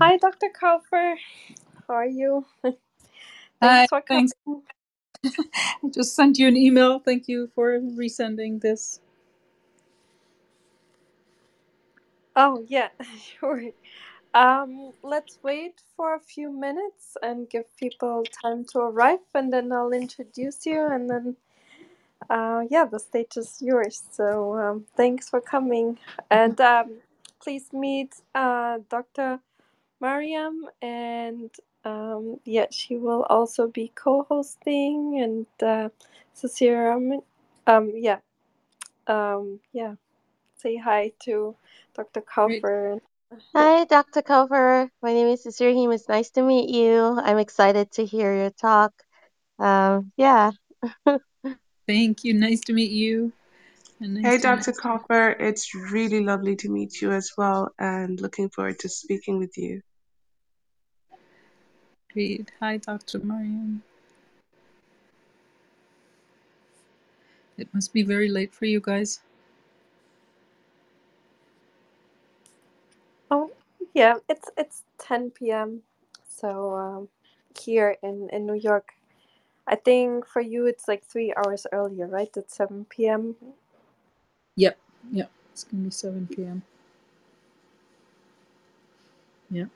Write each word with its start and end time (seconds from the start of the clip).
Hi, 0.00 0.18
Dr. 0.18 0.48
Kaufer. 0.50 1.16
How 1.88 1.94
are 1.94 2.06
you? 2.06 2.46
Hi, 3.62 3.86
Thanks 3.86 3.88
for 3.88 4.00
thanks. 4.08 4.32
coming. 4.46 4.62
I 5.70 5.88
just 5.94 6.16
sent 6.16 6.38
you 6.38 6.48
an 6.48 6.56
email. 6.56 7.00
Thank 7.00 7.28
you 7.28 7.50
for 7.54 7.80
resending 7.80 8.60
this. 8.60 9.00
Oh, 12.36 12.64
yeah, 12.68 12.88
sure. 13.40 13.62
Um, 14.34 14.92
let's 15.02 15.38
wait 15.42 15.82
for 15.96 16.14
a 16.14 16.20
few 16.20 16.50
minutes 16.52 17.16
and 17.22 17.50
give 17.50 17.66
people 17.76 18.24
time 18.42 18.64
to 18.72 18.80
arrive, 18.80 19.20
and 19.34 19.52
then 19.52 19.72
I'll 19.72 19.92
introduce 19.92 20.66
you, 20.66 20.86
and 20.90 21.10
then, 21.10 21.36
uh, 22.30 22.62
yeah, 22.70 22.86
the 22.86 23.00
stage 23.00 23.36
is 23.36 23.58
yours. 23.60 24.02
So, 24.12 24.56
um, 24.58 24.86
thanks 24.96 25.30
for 25.30 25.40
coming. 25.40 25.98
And 26.30 26.60
um, 26.60 27.00
please 27.42 27.72
meet 27.72 28.14
uh, 28.34 28.78
Dr. 28.90 29.40
Mariam, 30.04 30.68
and 30.82 31.50
um, 31.82 32.38
yeah, 32.44 32.66
she 32.70 32.98
will 32.98 33.22
also 33.30 33.68
be 33.68 33.90
co-hosting, 33.94 35.18
and 35.24 35.46
uh, 35.62 35.88
Cecilia, 36.34 37.00
um, 37.66 37.92
yeah, 37.96 38.18
um, 39.06 39.60
yeah, 39.72 39.94
say 40.58 40.76
hi 40.76 41.12
to 41.24 41.56
Dr. 41.94 42.20
Great. 42.20 42.62
Kaufer. 42.62 43.00
Hi, 43.56 43.84
Dr. 43.86 44.20
Kaufer. 44.20 44.90
My 45.00 45.14
name 45.14 45.28
is 45.28 45.46
Sirhim. 45.46 45.94
It's 45.94 46.06
nice 46.06 46.28
to 46.32 46.42
meet 46.42 46.68
you. 46.68 47.18
I'm 47.18 47.38
excited 47.38 47.90
to 47.92 48.04
hear 48.04 48.36
your 48.36 48.50
talk. 48.50 48.92
Um, 49.58 50.12
yeah. 50.18 50.50
Thank 51.88 52.24
you. 52.24 52.34
Nice 52.34 52.60
to 52.66 52.74
meet 52.74 52.92
you. 52.92 53.32
Nice 54.00 54.22
Hey, 54.22 54.38
Dr. 54.38 54.72
Copper. 54.72 55.30
It's 55.30 55.74
really 55.74 56.20
lovely 56.20 56.56
to 56.56 56.68
meet 56.68 57.00
you 57.00 57.10
as 57.12 57.32
well, 57.38 57.72
and 57.78 58.20
looking 58.20 58.50
forward 58.50 58.80
to 58.80 58.90
speaking 58.90 59.38
with 59.38 59.56
you. 59.56 59.80
Hi, 62.14 62.76
Dr. 62.76 63.18
Mariam. 63.24 63.82
It 67.58 67.66
must 67.74 67.92
be 67.92 68.04
very 68.04 68.28
late 68.28 68.54
for 68.54 68.66
you 68.66 68.78
guys. 68.78 69.18
Oh, 73.32 73.50
yeah, 73.94 74.14
it's 74.28 74.48
it's 74.56 74.84
10 74.98 75.30
p.m. 75.32 75.82
So 76.28 76.74
um, 76.74 77.08
here 77.58 77.96
in 78.00 78.28
in 78.30 78.46
New 78.46 78.54
York, 78.62 78.94
I 79.66 79.74
think 79.74 80.24
for 80.24 80.40
you 80.40 80.66
it's 80.66 80.86
like 80.86 81.02
three 81.02 81.34
hours 81.34 81.66
earlier, 81.72 82.06
right? 82.06 82.30
It's 82.36 82.54
7 82.54 82.86
p.m. 82.88 83.34
Yep. 84.54 84.78
Yep. 85.10 85.30
It's 85.50 85.64
gonna 85.64 85.82
be 85.82 85.90
7 85.90 86.28
p.m. 86.30 86.62
Yep. 89.50 89.68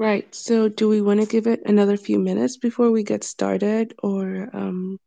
Right. 0.00 0.34
So, 0.34 0.70
do 0.70 0.88
we 0.88 1.02
want 1.02 1.20
to 1.20 1.26
give 1.26 1.46
it 1.46 1.60
another 1.66 1.98
few 1.98 2.18
minutes 2.18 2.56
before 2.56 2.90
we 2.90 3.02
get 3.02 3.22
started, 3.22 3.92
or 4.02 4.48
um? 4.54 4.98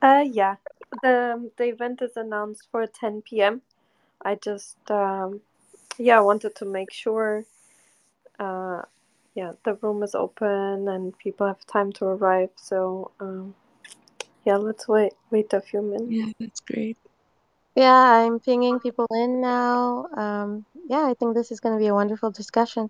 Uh, 0.00 0.24
yeah, 0.26 0.56
the 1.02 1.50
the 1.58 1.64
event 1.64 2.00
is 2.00 2.16
announced 2.16 2.66
for 2.72 2.86
10 2.86 3.20
p.m. 3.20 3.60
I 4.24 4.36
just 4.36 4.78
um, 4.90 5.42
yeah, 5.98 6.16
I 6.16 6.22
wanted 6.22 6.54
to 6.56 6.64
make 6.64 6.90
sure 6.94 7.44
uh, 8.38 8.80
yeah, 9.34 9.52
the 9.66 9.74
room 9.74 10.02
is 10.02 10.14
open 10.14 10.88
and 10.88 11.18
people 11.18 11.46
have 11.46 11.66
time 11.66 11.92
to 11.92 12.06
arrive. 12.06 12.52
So 12.56 13.10
um, 13.20 13.54
yeah, 14.46 14.56
let's 14.56 14.88
wait 14.88 15.12
wait 15.30 15.52
a 15.52 15.60
few 15.60 15.82
minutes. 15.82 16.08
Yeah, 16.08 16.32
that's 16.40 16.60
great. 16.60 16.96
Yeah, 17.76 17.92
I'm 17.92 18.40
pinging 18.40 18.80
people 18.80 19.08
in 19.10 19.42
now. 19.42 20.06
Um, 20.16 20.64
yeah, 20.88 21.04
I 21.04 21.12
think 21.12 21.34
this 21.34 21.52
is 21.52 21.60
going 21.60 21.74
to 21.74 21.78
be 21.78 21.88
a 21.88 21.94
wonderful 21.94 22.30
discussion. 22.30 22.88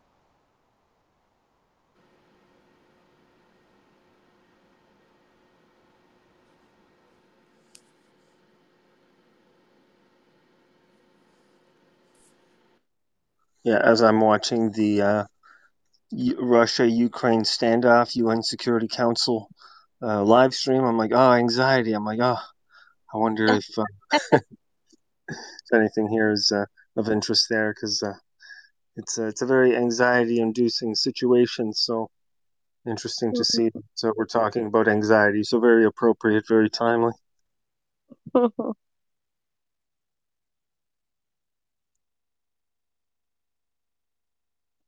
Yeah, 13.65 13.81
as 13.83 14.03
I'm 14.03 14.21
watching 14.21 14.71
the 14.73 15.03
uh, 15.03 15.25
Russia 16.39 16.87
Ukraine 16.87 17.43
standoff, 17.43 18.15
UN 18.17 18.43
Security 18.43 18.89
Council 18.89 19.49
uh, 20.03 20.23
live 20.23 20.55
stream, 20.55 20.85
I'm 20.85 20.99
like, 20.99 21.13
oh, 21.15 21.33
anxiety. 21.33 21.93
I'm 21.95 22.05
like, 22.05 22.21
oh, 22.21 22.39
I 23.13 23.17
wonder 23.17 23.47
if, 23.47 23.67
uh, 23.79 24.19
if 24.39 25.73
anything 25.73 26.09
here 26.09 26.31
is 26.31 26.53
uh, 26.55 26.67
of 26.97 27.09
interest 27.09 27.47
there 27.49 27.73
because 27.73 28.03
uh, 28.03 28.13
it's 28.97 29.17
a, 29.19 29.29
it's 29.29 29.43
a 29.43 29.47
very 29.47 29.75
anxiety 29.77 30.41
inducing 30.41 30.95
situation. 30.95 31.73
So 31.73 32.11
interesting 32.87 33.33
to 33.35 33.45
see. 33.45 33.71
So 33.95 34.13
we're 34.15 34.27
talking 34.27 34.67
about 34.67 34.89
anxiety. 34.89 35.43
So 35.43 35.59
very 35.59 35.87
appropriate, 35.87 36.45
very 36.47 36.69
timely. 36.69 37.13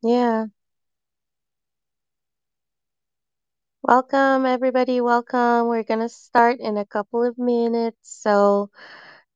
Yeah. 0.06 0.46
Welcome, 3.82 4.46
everybody. 4.46 5.00
Welcome. 5.00 5.66
We're 5.66 5.82
going 5.82 5.98
to 5.98 6.08
start 6.08 6.60
in 6.60 6.76
a 6.76 6.86
couple 6.86 7.24
of 7.24 7.36
minutes. 7.38 7.98
So 8.02 8.70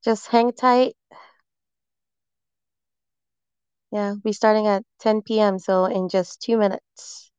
just 0.05 0.29
hang 0.29 0.53
tight. 0.53 0.95
Yeah, 3.91 4.15
we're 4.25 4.33
starting 4.33 4.69
at 4.69 4.85
10 5.01 5.23
p.m. 5.23 5.59
So 5.59 5.87
in 5.87 6.09
just 6.09 6.41
two 6.41 6.57
minutes. 6.57 7.33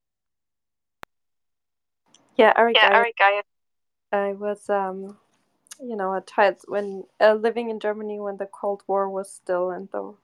Yeah, 2.36 2.52
Eric, 2.58 2.76
Yeah, 2.76 2.90
I 2.92 2.96
Eric, 2.98 3.16
I 3.22 3.42
I 4.12 4.34
was 4.34 4.70
um 4.70 5.18
you 5.80 5.96
know 5.96 6.14
a 6.14 6.22
child 6.22 6.58
when 6.68 7.06
uh, 7.22 7.36
living 7.36 7.70
in 7.70 7.80
Germany 7.80 8.20
when 8.20 8.36
the 8.36 8.46
Cold 8.46 8.84
War 8.88 9.10
was 9.10 9.32
still 9.32 9.72
and 9.72 9.88
the 9.92 10.16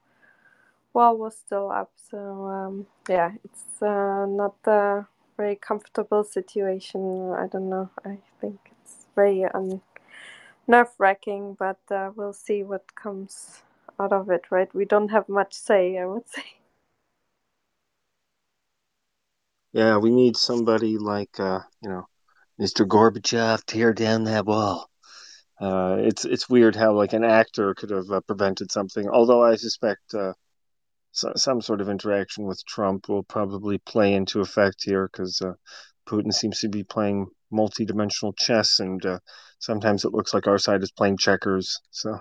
wall 0.98 1.16
was 1.16 1.36
still 1.36 1.70
up. 1.70 1.92
So 2.10 2.18
um, 2.56 2.86
yeah, 3.08 3.30
it's 3.44 3.80
uh, 3.80 4.26
not 4.26 4.56
a 4.66 5.06
very 5.36 5.54
comfortable 5.56 6.24
situation. 6.24 7.32
I 7.32 7.46
don't 7.46 7.70
know. 7.70 7.88
I 8.04 8.18
think 8.40 8.58
it's 8.72 9.06
very 9.14 9.44
un- 9.44 9.80
nerve 10.66 10.92
wracking, 10.98 11.54
but 11.58 11.78
uh, 11.90 12.10
we'll 12.16 12.32
see 12.32 12.64
what 12.64 12.94
comes 12.96 13.62
out 14.00 14.12
of 14.12 14.28
it. 14.30 14.50
Right? 14.50 14.74
We 14.74 14.84
don't 14.84 15.10
have 15.10 15.28
much 15.28 15.52
say. 15.54 15.98
I 15.98 16.06
would 16.06 16.28
say. 16.36 16.48
Yeah, 19.72 19.98
we 19.98 20.10
need 20.10 20.36
somebody 20.36 20.96
like, 20.98 21.38
uh, 21.38 21.60
you 21.82 21.90
know, 21.90 22.08
Mr. 22.58 22.86
Gorbachev 22.86 23.64
tear 23.66 23.92
down 23.92 24.24
that 24.24 24.46
wall. 24.46 24.88
Uh, 25.60 25.96
it's 26.00 26.24
it's 26.24 26.48
weird 26.48 26.74
how 26.74 26.92
like 26.92 27.12
an 27.12 27.24
actor 27.24 27.74
could 27.74 27.90
have 27.90 28.10
uh, 28.10 28.20
prevented 28.20 28.72
something. 28.72 29.08
Although 29.08 29.44
I 29.44 29.56
suspect 29.56 30.14
uh, 30.14 30.32
so, 31.12 31.32
some 31.36 31.60
sort 31.60 31.80
of 31.80 31.88
interaction 31.88 32.44
with 32.44 32.64
Trump 32.66 33.08
will 33.08 33.22
probably 33.22 33.78
play 33.78 34.14
into 34.14 34.40
effect 34.40 34.84
here 34.84 35.08
because 35.10 35.40
uh, 35.42 35.54
Putin 36.06 36.32
seems 36.32 36.60
to 36.60 36.68
be 36.68 36.84
playing 36.84 37.26
multi-dimensional 37.50 38.32
chess, 38.34 38.80
and 38.80 39.04
uh, 39.04 39.18
sometimes 39.58 40.04
it 40.04 40.12
looks 40.12 40.34
like 40.34 40.46
our 40.46 40.58
side 40.58 40.82
is 40.82 40.92
playing 40.92 41.16
checkers. 41.16 41.80
So 41.90 42.20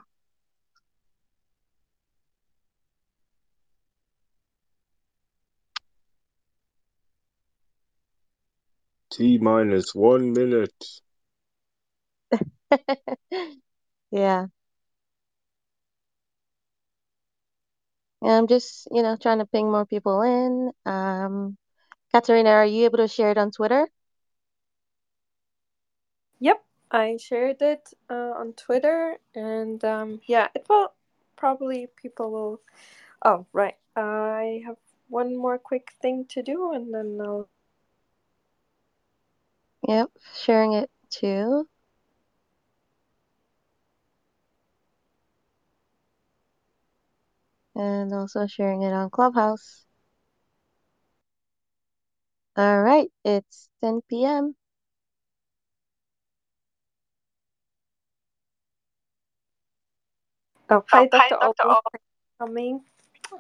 T 9.12 9.38
minus 9.38 9.94
one 9.94 10.32
minute. 10.32 11.02
yeah. 14.12 14.48
And 18.22 18.32
I'm 18.32 18.48
just, 18.48 18.88
you 18.92 19.04
know, 19.04 19.16
trying 19.18 19.40
to 19.40 19.46
ping 19.46 19.72
more 19.72 19.86
people 19.86 20.22
in. 20.24 20.72
Um, 20.86 21.58
Katarina, 22.14 22.50
are 22.52 22.66
you 22.66 22.86
able 22.86 22.98
to 23.00 23.08
share 23.08 23.32
it 23.32 23.38
on 23.38 23.52
Twitter? 23.52 23.88
Yep, 26.40 26.64
I 26.92 27.18
shared 27.18 27.62
it 27.62 27.94
uh, 28.10 28.34
on 28.38 28.54
Twitter, 28.54 29.18
and 29.36 29.84
um, 29.84 30.22
yeah, 30.28 30.48
it 30.56 30.66
will 30.70 30.94
probably 31.36 31.88
people 31.96 32.32
will. 32.32 32.62
Oh, 33.24 33.46
right. 33.54 33.76
I 33.96 34.62
have 34.66 34.78
one 35.10 35.36
more 35.36 35.58
quick 35.58 35.94
thing 36.02 36.26
to 36.30 36.44
do, 36.44 36.74
and 36.74 36.94
then 36.94 37.20
I'll. 37.22 37.50
Yep, 39.88 40.12
sharing 40.36 40.74
it 40.74 40.90
too. 41.10 41.68
And 47.78 48.14
also 48.14 48.48
sharing 48.48 48.84
it 48.84 48.94
on 48.94 49.12
Clubhouse. 49.12 49.86
All 52.58 52.82
right, 52.84 53.10
it's 53.26 53.70
10 53.84 54.02
p.m. 54.10 54.56
Oh, 60.70 60.86
hi, 60.92 61.08
Dr. 61.08 61.36
Olu. 61.36 61.56
Thanks 61.92 62.06
for 62.40 62.48
coming. 62.48 62.82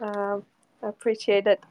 Um, 0.01 0.43
I 0.83 0.89
appreciate 0.89 1.47
it. 1.47 1.61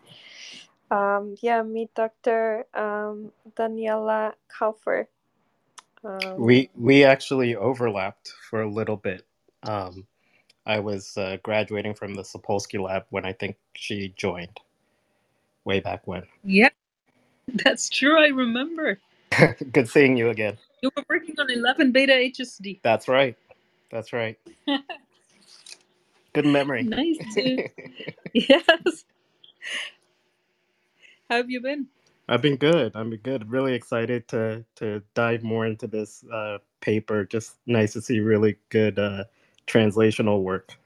Um, 0.91 1.37
yeah, 1.43 1.63
meet 1.63 1.95
Dr. 1.95 2.67
Um, 2.75 3.33
Daniela 3.57 4.35
Kaufer. 4.51 5.07
Um, 6.05 6.45
We 6.45 6.71
we 6.77 7.05
actually 7.05 7.57
overlapped 7.57 8.33
for 8.51 8.63
a 8.63 8.71
little 8.71 8.97
bit. 8.99 9.27
Um, 9.65 10.07
I 10.67 10.81
was 10.81 11.17
uh, 11.17 11.37
graduating 11.43 11.95
from 11.95 12.15
the 12.15 12.23
Sapolsky 12.23 12.81
lab 12.81 13.05
when 13.11 13.25
I 13.25 13.33
think 13.33 13.57
she 13.75 14.13
joined, 14.17 14.61
way 15.65 15.81
back 15.81 16.07
when. 16.07 16.25
Yeah, 16.45 16.71
that's 17.49 17.89
true. 17.89 18.19
I 18.19 18.29
remember. 18.29 18.99
Good 19.73 19.89
seeing 19.89 20.17
you 20.17 20.31
again. 20.31 20.59
You 20.83 20.91
were 20.97 21.05
working 21.09 21.37
on 21.39 21.51
11 21.51 21.93
beta 21.93 22.13
HSD. 22.13 22.81
That's 22.83 23.09
right. 23.09 23.37
That's 23.91 24.13
right. 24.13 24.39
Good 26.33 26.47
memory. 26.47 26.83
Nice 26.83 27.19
to. 27.35 27.69
yes. 28.35 29.05
How 31.31 31.37
have 31.37 31.51
you 31.51 31.61
been? 31.61 31.87
I've 32.29 32.43
been 32.43 32.57
good. 32.57 32.93
I've 32.95 33.09
been 33.09 33.21
good. 33.21 33.51
Really 33.51 33.75
excited 33.75 34.27
to 34.29 34.65
to 34.77 35.03
dive 35.15 35.43
more 35.43 35.65
into 35.65 35.87
this 35.87 36.25
uh, 36.33 36.59
paper. 36.81 37.25
Just 37.25 37.55
nice 37.67 37.93
to 37.95 38.03
see 38.03 38.21
really 38.21 38.57
good 38.69 38.99
uh, 38.99 39.25
translational 39.67 40.43
work. 40.43 40.77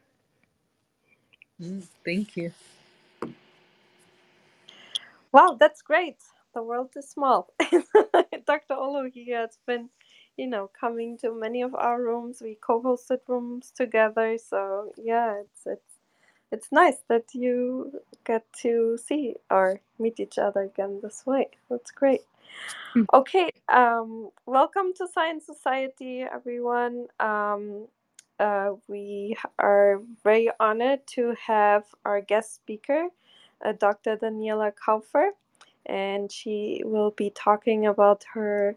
Mm, 1.61 1.87
thank 2.05 2.37
you. 2.37 2.53
Wow, 5.33 5.57
that's 5.61 5.83
great. 5.83 6.17
The 6.55 6.63
world 6.63 6.91
is 6.97 7.09
small. 7.09 7.53
Dr. 7.61 8.75
Olu, 8.75 9.13
he 9.13 9.31
has 9.31 9.59
been, 9.67 9.89
you 10.37 10.49
know, 10.49 10.71
coming 10.79 11.17
to 11.19 11.33
many 11.33 11.63
of 11.63 11.75
our 11.75 12.03
rooms. 12.03 12.43
We 12.43 12.57
co-hosted 12.61 13.21
rooms 13.29 13.71
together. 13.71 14.37
So 14.39 14.93
yeah, 14.97 15.41
it's 15.41 15.67
it's 15.67 15.95
it's 16.51 16.73
nice 16.73 16.97
that 17.09 17.33
you 17.33 17.93
get 18.25 18.45
to 18.63 18.99
see 18.99 19.37
or 19.51 19.81
meet 20.01 20.19
each 20.19 20.39
other 20.39 20.63
again 20.63 20.99
this 21.01 21.25
way. 21.25 21.49
That's 21.69 21.93
great. 21.93 22.23
Hmm. 22.93 23.05
Okay, 23.15 23.51
um, 23.69 24.31
welcome 24.47 24.93
to 24.97 25.07
Science 25.07 25.47
Society, 25.47 26.23
everyone. 26.23 27.07
Um, 27.21 27.87
uh, 28.41 28.73
we 28.89 29.37
are 29.59 30.01
very 30.25 30.51
honored 30.59 31.07
to 31.07 31.35
have 31.47 31.85
our 32.05 32.21
guest 32.23 32.55
speaker, 32.55 33.09
uh, 33.65 33.73
Dr. 33.73 34.17
Daniela 34.17 34.73
Kaufer, 34.75 35.31
and 35.87 36.33
she 36.33 36.83
will 36.85 37.11
be 37.13 37.31
talking 37.31 37.87
about 37.87 38.25
her 38.33 38.77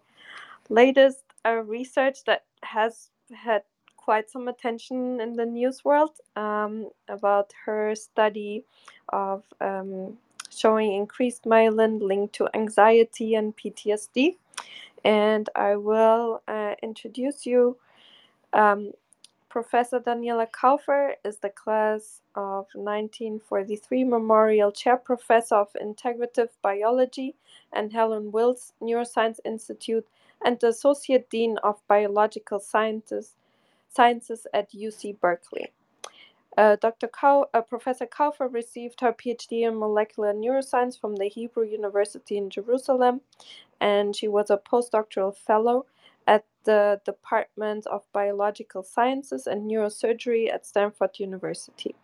latest 0.70 1.24
uh, 1.46 1.64
research 1.66 2.26
that 2.26 2.44
has 2.64 3.10
had 3.34 3.64
quite 3.96 4.30
some 4.30 4.50
attention 4.50 5.22
in 5.22 5.34
the 5.34 5.46
news 5.46 5.86
world 5.86 6.12
um, 6.36 6.90
about 7.08 7.54
her 7.66 7.96
study 7.96 8.66
of 9.10 9.44
um, 9.62 10.18
showing 10.50 10.94
increased 10.94 11.46
myelin 11.46 12.02
linked 12.02 12.36
to 12.36 12.50
anxiety 12.54 13.36
and 13.36 13.56
PTSD. 13.56 14.36
And 15.06 15.50
I 15.56 15.78
will 15.78 16.42
uh, 16.48 16.76
introduce 16.84 17.46
you. 17.46 17.78
Um, 18.54 18.92
Professor 19.54 20.00
Daniela 20.00 20.48
Kaufer 20.50 21.14
is 21.24 21.38
the 21.38 21.50
class 21.52 22.22
of 22.34 22.66
1943 22.74 24.04
Memorial 24.04 24.72
Chair 24.72 24.98
Professor 24.98 25.58
of 25.58 25.68
Integrative 25.80 26.50
Biology 26.64 27.36
and 27.72 27.94
Helen 27.94 28.32
Wills 28.32 28.74
Neuroscience 28.82 29.38
Institute 29.46 30.08
and 30.44 30.60
the 30.60 30.70
Associate 30.70 31.30
Dean 31.30 31.60
of 31.64 31.88
Biological 31.88 32.60
Sciences, 32.60 33.36
Sciences 33.90 34.48
at 34.56 34.72
UC 34.72 35.20
Berkeley. 35.20 35.72
Uh, 36.58 36.76
Dr. 36.78 37.08
Kau, 37.08 37.46
uh, 37.54 37.62
Professor 37.62 38.08
Kaufer 38.08 38.52
received 38.52 39.02
her 39.02 39.14
PhD 39.14 39.68
in 39.68 39.78
molecular 39.78 40.34
neuroscience 40.34 41.00
from 41.00 41.18
the 41.18 41.30
Hebrew 41.30 41.68
University 41.68 42.38
in 42.38 42.50
Jerusalem, 42.50 43.22
and 43.80 44.16
she 44.16 44.28
was 44.28 44.50
a 44.50 44.58
postdoctoral 44.58 45.38
fellow 45.38 45.86
the 46.64 47.02
Department 47.06 47.88
of 47.88 48.12
Biological 48.14 48.84
Sciences 48.84 49.48
and 49.48 49.70
Neurosurgery 49.70 50.52
at 50.54 50.66
Stanford 50.66 51.20
University. 51.20 51.96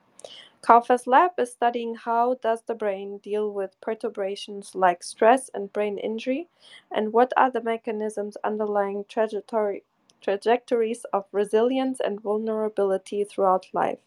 Kaufer's 0.61 1.07
lab 1.07 1.31
is 1.37 1.51
studying 1.51 1.95
how 1.95 2.35
does 2.35 2.63
the 2.63 2.75
brain 2.75 3.19
deal 3.19 3.51
with 3.53 3.79
perturbations 3.81 4.75
like 4.75 5.03
stress 5.03 5.49
and 5.53 5.71
brain 5.71 5.97
injury, 5.97 6.49
and 6.91 7.13
what 7.13 7.31
are 7.37 7.49
the 7.49 7.63
mechanisms 7.63 8.35
underlying 8.43 9.05
trajectory, 9.07 9.83
trajectories 10.21 11.05
of 11.13 11.25
resilience 11.31 11.99
and 12.03 12.21
vulnerability 12.21 13.23
throughout 13.23 13.67
life 13.73 13.99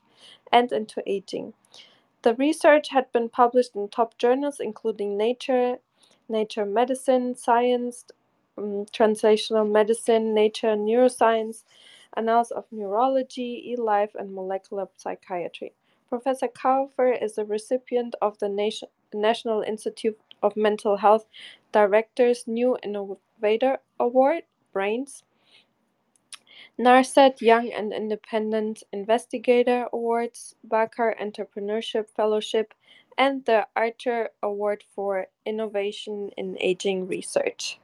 and 0.53 0.73
into 0.73 1.03
aging. 1.07 1.55
The 2.23 2.35
research 2.35 2.91
had 2.91 3.11
been 3.13 3.29
published 3.31 3.75
in 3.75 3.89
top 3.89 4.19
journals 4.19 4.61
including 4.61 5.17
Nature, 5.17 5.79
Nature 6.29 6.67
Medicine, 6.67 7.35
Science, 7.35 8.05
um, 8.59 8.87
Translational 8.93 9.71
Medicine, 9.71 10.35
Nature 10.35 10.71
and 10.71 10.89
Neuroscience, 10.89 11.65
Annals 12.17 12.51
of 12.51 12.67
Neurology, 12.71 13.77
eLife, 13.77 14.15
and 14.15 14.35
Molecular 14.35 14.89
Psychiatry. 14.97 15.73
Professor 16.09 16.49
Kaufer 16.49 17.13
is 17.13 17.39
a 17.39 17.45
recipient 17.45 18.15
of 18.21 18.39
the 18.39 18.49
Nation, 18.49 18.89
National 19.15 19.63
Institute 19.63 20.19
of 20.43 20.57
Mental 20.57 20.97
Health 20.97 21.27
Directors 21.73 22.45
New 22.47 22.77
Innovator 22.83 23.79
Award, 23.99 24.43
BRAINS, 24.73 25.23
NARSAD 26.79 27.41
Young 27.41 27.71
and 27.73 27.93
Independent 27.93 28.83
Investigator 28.93 29.89
Awards, 29.93 30.55
Bakar 30.65 31.15
Entrepreneurship 31.21 32.09
Fellowship, 32.09 32.75
and 33.19 33.45
the 33.45 33.67
Archer 33.77 34.31
Award 34.43 34.85
for 34.95 35.27
Innovation 35.45 36.31
in 36.37 36.57
Aging 36.61 37.07
Research. 37.07 37.79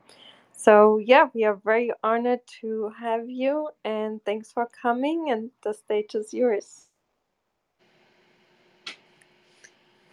So, 0.58 0.98
yeah, 0.98 1.28
we 1.34 1.44
are 1.44 1.54
very 1.54 1.92
honored 2.02 2.40
to 2.62 2.90
have 2.98 3.30
you, 3.30 3.70
and 3.84 4.20
thanks 4.24 4.50
for 4.50 4.66
coming, 4.82 5.30
and 5.30 5.52
the 5.62 5.72
stage 5.72 6.16
is 6.16 6.34
yours. 6.34 6.88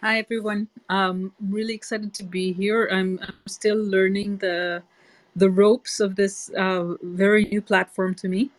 Hi 0.02 0.20
everyone. 0.20 0.68
Um, 0.88 1.32
really 1.50 1.74
excited 1.74 2.14
to 2.14 2.22
be 2.24 2.52
here. 2.52 2.88
I'm, 2.92 3.18
I'm 3.22 3.34
still 3.48 3.76
learning 3.76 4.38
the 4.38 4.84
the 5.34 5.50
ropes 5.50 5.98
of 5.98 6.14
this 6.14 6.48
uh, 6.56 6.94
very 7.02 7.46
new 7.46 7.60
platform 7.60 8.14
to 8.14 8.28
me. 8.28 8.50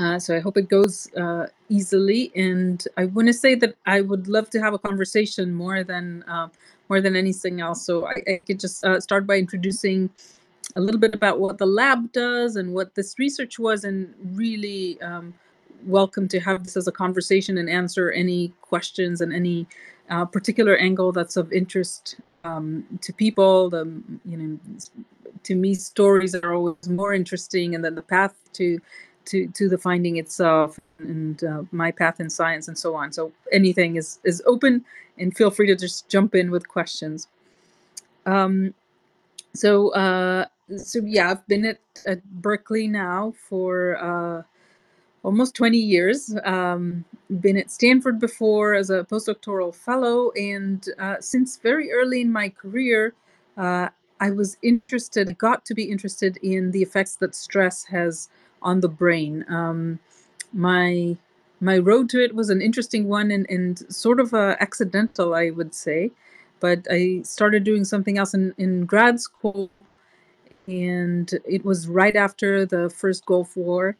Uh, 0.00 0.18
so 0.18 0.36
I 0.36 0.40
hope 0.40 0.56
it 0.56 0.68
goes 0.68 1.08
uh, 1.14 1.46
easily. 1.68 2.32
And 2.34 2.84
I 2.96 3.04
want 3.06 3.28
to 3.28 3.32
say 3.32 3.54
that 3.54 3.76
I 3.86 4.00
would 4.00 4.26
love 4.26 4.50
to 4.50 4.60
have 4.60 4.74
a 4.74 4.78
conversation 4.78 5.54
more 5.54 5.84
than 5.84 6.24
uh, 6.26 6.48
more 6.88 7.00
than 7.00 7.14
anything 7.16 7.60
else. 7.60 7.86
So 7.86 8.06
I, 8.06 8.16
I 8.28 8.40
could 8.46 8.58
just 8.58 8.84
uh, 8.84 9.00
start 9.00 9.26
by 9.26 9.36
introducing 9.38 10.10
a 10.76 10.80
little 10.80 11.00
bit 11.00 11.14
about 11.14 11.38
what 11.38 11.58
the 11.58 11.66
lab 11.66 12.12
does 12.12 12.56
and 12.56 12.74
what 12.74 12.94
this 12.94 13.18
research 13.18 13.58
was, 13.58 13.84
and 13.84 14.12
really 14.32 15.00
um, 15.02 15.34
welcome 15.86 16.26
to 16.28 16.40
have 16.40 16.64
this 16.64 16.76
as 16.76 16.88
a 16.88 16.92
conversation 16.92 17.58
and 17.58 17.68
answer 17.70 18.10
any 18.10 18.52
questions 18.60 19.20
and 19.20 19.32
any 19.32 19.66
uh, 20.10 20.24
particular 20.24 20.76
angle 20.76 21.12
that's 21.12 21.36
of 21.36 21.52
interest 21.52 22.16
um, 22.44 22.84
to 23.00 23.12
people. 23.12 23.70
The 23.70 23.84
you 24.24 24.36
know, 24.36 24.58
to 25.44 25.54
me, 25.54 25.74
stories 25.74 26.34
are 26.34 26.54
always 26.54 26.88
more 26.88 27.14
interesting, 27.14 27.74
and 27.74 27.84
then 27.84 27.94
the 27.94 28.02
path 28.02 28.34
to 28.54 28.80
to 29.26 29.46
to 29.48 29.68
the 29.68 29.78
finding 29.78 30.16
itself 30.16 30.78
and 30.98 31.42
uh, 31.44 31.62
my 31.72 31.90
path 31.90 32.20
in 32.20 32.28
science 32.30 32.68
and 32.68 32.76
so 32.76 32.94
on. 32.94 33.12
So 33.12 33.32
anything 33.52 33.96
is 33.96 34.18
is 34.24 34.42
open, 34.46 34.84
and 35.18 35.36
feel 35.36 35.50
free 35.50 35.66
to 35.68 35.76
just 35.76 36.08
jump 36.08 36.34
in 36.34 36.50
with 36.50 36.68
questions. 36.68 37.28
Um, 38.26 38.74
so 39.54 39.90
uh, 39.90 40.46
so 40.76 41.00
yeah, 41.04 41.30
I've 41.30 41.46
been 41.48 41.64
at, 41.66 41.80
at 42.06 42.24
Berkeley 42.24 42.88
now 42.88 43.34
for 43.48 43.96
uh, 43.98 44.42
almost 45.22 45.54
20 45.56 45.78
years. 45.78 46.34
Um, 46.44 47.04
been 47.40 47.56
at 47.56 47.70
Stanford 47.70 48.20
before 48.20 48.74
as 48.74 48.90
a 48.90 49.04
postdoctoral 49.04 49.74
fellow, 49.74 50.30
and 50.32 50.86
uh, 50.98 51.16
since 51.20 51.56
very 51.58 51.92
early 51.92 52.20
in 52.20 52.32
my 52.32 52.48
career, 52.50 53.14
uh, 53.56 53.88
I 54.20 54.30
was 54.30 54.56
interested, 54.62 55.36
got 55.38 55.64
to 55.66 55.74
be 55.74 55.84
interested 55.84 56.38
in 56.42 56.70
the 56.70 56.82
effects 56.82 57.16
that 57.16 57.34
stress 57.34 57.84
has 57.84 58.28
on 58.62 58.80
the 58.80 58.88
brain. 58.88 59.44
Um, 59.48 59.98
my 60.52 61.16
my 61.60 61.78
road 61.78 62.10
to 62.10 62.22
it 62.22 62.34
was 62.34 62.50
an 62.50 62.60
interesting 62.60 63.08
one 63.08 63.30
and, 63.30 63.46
and 63.48 63.78
sort 63.92 64.20
of 64.20 64.34
uh, 64.34 64.56
accidental, 64.60 65.34
I 65.34 65.50
would 65.50 65.74
say. 65.74 66.10
But 66.60 66.86
I 66.90 67.22
started 67.22 67.64
doing 67.64 67.84
something 67.84 68.18
else 68.18 68.34
in, 68.34 68.54
in 68.58 68.86
grad 68.86 69.20
school, 69.20 69.70
and 70.66 71.32
it 71.44 71.64
was 71.64 71.88
right 71.88 72.16
after 72.16 72.66
the 72.66 72.90
first 72.90 73.26
Gulf 73.26 73.56
War 73.56 73.96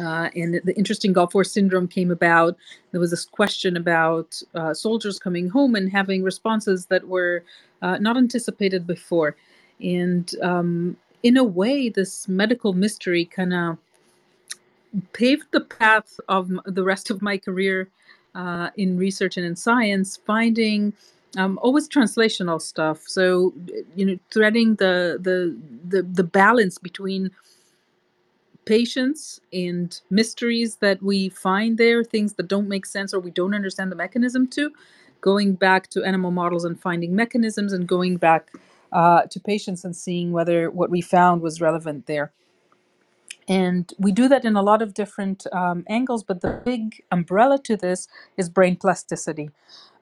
Uh, 0.00 0.28
and 0.34 0.60
the 0.64 0.74
interesting 0.76 1.12
Gulf 1.14 1.34
War 1.34 1.44
syndrome 1.44 1.86
came 1.86 2.10
about. 2.10 2.56
There 2.90 3.00
was 3.00 3.10
this 3.10 3.24
question 3.24 3.76
about 3.76 4.42
uh, 4.54 4.74
soldiers 4.74 5.20
coming 5.20 5.48
home 5.48 5.76
and 5.76 5.88
having 5.88 6.24
responses 6.24 6.86
that 6.86 7.06
were 7.06 7.44
uh, 7.80 7.98
not 7.98 8.16
anticipated 8.16 8.86
before. 8.86 9.36
And 9.80 10.34
um, 10.42 10.96
in 11.22 11.36
a 11.36 11.44
way, 11.44 11.90
this 11.90 12.26
medical 12.26 12.72
mystery 12.72 13.24
kind 13.24 13.54
of 13.54 13.78
paved 15.12 15.46
the 15.52 15.60
path 15.60 16.18
of 16.28 16.50
the 16.66 16.82
rest 16.82 17.10
of 17.10 17.22
my 17.22 17.38
career 17.38 17.88
uh, 18.34 18.70
in 18.76 18.98
research 18.98 19.36
and 19.36 19.46
in 19.46 19.54
science, 19.54 20.18
finding 20.26 20.92
um, 21.36 21.58
always 21.62 21.88
translational 21.88 22.60
stuff. 22.60 23.02
So, 23.06 23.52
you 23.94 24.06
know, 24.06 24.18
threading 24.32 24.76
the 24.76 25.18
the 25.20 25.56
the, 25.88 26.02
the 26.02 26.24
balance 26.24 26.78
between 26.78 27.30
patients 28.64 29.40
and 29.52 30.00
mysteries 30.10 30.76
that 30.76 31.02
we 31.02 31.28
find 31.28 31.78
there, 31.78 32.02
things 32.02 32.34
that 32.34 32.48
don't 32.48 32.68
make 32.68 32.86
sense 32.86 33.12
or 33.12 33.20
we 33.20 33.30
don't 33.30 33.54
understand 33.54 33.92
the 33.92 33.96
mechanism 33.96 34.46
to, 34.48 34.72
going 35.20 35.54
back 35.54 35.88
to 35.90 36.02
animal 36.04 36.30
models 36.30 36.64
and 36.64 36.80
finding 36.80 37.14
mechanisms, 37.14 37.72
and 37.72 37.86
going 37.86 38.16
back 38.16 38.50
uh, 38.92 39.22
to 39.26 39.40
patients 39.40 39.84
and 39.84 39.94
seeing 39.94 40.32
whether 40.32 40.70
what 40.70 40.90
we 40.90 41.00
found 41.00 41.42
was 41.42 41.60
relevant 41.60 42.06
there. 42.06 42.32
And 43.48 43.92
we 43.98 44.12
do 44.12 44.28
that 44.28 44.44
in 44.44 44.56
a 44.56 44.62
lot 44.62 44.82
of 44.82 44.94
different 44.94 45.46
um, 45.52 45.84
angles, 45.88 46.24
but 46.24 46.40
the 46.40 46.62
big 46.64 47.02
umbrella 47.10 47.58
to 47.64 47.76
this 47.76 48.08
is 48.36 48.48
brain 48.48 48.76
plasticity. 48.76 49.50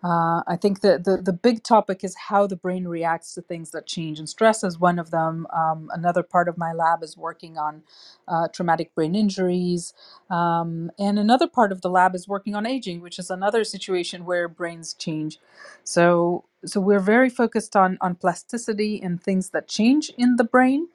Uh, 0.05 0.43
I 0.49 0.57
think 0.61 0.81
the, 0.81 0.99
the, 0.99 1.17
the 1.23 1.33
big 1.33 1.63
topic 1.63 2.03
is 2.03 2.17
how 2.29 2.47
the 2.49 2.57
brain 2.57 2.89
reacts 2.89 3.35
to 3.35 3.43
things 3.43 3.71
that 3.71 3.87
change, 3.87 4.19
and 4.19 4.29
stress 4.29 4.65
is 4.65 4.79
one 4.79 4.99
of 4.99 5.13
them. 5.13 5.47
Um, 5.53 5.91
another 5.93 6.25
part 6.25 6.49
of 6.49 6.59
my 6.59 6.73
lab 6.73 7.05
is 7.05 7.17
working 7.17 7.57
on 7.57 7.83
uh, 8.27 8.49
traumatic 8.49 8.95
brain 8.97 9.15
injuries. 9.15 9.95
Um, 10.29 10.91
and 10.99 11.19
another 11.21 11.47
part 11.47 11.71
of 11.71 11.83
the 11.83 11.91
lab 11.91 12.17
is 12.17 12.27
working 12.27 12.57
on 12.57 12.67
aging, 12.67 13.01
which 13.01 13.19
is 13.19 13.31
another 13.31 13.63
situation 13.63 14.25
where 14.25 14.49
brains 14.49 14.93
change. 14.93 15.39
So, 15.85 16.47
so 16.65 16.81
we're 16.81 17.01
very 17.01 17.31
focused 17.31 17.77
on, 17.77 17.97
on 18.01 18.17
plasticity 18.17 19.01
and 19.01 19.23
things 19.23 19.51
that 19.51 19.69
change 19.69 20.11
in 20.19 20.37
the 20.37 20.45
brain 20.45 20.89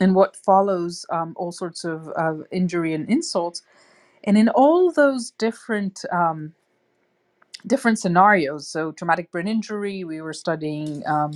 and 0.00 0.14
what 0.16 0.36
follows 0.36 1.06
um, 1.10 1.34
all 1.36 1.52
sorts 1.52 1.84
of, 1.84 2.08
of 2.10 2.44
injury 2.52 2.94
and 2.94 3.08
insults. 3.10 3.62
And 4.24 4.38
in 4.38 4.48
all 4.50 4.92
those 4.92 5.32
different 5.32 6.04
um, 6.12 6.54
different 7.66 7.98
scenarios, 7.98 8.68
so 8.68 8.92
traumatic 8.92 9.32
brain 9.32 9.48
injury, 9.48 10.04
we 10.04 10.20
were 10.22 10.34
studying 10.34 11.02
um, 11.06 11.32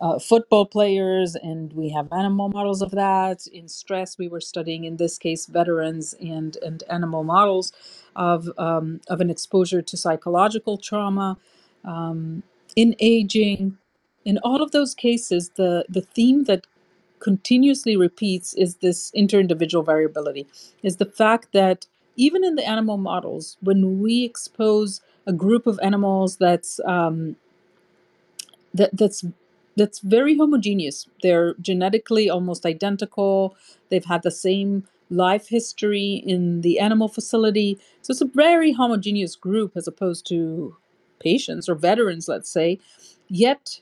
uh, 0.00 0.18
football 0.18 0.66
players, 0.66 1.36
and 1.36 1.72
we 1.74 1.90
have 1.90 2.12
animal 2.12 2.50
models 2.50 2.82
of 2.82 2.92
that. 2.92 3.46
In 3.48 3.68
stress, 3.68 4.18
we 4.18 4.28
were 4.28 4.40
studying, 4.42 4.84
in 4.84 4.98
this 4.98 5.18
case, 5.18 5.46
veterans 5.46 6.14
and 6.20 6.56
and 6.62 6.84
animal 6.90 7.24
models 7.24 7.72
of 8.16 8.48
um, 8.58 9.00
of 9.08 9.20
an 9.20 9.30
exposure 9.30 9.82
to 9.82 9.96
psychological 9.96 10.78
trauma. 10.78 11.38
Um, 11.84 12.44
in 12.76 12.96
aging, 13.00 13.78
in 14.24 14.38
all 14.38 14.62
of 14.62 14.72
those 14.72 14.94
cases, 14.94 15.50
the 15.56 15.84
the 15.88 16.02
theme 16.02 16.44
that 16.44 16.66
continuously 17.20 17.96
repeats 17.96 18.54
is 18.54 18.76
this 18.76 19.10
interindividual 19.12 19.84
variability. 19.84 20.46
Is 20.82 20.96
the 20.96 21.06
fact 21.06 21.48
that 21.52 21.86
even 22.16 22.44
in 22.44 22.56
the 22.56 22.66
animal 22.66 22.96
models 22.96 23.56
when 23.60 24.00
we 24.00 24.24
expose 24.24 25.00
a 25.26 25.32
group 25.32 25.66
of 25.66 25.78
animals 25.82 26.36
that's 26.36 26.80
um, 26.84 27.36
that 28.74 28.90
that's 28.96 29.24
that's 29.76 30.00
very 30.00 30.36
homogeneous 30.36 31.06
they're 31.22 31.54
genetically 31.60 32.28
almost 32.28 32.66
identical 32.66 33.56
they've 33.88 34.06
had 34.06 34.22
the 34.24 34.30
same 34.30 34.84
life 35.10 35.48
history 35.48 36.22
in 36.26 36.62
the 36.62 36.78
animal 36.80 37.08
facility 37.08 37.78
so 38.02 38.10
it's 38.10 38.20
a 38.20 38.26
very 38.26 38.72
homogeneous 38.72 39.36
group 39.36 39.76
as 39.76 39.86
opposed 39.86 40.26
to 40.26 40.76
patients 41.18 41.68
or 41.68 41.74
veterans 41.74 42.28
let's 42.28 42.50
say. 42.50 42.78
Yet 43.28 43.80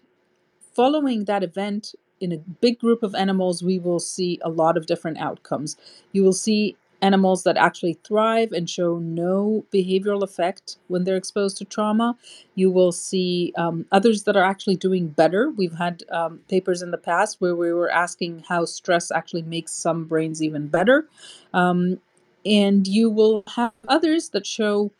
following 0.74 1.24
that 1.24 1.42
event 1.42 1.94
in 2.20 2.32
a 2.32 2.38
big 2.38 2.78
group 2.78 3.02
of 3.02 3.14
animals, 3.14 3.62
we 3.62 3.78
will 3.78 4.00
see 4.00 4.38
a 4.42 4.48
lot 4.48 4.76
of 4.76 4.86
different 4.86 5.18
outcomes. 5.18 5.76
You 6.12 6.22
will 6.24 6.32
see 6.32 6.76
animals 7.02 7.42
that 7.44 7.56
actually 7.56 7.98
thrive 8.04 8.52
and 8.52 8.68
show 8.68 8.98
no 8.98 9.64
behavioral 9.72 10.22
effect 10.22 10.78
when 10.88 11.04
they're 11.04 11.16
exposed 11.16 11.56
to 11.58 11.64
trauma. 11.64 12.16
You 12.54 12.70
will 12.70 12.92
see 12.92 13.52
um, 13.56 13.86
others 13.92 14.24
that 14.24 14.36
are 14.36 14.44
actually 14.44 14.76
doing 14.76 15.08
better. 15.08 15.50
We've 15.50 15.74
had 15.74 16.02
um, 16.10 16.40
papers 16.48 16.82
in 16.82 16.90
the 16.90 16.98
past 16.98 17.40
where 17.40 17.54
we 17.54 17.72
were 17.72 17.90
asking 17.90 18.44
how 18.48 18.64
stress 18.64 19.10
actually 19.10 19.42
makes 19.42 19.72
some 19.72 20.04
brains 20.04 20.42
even 20.42 20.68
better. 20.68 21.06
Um, 21.52 22.00
and 22.44 22.86
you 22.86 23.10
will 23.10 23.44
have 23.56 23.72
others 23.88 24.30
that 24.30 24.46
show 24.46 24.90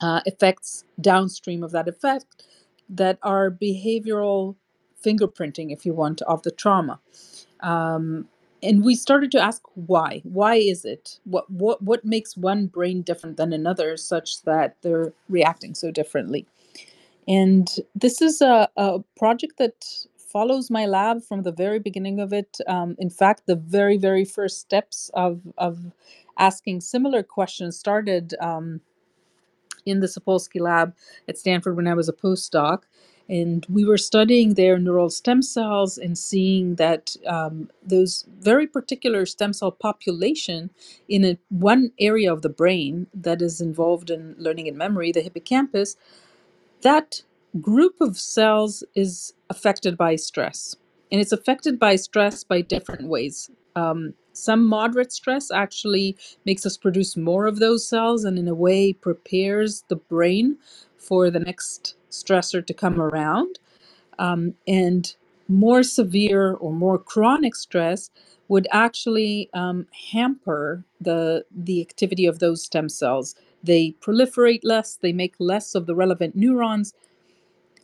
uh, 0.00 0.20
effects 0.26 0.84
downstream 1.00 1.62
of 1.62 1.70
that 1.72 1.86
effect 1.86 2.44
that 2.88 3.18
are 3.22 3.50
behavioral 3.50 4.56
fingerprinting, 5.04 5.72
if 5.72 5.86
you 5.86 5.92
want, 5.94 6.22
of 6.22 6.42
the 6.42 6.50
trauma. 6.50 7.00
Um, 7.60 8.28
and 8.62 8.84
we 8.84 8.94
started 8.94 9.32
to 9.32 9.40
ask 9.40 9.62
why. 9.74 10.20
Why 10.24 10.56
is 10.56 10.84
it? 10.84 11.18
What 11.24 11.50
what 11.50 11.82
what 11.82 12.04
makes 12.04 12.36
one 12.36 12.66
brain 12.66 13.02
different 13.02 13.36
than 13.36 13.52
another, 13.52 13.96
such 13.96 14.42
that 14.42 14.76
they're 14.82 15.12
reacting 15.28 15.74
so 15.74 15.90
differently? 15.90 16.46
And 17.26 17.68
this 17.94 18.20
is 18.20 18.40
a, 18.42 18.68
a 18.76 19.00
project 19.16 19.58
that 19.58 19.86
follows 20.16 20.70
my 20.70 20.86
lab 20.86 21.22
from 21.22 21.42
the 21.42 21.52
very 21.52 21.78
beginning 21.78 22.20
of 22.20 22.32
it. 22.32 22.58
Um, 22.66 22.96
in 22.98 23.10
fact, 23.10 23.46
the 23.46 23.56
very 23.56 23.96
very 23.96 24.24
first 24.24 24.60
steps 24.60 25.10
of 25.14 25.40
of 25.56 25.92
asking 26.38 26.82
similar 26.82 27.22
questions 27.22 27.78
started. 27.78 28.34
Um, 28.40 28.80
in 29.86 30.00
the 30.00 30.06
Sapolsky 30.06 30.60
lab 30.60 30.94
at 31.28 31.38
Stanford 31.38 31.76
when 31.76 31.88
I 31.88 31.94
was 31.94 32.08
a 32.08 32.12
postdoc. 32.12 32.82
And 33.30 33.64
we 33.70 33.84
were 33.86 33.98
studying 33.98 34.54
their 34.54 34.78
neural 34.78 35.10
stem 35.10 35.42
cells 35.42 35.98
and 35.98 36.18
seeing 36.18 36.76
that 36.76 37.16
um, 37.28 37.70
those 37.82 38.26
very 38.40 38.66
particular 38.66 39.24
stem 39.24 39.54
cell 39.54 39.72
population 39.72 40.70
in 41.08 41.24
a, 41.24 41.38
one 41.48 41.92
area 42.00 42.32
of 42.32 42.42
the 42.42 42.50
brain 42.50 43.06
that 43.14 43.40
is 43.40 43.60
involved 43.60 44.10
in 44.10 44.34
learning 44.38 44.68
and 44.68 44.76
memory, 44.76 45.12
the 45.12 45.22
hippocampus, 45.22 45.96
that 46.82 47.22
group 47.60 48.00
of 48.00 48.18
cells 48.18 48.84
is 48.96 49.34
affected 49.50 49.96
by 49.96 50.16
stress. 50.16 50.76
And 51.12 51.20
it's 51.20 51.32
affected 51.32 51.78
by 51.78 51.96
stress 51.96 52.44
by 52.44 52.62
different 52.62 53.08
ways. 53.08 53.50
Um, 53.76 54.14
some 54.32 54.66
moderate 54.66 55.12
stress 55.12 55.52
actually 55.52 56.16
makes 56.46 56.66
us 56.66 56.76
produce 56.76 57.16
more 57.16 57.46
of 57.46 57.60
those 57.60 57.86
cells 57.86 58.24
and, 58.24 58.38
in 58.38 58.48
a 58.48 58.54
way, 58.54 58.92
prepares 58.92 59.84
the 59.88 59.96
brain 59.96 60.58
for 60.98 61.30
the 61.30 61.40
next 61.40 61.96
stressor 62.10 62.66
to 62.66 62.74
come 62.74 63.00
around. 63.00 63.58
Um, 64.18 64.54
and 64.68 65.14
more 65.48 65.82
severe 65.82 66.54
or 66.54 66.72
more 66.72 66.98
chronic 66.98 67.56
stress 67.56 68.10
would 68.48 68.68
actually 68.70 69.50
um, 69.54 69.86
hamper 70.12 70.84
the 71.00 71.44
the 71.54 71.80
activity 71.80 72.26
of 72.26 72.38
those 72.38 72.62
stem 72.64 72.88
cells. 72.88 73.34
They 73.62 73.94
proliferate 74.00 74.60
less. 74.62 74.96
They 74.96 75.12
make 75.12 75.34
less 75.38 75.74
of 75.74 75.86
the 75.86 75.94
relevant 75.94 76.36
neurons, 76.36 76.94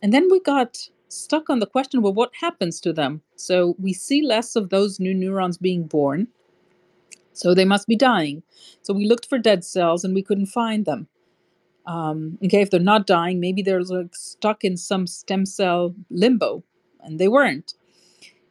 and 0.01 0.13
then 0.13 0.29
we 0.31 0.39
got 0.41 0.89
stuck 1.09 1.49
on 1.49 1.59
the 1.59 1.67
question: 1.67 2.01
well, 2.01 2.13
what 2.13 2.31
happens 2.41 2.79
to 2.81 2.93
them? 2.93 3.21
So 3.35 3.75
we 3.79 3.93
see 3.93 4.21
less 4.23 4.55
of 4.55 4.69
those 4.69 4.99
new 4.99 5.13
neurons 5.13 5.57
being 5.57 5.83
born. 5.87 6.27
So 7.33 7.53
they 7.53 7.65
must 7.65 7.87
be 7.87 7.95
dying. 7.95 8.43
So 8.81 8.93
we 8.93 9.07
looked 9.07 9.27
for 9.27 9.37
dead 9.39 9.63
cells 9.63 10.03
and 10.03 10.13
we 10.15 10.23
couldn't 10.23 10.47
find 10.47 10.85
them. 10.85 11.07
Um, 11.87 12.37
okay, 12.45 12.61
if 12.61 12.69
they're 12.69 12.79
not 12.81 13.07
dying, 13.07 13.39
maybe 13.39 13.63
they're 13.63 13.83
like 13.83 14.15
stuck 14.15 14.63
in 14.63 14.77
some 14.77 15.07
stem 15.07 15.45
cell 15.45 15.95
limbo, 16.11 16.63
and 17.01 17.19
they 17.19 17.29
weren't. 17.29 17.73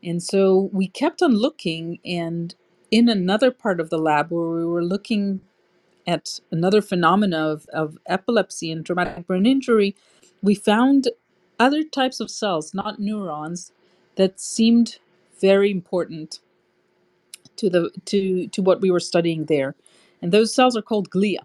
And 0.02 0.22
so 0.22 0.70
we 0.72 0.88
kept 0.88 1.22
on 1.22 1.34
looking, 1.34 2.00
and 2.04 2.54
in 2.90 3.08
another 3.08 3.50
part 3.50 3.78
of 3.78 3.90
the 3.90 3.98
lab 3.98 4.30
where 4.32 4.48
we 4.48 4.64
were 4.64 4.84
looking 4.84 5.40
at 6.06 6.40
another 6.50 6.80
phenomena 6.80 7.38
of, 7.38 7.66
of 7.72 7.98
epilepsy 8.06 8.72
and 8.72 8.86
traumatic 8.86 9.26
brain 9.26 9.46
injury, 9.46 9.94
we 10.42 10.54
found 10.54 11.08
other 11.58 11.82
types 11.82 12.20
of 12.20 12.30
cells, 12.30 12.74
not 12.74 13.00
neurons, 13.00 13.72
that 14.16 14.40
seemed 14.40 14.98
very 15.40 15.70
important 15.70 16.40
to 17.56 17.70
the 17.70 17.90
to 18.06 18.48
to 18.48 18.62
what 18.62 18.80
we 18.80 18.90
were 18.90 19.00
studying 19.00 19.46
there. 19.46 19.74
And 20.22 20.32
those 20.32 20.54
cells 20.54 20.76
are 20.76 20.82
called 20.82 21.10
glia. 21.10 21.40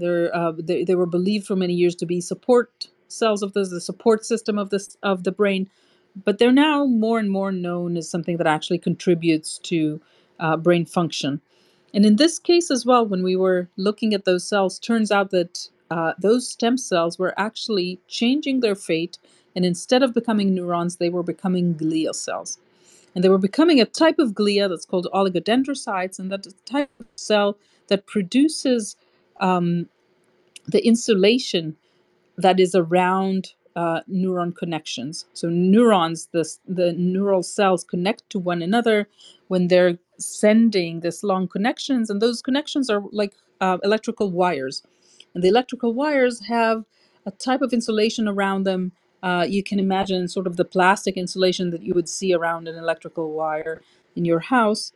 They're, 0.00 0.34
uh, 0.34 0.52
they, 0.58 0.84
they 0.84 0.94
were 0.94 1.06
believed 1.06 1.46
for 1.46 1.56
many 1.56 1.74
years 1.74 1.94
to 1.96 2.06
be 2.06 2.20
support 2.20 2.88
cells 3.08 3.42
of 3.42 3.52
the, 3.52 3.80
support 3.80 4.24
system 4.24 4.58
of 4.58 4.70
this 4.70 4.96
of 5.02 5.24
the 5.24 5.32
brain, 5.32 5.68
but 6.24 6.38
they're 6.38 6.52
now 6.52 6.86
more 6.86 7.18
and 7.18 7.30
more 7.30 7.52
known 7.52 7.96
as 7.96 8.08
something 8.08 8.36
that 8.38 8.46
actually 8.46 8.78
contributes 8.78 9.58
to 9.58 10.00
uh, 10.38 10.56
brain 10.56 10.84
function. 10.84 11.40
And 11.92 12.04
in 12.06 12.16
this 12.16 12.38
case 12.38 12.70
as 12.70 12.86
well, 12.86 13.04
when 13.04 13.22
we 13.22 13.36
were 13.36 13.68
looking 13.76 14.14
at 14.14 14.24
those 14.24 14.46
cells, 14.46 14.78
turns 14.78 15.10
out 15.10 15.30
that 15.30 15.68
uh, 15.90 16.12
those 16.18 16.48
stem 16.48 16.78
cells 16.78 17.18
were 17.18 17.34
actually 17.36 18.00
changing 18.06 18.60
their 18.60 18.76
fate, 18.76 19.18
and 19.56 19.64
instead 19.64 20.02
of 20.02 20.14
becoming 20.14 20.54
neurons, 20.54 20.96
they 20.96 21.08
were 21.08 21.24
becoming 21.24 21.74
glial 21.74 22.14
cells. 22.14 22.58
And 23.14 23.24
they 23.24 23.28
were 23.28 23.38
becoming 23.38 23.80
a 23.80 23.84
type 23.84 24.20
of 24.20 24.32
glia 24.32 24.68
that's 24.68 24.86
called 24.86 25.08
oligodendrocytes, 25.12 26.18
and 26.18 26.30
that 26.30 26.46
type 26.64 26.90
of 27.00 27.06
cell 27.16 27.58
that 27.88 28.06
produces 28.06 28.94
um, 29.40 29.88
the 30.66 30.86
insulation 30.86 31.76
that 32.36 32.60
is 32.60 32.74
around 32.74 33.54
uh, 33.76 34.00
neuron 34.10 34.54
connections. 34.54 35.26
So 35.32 35.48
neurons, 35.48 36.28
the 36.32 36.44
the 36.66 36.92
neural 36.92 37.42
cells 37.42 37.84
connect 37.84 38.28
to 38.30 38.38
one 38.38 38.62
another 38.62 39.08
when 39.48 39.68
they're 39.68 39.98
sending 40.18 41.00
this 41.00 41.22
long 41.22 41.48
connections, 41.48 42.10
and 42.10 42.20
those 42.20 42.42
connections 42.42 42.90
are 42.90 43.02
like 43.12 43.34
uh, 43.60 43.78
electrical 43.84 44.30
wires, 44.30 44.82
and 45.34 45.42
the 45.44 45.48
electrical 45.48 45.94
wires 45.94 46.46
have 46.48 46.84
a 47.26 47.30
type 47.30 47.62
of 47.62 47.72
insulation 47.72 48.28
around 48.28 48.64
them. 48.64 48.92
Uh, 49.22 49.46
you 49.48 49.62
can 49.62 49.78
imagine 49.78 50.28
sort 50.28 50.46
of 50.46 50.56
the 50.56 50.64
plastic 50.64 51.16
insulation 51.16 51.70
that 51.70 51.82
you 51.82 51.92
would 51.94 52.08
see 52.08 52.32
around 52.34 52.66
an 52.68 52.76
electrical 52.76 53.32
wire 53.32 53.82
in 54.16 54.24
your 54.24 54.40
house, 54.40 54.92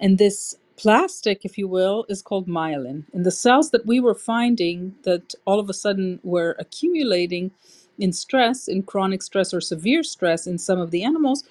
and 0.00 0.18
this 0.18 0.56
plastic, 0.78 1.44
if 1.44 1.58
you 1.58 1.68
will, 1.68 2.06
is 2.10 2.22
called 2.22 2.48
myelin. 2.48 3.04
And 3.14 3.26
the 3.26 3.32
cells 3.32 3.72
that 3.72 3.86
we 3.86 4.00
were 4.00 4.16
finding 4.16 4.96
that 5.04 5.34
all 5.46 5.60
of 5.60 5.70
a 5.70 5.74
sudden 5.74 6.20
were 6.24 6.56
accumulating 6.60 7.52
in 7.98 8.12
stress, 8.14 8.68
in 8.68 8.84
chronic 8.84 9.22
stress 9.22 9.54
or 9.54 9.62
severe 9.62 10.04
stress 10.04 10.46
in 10.48 10.58
some 10.58 10.80
of 10.80 10.92
the 10.92 11.04
animals, 11.04 11.44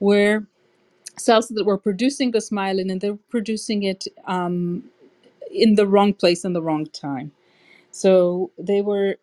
were 0.00 0.46
cells 1.18 1.48
that 1.48 1.64
were 1.66 1.78
producing 1.78 2.32
this 2.32 2.50
myelin 2.50 2.90
and 2.92 3.00
they 3.00 3.10
were 3.12 3.18
producing 3.30 3.84
it 3.84 4.06
um, 4.26 4.84
in 5.52 5.76
the 5.76 5.86
wrong 5.86 6.14
place 6.14 6.44
and 6.44 6.56
the 6.56 6.62
wrong 6.62 6.86
time. 6.86 7.32
So 7.92 8.52
they 8.58 8.82
were 8.82 9.16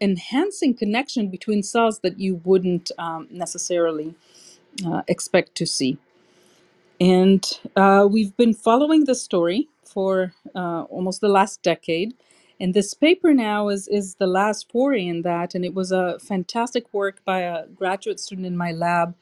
enhancing 0.00 0.74
connection 0.74 1.28
between 1.30 1.62
cells 1.62 2.00
that 2.00 2.20
you 2.20 2.40
wouldn't 2.44 2.92
um, 2.98 3.28
necessarily 3.30 4.14
uh, 4.86 5.02
expect 5.08 5.54
to 5.56 5.66
see. 5.66 5.98
And 7.00 7.44
uh, 7.76 8.08
we've 8.10 8.36
been 8.36 8.54
following 8.54 9.04
the 9.04 9.14
story 9.14 9.68
for 9.84 10.34
uh, 10.54 10.82
almost 10.84 11.20
the 11.22 11.28
last 11.28 11.62
decade. 11.62 12.14
And 12.60 12.74
this 12.74 12.94
paper 12.94 13.34
now 13.34 13.68
is, 13.68 13.88
is 13.88 14.16
the 14.16 14.26
last 14.26 14.70
foray 14.72 15.06
in 15.06 15.22
that. 15.22 15.54
And 15.54 15.64
it 15.64 15.74
was 15.74 15.92
a 15.92 16.18
fantastic 16.20 16.92
work 16.92 17.24
by 17.24 17.40
a 17.40 17.66
graduate 17.68 18.20
student 18.20 18.46
in 18.46 18.56
my 18.56 18.72
lab, 18.72 19.14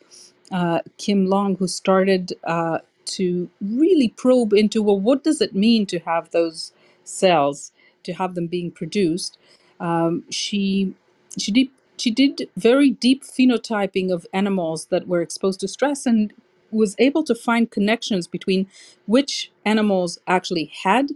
uh, 0.53 0.81
Kim 0.99 1.27
Long, 1.27 1.57
who 1.57 1.69
started 1.69 2.33
uh, 2.45 2.79
to 3.07 3.51
really 3.61 4.09
probe 4.09 4.55
into 4.55 4.83
well, 4.83 5.01
what 5.01 5.25
does 5.25 5.41
it 5.43 5.55
mean 5.55 5.87
to 5.87 5.99
have 6.01 6.31
those 6.31 6.73
cells, 7.05 7.73
to 8.05 8.15
have 8.15 8.37
them 8.37 8.49
being 8.49 8.71
produced? 8.71 9.39
Um, 9.81 10.25
she 10.31 10.95
she 11.39 11.53
did 11.53 11.69
she 11.99 12.11
did 12.11 12.51
very 12.57 12.91
deep 12.91 13.25
phenotyping 13.25 14.13
of 14.13 14.27
animals 14.33 14.87
that 14.87 15.09
were 15.09 15.23
exposed 15.23 15.61
to 15.61 15.69
stress 15.69 16.07
and 16.07 16.33
was 16.75 16.97
able 16.99 17.25
to 17.25 17.35
find 17.35 17.71
connections 17.71 18.27
between 18.27 18.67
which 19.07 19.51
animals 19.65 20.19
actually 20.27 20.73
had 20.83 21.11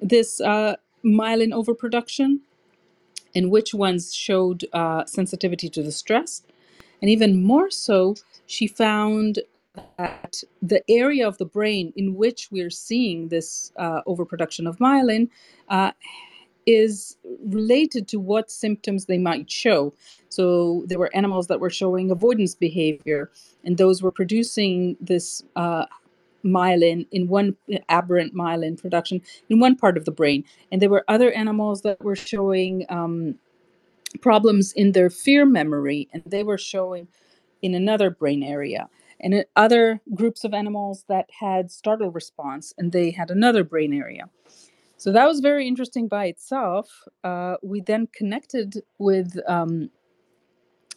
this 0.00 0.40
uh, 0.40 0.76
myelin 1.04 1.52
overproduction 1.52 2.40
and 3.34 3.50
which 3.50 3.74
ones 3.74 4.14
showed 4.14 4.64
uh, 4.72 5.04
sensitivity 5.06 5.68
to 5.68 5.82
the 5.82 5.92
stress. 5.92 6.42
And 7.00 7.10
even 7.10 7.42
more 7.42 7.70
so, 7.70 8.16
she 8.46 8.66
found 8.66 9.40
that 9.98 10.42
the 10.60 10.82
area 10.90 11.26
of 11.26 11.38
the 11.38 11.44
brain 11.44 11.92
in 11.96 12.16
which 12.16 12.48
we're 12.50 12.70
seeing 12.70 13.28
this 13.28 13.72
uh, 13.76 14.00
overproduction 14.06 14.66
of 14.66 14.78
myelin 14.78 15.28
uh, 15.68 15.92
is 16.68 17.16
related 17.46 18.06
to 18.06 18.20
what 18.20 18.50
symptoms 18.50 19.06
they 19.06 19.16
might 19.16 19.50
show. 19.50 19.94
So 20.28 20.84
there 20.86 20.98
were 20.98 21.10
animals 21.16 21.46
that 21.46 21.60
were 21.60 21.70
showing 21.70 22.10
avoidance 22.10 22.54
behavior, 22.54 23.30
and 23.64 23.78
those 23.78 24.02
were 24.02 24.12
producing 24.12 24.98
this 25.00 25.42
uh, 25.56 25.86
myelin 26.44 27.06
in 27.10 27.26
one 27.28 27.56
aberrant 27.88 28.34
myelin 28.34 28.78
production 28.78 29.22
in 29.48 29.60
one 29.60 29.76
part 29.76 29.96
of 29.96 30.04
the 30.04 30.10
brain. 30.10 30.44
And 30.70 30.82
there 30.82 30.90
were 30.90 31.06
other 31.08 31.32
animals 31.32 31.80
that 31.82 32.04
were 32.04 32.16
showing 32.16 32.84
um, 32.90 33.36
problems 34.20 34.74
in 34.74 34.92
their 34.92 35.08
fear 35.08 35.46
memory, 35.46 36.06
and 36.12 36.22
they 36.26 36.42
were 36.42 36.58
showing 36.58 37.08
in 37.62 37.74
another 37.74 38.10
brain 38.10 38.42
area. 38.42 38.90
And 39.20 39.44
other 39.56 40.00
groups 40.14 40.44
of 40.44 40.52
animals 40.52 41.06
that 41.08 41.30
had 41.40 41.72
startle 41.72 42.10
response, 42.10 42.74
and 42.76 42.92
they 42.92 43.10
had 43.10 43.30
another 43.30 43.64
brain 43.64 43.94
area. 43.94 44.28
So 44.98 45.12
that 45.12 45.26
was 45.26 45.40
very 45.40 45.66
interesting 45.68 46.08
by 46.08 46.26
itself. 46.26 47.04
Uh, 47.22 47.56
we 47.62 47.80
then 47.80 48.08
connected 48.12 48.82
with 48.98 49.38
um, 49.48 49.90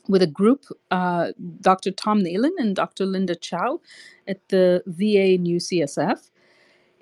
with 0.08 0.24
a 0.24 0.28
group, 0.28 0.66
uh, 0.90 1.32
Dr. 1.62 1.92
Tom 1.92 2.22
Neylan 2.24 2.52
and 2.58 2.76
Dr. 2.76 3.06
Linda 3.06 3.36
Chao 3.36 3.80
at 4.28 4.40
the 4.50 4.84
VA 4.88 5.34
in 5.34 5.44
UCSF, 5.44 6.32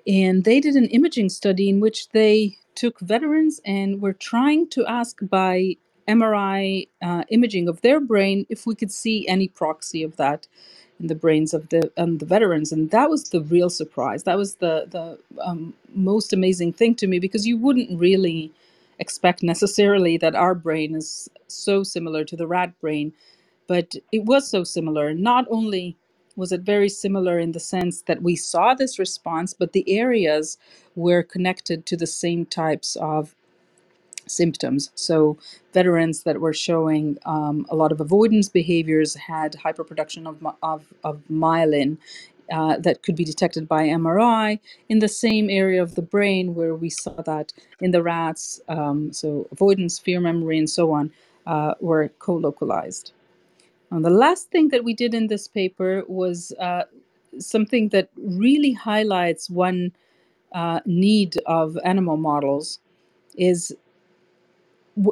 and 0.06 0.44
they 0.44 0.60
did 0.60 0.76
an 0.76 0.86
imaging 0.88 1.30
study 1.30 1.70
in 1.70 1.80
which 1.80 2.10
they 2.10 2.58
took 2.74 3.00
veterans 3.00 3.60
and 3.64 4.02
were 4.02 4.12
trying 4.12 4.68
to 4.70 4.86
ask 4.86 5.18
by 5.22 5.76
MRI 6.06 6.88
uh, 7.02 7.24
imaging 7.30 7.68
of 7.68 7.80
their 7.80 8.00
brain 8.00 8.46
if 8.50 8.66
we 8.66 8.74
could 8.74 8.92
see 8.92 9.26
any 9.26 9.48
proxy 9.48 10.02
of 10.02 10.16
that 10.16 10.46
in 11.00 11.08
the 11.08 11.16
brains 11.16 11.54
of 11.54 11.70
the 11.70 11.92
um, 11.98 12.18
the 12.18 12.26
veterans, 12.26 12.72
and 12.72 12.90
that 12.92 13.10
was 13.10 13.24
the 13.30 13.42
real 13.42 13.70
surprise. 13.70 14.24
That 14.24 14.38
was 14.38 14.56
the 14.56 14.86
the 14.90 15.18
um, 15.42 15.74
most 15.94 16.32
amazing 16.34 16.74
thing 16.74 16.96
to 16.96 17.08
me 17.08 17.20
because 17.20 17.46
you 17.46 17.58
wouldn't 17.58 17.98
really 18.00 18.52
expect 19.00 19.42
necessarily 19.44 20.18
that 20.18 20.36
our 20.36 20.54
brain 20.54 20.96
is 20.96 21.30
so 21.48 21.84
similar 21.84 22.24
to 22.24 22.36
the 22.36 22.48
rat 22.48 22.78
brain, 22.80 23.12
but 23.68 23.96
it 24.12 24.24
was 24.26 24.48
so 24.50 24.64
similar. 24.64 25.14
Not 25.14 25.46
only 25.50 25.96
was 26.36 26.52
it 26.52 26.62
very 26.62 26.88
similar 26.90 27.38
in 27.38 27.52
the 27.52 27.60
sense 27.60 28.02
that 28.04 28.22
we 28.22 28.36
saw 28.36 28.74
this 28.74 28.98
response, 28.98 29.54
but 29.54 29.72
the 29.72 29.88
areas 29.90 30.58
were 30.96 31.22
connected 31.24 31.86
to 31.86 31.96
the 31.96 32.06
same 32.08 32.46
types 32.46 32.96
of 32.96 33.34
symptoms. 34.30 34.90
So, 34.96 35.38
veterans 35.74 36.24
that 36.24 36.40
were 36.40 36.54
showing 36.54 37.18
um, 37.26 37.66
a 37.70 37.76
lot 37.76 37.92
of 37.92 38.00
avoidance 38.00 38.48
behaviors 38.50 39.16
had 39.16 39.54
hyperproduction 39.54 40.26
of, 40.28 40.54
of, 40.62 40.86
of 41.04 41.22
myelin. 41.30 41.98
Uh, 42.52 42.76
that 42.78 43.02
could 43.02 43.16
be 43.16 43.24
detected 43.24 43.68
by 43.68 43.84
MRI 43.88 44.60
in 44.88 45.00
the 45.00 45.08
same 45.08 45.50
area 45.50 45.82
of 45.82 45.96
the 45.96 46.02
brain 46.02 46.54
where 46.54 46.74
we 46.74 46.90
saw 46.90 47.12
that 47.22 47.52
in 47.80 47.92
the 47.92 48.02
rats. 48.02 48.60
Um, 48.68 49.12
so, 49.12 49.48
avoidance, 49.52 49.98
fear 49.98 50.20
memory, 50.20 50.58
and 50.58 50.70
so 50.70 50.92
on 50.92 51.12
uh, 51.46 51.74
were 51.80 52.08
co 52.20 52.36
localized. 52.36 53.12
And 53.90 54.04
the 54.04 54.10
last 54.10 54.50
thing 54.50 54.68
that 54.68 54.84
we 54.84 54.94
did 54.94 55.14
in 55.14 55.28
this 55.28 55.48
paper 55.48 56.04
was 56.08 56.52
uh, 56.60 56.84
something 57.38 57.90
that 57.90 58.10
really 58.16 58.72
highlights 58.72 59.50
one 59.50 59.92
uh, 60.52 60.80
need 60.86 61.38
of 61.46 61.78
animal 61.84 62.16
models 62.16 62.80
is 63.36 63.76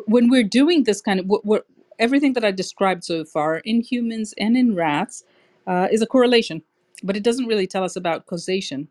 when 0.09 0.31
we're 0.31 0.45
doing 0.45 0.85
this 0.85 1.01
kind 1.03 1.21
of 1.21 1.27
what 1.27 1.67
everything 1.99 2.35
that 2.35 2.45
I 2.45 2.53
described 2.53 3.05
so 3.05 3.25
far 3.25 3.59
in 3.59 3.83
humans 3.83 4.35
and 4.39 4.57
in 4.57 4.75
rats 4.77 5.25
uh, 5.67 5.89
is 5.93 6.03
a 6.03 6.07
correlation, 6.07 6.63
but 7.05 7.17
it 7.17 7.25
doesn't 7.25 7.47
really 7.47 7.69
tell 7.69 7.85
us 7.85 7.97
about 7.97 8.27
causation. 8.27 8.89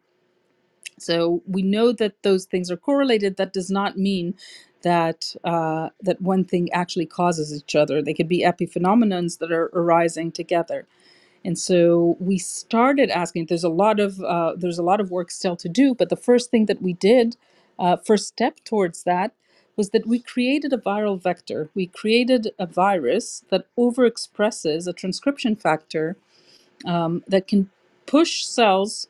So 0.99 1.43
we 1.47 1.61
know 1.63 1.91
that 1.93 2.23
those 2.23 2.45
things 2.45 2.71
are 2.71 2.77
correlated. 2.77 3.37
That 3.37 3.53
does 3.53 3.71
not 3.71 3.97
mean 3.97 4.35
that 4.83 5.35
uh, 5.43 5.89
that 6.01 6.21
one 6.21 6.45
thing 6.45 6.71
actually 6.73 7.07
causes 7.07 7.53
each 7.55 7.75
other. 7.75 8.01
They 8.01 8.13
could 8.15 8.29
be 8.29 8.43
epiphenomenons 8.43 9.39
that 9.39 9.51
are 9.51 9.71
arising 9.73 10.31
together. 10.31 10.87
And 11.45 11.57
so 11.59 12.17
we 12.19 12.37
started 12.39 13.09
asking. 13.11 13.47
There's 13.47 13.65
a 13.65 13.69
lot 13.69 13.99
of 13.99 14.21
uh, 14.21 14.55
there's 14.57 14.79
a 14.79 14.83
lot 14.83 15.01
of 15.01 15.11
work 15.11 15.31
still 15.31 15.57
to 15.57 15.69
do, 15.69 15.95
but 15.95 16.09
the 16.09 16.17
first 16.17 16.51
thing 16.51 16.67
that 16.67 16.81
we 16.83 16.93
did, 16.93 17.37
uh, 17.79 17.97
first 17.97 18.27
step 18.27 18.59
towards 18.65 19.03
that, 19.05 19.33
was 19.77 19.91
that 19.91 20.07
we 20.07 20.19
created 20.19 20.73
a 20.73 20.77
viral 20.77 21.21
vector. 21.21 21.69
We 21.75 21.87
created 21.87 22.51
a 22.59 22.67
virus 22.67 23.45
that 23.49 23.67
overexpresses 23.77 24.87
a 24.87 24.93
transcription 24.93 25.55
factor 25.55 26.17
um, 26.85 27.23
that 27.27 27.47
can 27.47 27.69
push 28.07 28.45
cells 28.45 29.07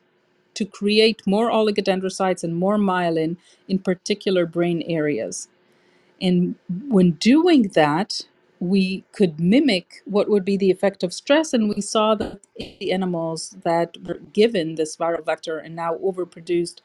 to 0.54 0.64
create 0.64 1.22
more 1.26 1.50
oligodendrocytes 1.50 2.44
and 2.44 2.56
more 2.56 2.78
myelin 2.78 3.36
in 3.68 3.78
particular 3.78 4.46
brain 4.46 4.82
areas. 4.82 5.48
And 6.20 6.56
when 6.88 7.12
doing 7.12 7.70
that, 7.74 8.22
we 8.60 9.04
could 9.12 9.40
mimic 9.40 10.02
what 10.04 10.28
would 10.28 10.44
be 10.44 10.56
the 10.56 10.70
effect 10.70 11.04
of 11.04 11.14
stress. 11.14 11.54
And 11.54 11.68
we 11.68 11.80
saw 11.80 12.16
that 12.16 12.40
the 12.56 12.92
animals 12.92 13.56
that 13.64 13.96
were 14.04 14.20
given 14.32 14.74
this 14.74 14.96
viral 14.96 15.24
vector 15.24 15.58
and 15.58 15.76
now 15.76 15.94
overproduced 15.96 16.80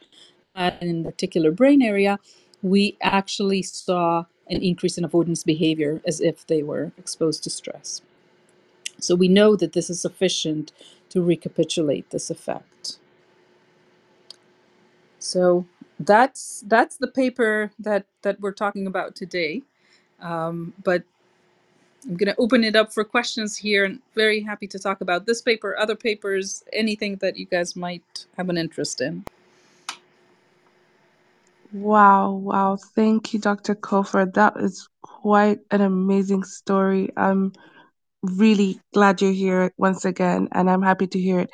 in 0.82 1.02
a 1.02 1.12
particular 1.12 1.52
brain 1.52 1.82
area, 1.82 2.20
we 2.64 2.98
actually 3.02 3.62
saw 3.62 4.26
an 4.50 4.62
increase 4.62 4.98
in 4.98 5.06
avoidance 5.06 5.44
behavior 5.44 6.02
as 6.08 6.20
if 6.20 6.48
they 6.48 6.64
were 6.64 6.92
exposed 6.98 7.44
to 7.44 7.50
stress. 7.50 8.02
So 9.00 9.16
we 9.16 9.28
know 9.28 9.56
that 9.56 9.74
this 9.74 9.90
is 9.90 10.02
sufficient 10.02 10.72
to 11.10 11.22
recapitulate 11.22 12.10
this 12.10 12.30
effect. 12.30 12.98
So 15.20 15.66
that's 16.00 16.64
that's 16.68 16.98
the 16.98 17.08
paper 17.08 17.72
that 17.80 18.06
that 18.24 18.40
we're 18.40 18.52
talking 18.52 18.88
about 18.88 19.16
today. 19.16 19.62
Um, 20.22 20.74
but 20.84 21.04
I'm 22.06 22.16
going 22.18 22.34
to 22.34 22.40
open 22.40 22.64
it 22.64 22.76
up 22.76 22.94
for 22.94 23.04
questions 23.04 23.56
here 23.58 23.86
and 23.86 24.00
very 24.14 24.42
happy 24.42 24.68
to 24.68 24.80
talk 24.80 25.00
about 25.02 25.26
this 25.26 25.42
paper, 25.42 25.78
other 25.78 25.96
papers, 25.96 26.64
anything 26.74 27.16
that 27.18 27.38
you 27.38 27.46
guys 27.46 27.76
might 27.76 28.26
have 28.38 28.50
an 28.50 28.58
interest 28.58 29.00
in. 29.00 29.24
Wow, 31.74 32.34
wow. 32.34 32.78
Thank 32.78 33.34
you, 33.34 33.40
Dr. 33.40 33.74
Kaufer. 33.74 34.32
That 34.34 34.58
is 34.58 34.88
quite 35.02 35.60
an 35.72 35.82
amazing 35.82 36.44
story. 36.44 37.10
I'm 37.18 37.52
really 38.22 38.80
glad 38.94 39.22
you're 39.22 39.32
here 39.32 39.74
once 39.78 40.06
again, 40.06 40.50
and 40.52 40.70
I'm 40.70 40.84
happy 40.84 41.08
to 41.08 41.20
hear 41.20 41.40
it. 41.40 41.50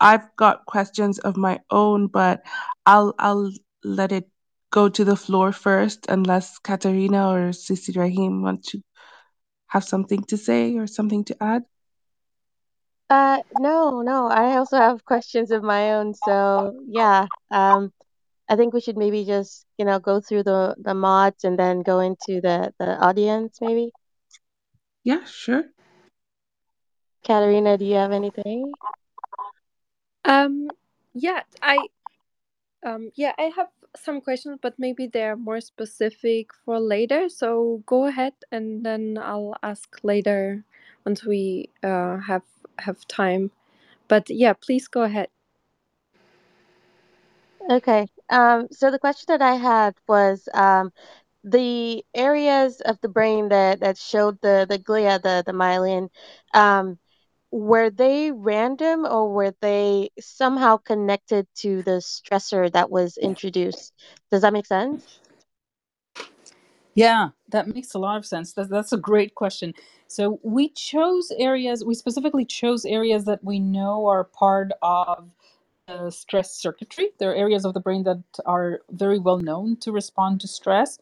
I've 0.00 0.34
got 0.36 0.64
questions 0.64 1.18
of 1.18 1.36
my 1.36 1.60
own, 1.70 2.06
but 2.06 2.42
I'll 2.86 3.14
I'll 3.18 3.52
let 3.84 4.10
it 4.10 4.28
go 4.70 4.88
to 4.88 5.04
the 5.04 5.16
floor 5.16 5.52
first, 5.52 6.06
unless 6.08 6.58
Katarina 6.58 7.28
or 7.28 7.50
Sisi 7.50 7.94
Rahim 7.94 8.42
want 8.42 8.64
to 8.68 8.80
have 9.66 9.84
something 9.84 10.24
to 10.24 10.38
say 10.38 10.76
or 10.78 10.86
something 10.86 11.24
to 11.24 11.36
add. 11.42 11.62
Uh, 13.10 13.42
no, 13.58 14.00
no, 14.00 14.28
I 14.28 14.56
also 14.56 14.76
have 14.78 15.04
questions 15.04 15.50
of 15.50 15.62
my 15.62 15.92
own. 15.92 16.14
So 16.14 16.74
yeah, 16.88 17.26
um, 17.50 17.92
I 18.48 18.56
think 18.56 18.72
we 18.72 18.80
should 18.80 18.96
maybe 18.96 19.24
just, 19.24 19.66
you 19.76 19.84
know, 19.84 19.98
go 19.98 20.20
through 20.20 20.44
the 20.44 20.74
the 20.78 20.94
mods 20.94 21.44
and 21.44 21.58
then 21.58 21.82
go 21.82 22.00
into 22.00 22.40
the 22.40 22.72
the 22.78 22.96
audience 22.98 23.58
maybe. 23.60 23.92
Yeah, 25.04 25.24
sure. 25.24 25.64
Katarina, 27.24 27.76
do 27.76 27.84
you 27.84 27.94
have 27.96 28.12
anything? 28.12 28.72
Um, 30.24 30.68
yeah, 31.14 31.42
I 31.62 31.88
um 32.84 33.10
yeah, 33.14 33.32
I 33.38 33.52
have 33.56 33.68
some 33.96 34.20
questions, 34.20 34.58
but 34.62 34.78
maybe 34.78 35.06
they're 35.06 35.36
more 35.36 35.60
specific 35.60 36.50
for 36.64 36.80
later. 36.80 37.28
So 37.28 37.82
go 37.86 38.06
ahead, 38.06 38.32
and 38.50 38.84
then 38.84 39.18
I'll 39.20 39.56
ask 39.62 39.98
later 40.02 40.64
once 41.04 41.24
we 41.24 41.68
uh 41.82 42.18
have 42.18 42.44
have 42.78 43.06
time. 43.08 43.50
But 44.08 44.30
yeah, 44.30 44.54
please 44.54 44.88
go 44.88 45.02
ahead. 45.02 45.28
Okay. 47.70 48.08
Um, 48.30 48.68
so 48.70 48.90
the 48.90 48.98
question 48.98 49.26
that 49.28 49.42
I 49.42 49.54
had 49.54 49.94
was 50.06 50.48
um, 50.54 50.92
the 51.44 52.04
areas 52.14 52.80
of 52.80 53.00
the 53.00 53.08
brain 53.08 53.48
that 53.48 53.80
that 53.80 53.98
showed 53.98 54.40
the 54.42 54.66
the 54.68 54.78
glia, 54.78 55.20
the 55.22 55.42
the 55.46 55.52
myelin, 55.52 56.10
um, 56.54 56.98
were 57.50 57.90
they 57.90 58.30
random 58.30 59.06
or 59.06 59.32
were 59.32 59.54
they 59.60 60.10
somehow 60.20 60.76
connected 60.76 61.46
to 61.56 61.82
the 61.82 62.02
stressor 62.02 62.70
that 62.72 62.90
was 62.90 63.16
introduced? 63.16 63.92
Does 64.30 64.42
that 64.42 64.52
make 64.52 64.66
sense? 64.66 65.20
Yeah, 66.94 67.28
that 67.50 67.68
makes 67.68 67.94
a 67.94 67.98
lot 67.98 68.16
of 68.16 68.26
sense. 68.26 68.52
That's, 68.52 68.68
that's 68.68 68.92
a 68.92 68.96
great 68.96 69.36
question. 69.36 69.72
So 70.08 70.40
we 70.42 70.70
chose 70.70 71.30
areas, 71.38 71.84
we 71.84 71.94
specifically 71.94 72.44
chose 72.44 72.84
areas 72.84 73.24
that 73.26 73.44
we 73.44 73.60
know 73.60 74.06
are 74.06 74.24
part 74.24 74.72
of 74.82 75.30
the 75.88 76.12
stress 76.12 76.52
circuitry. 76.54 77.10
There 77.20 77.32
are 77.32 77.36
areas 77.36 77.66
of 77.66 77.74
the 77.74 77.80
brain 77.80 78.04
that 78.04 78.24
are 78.46 78.82
very 78.90 79.20
well 79.20 79.38
known 79.40 79.78
to 79.78 79.92
respond 79.92 80.42
to 80.42 80.48
stress. 80.48 81.00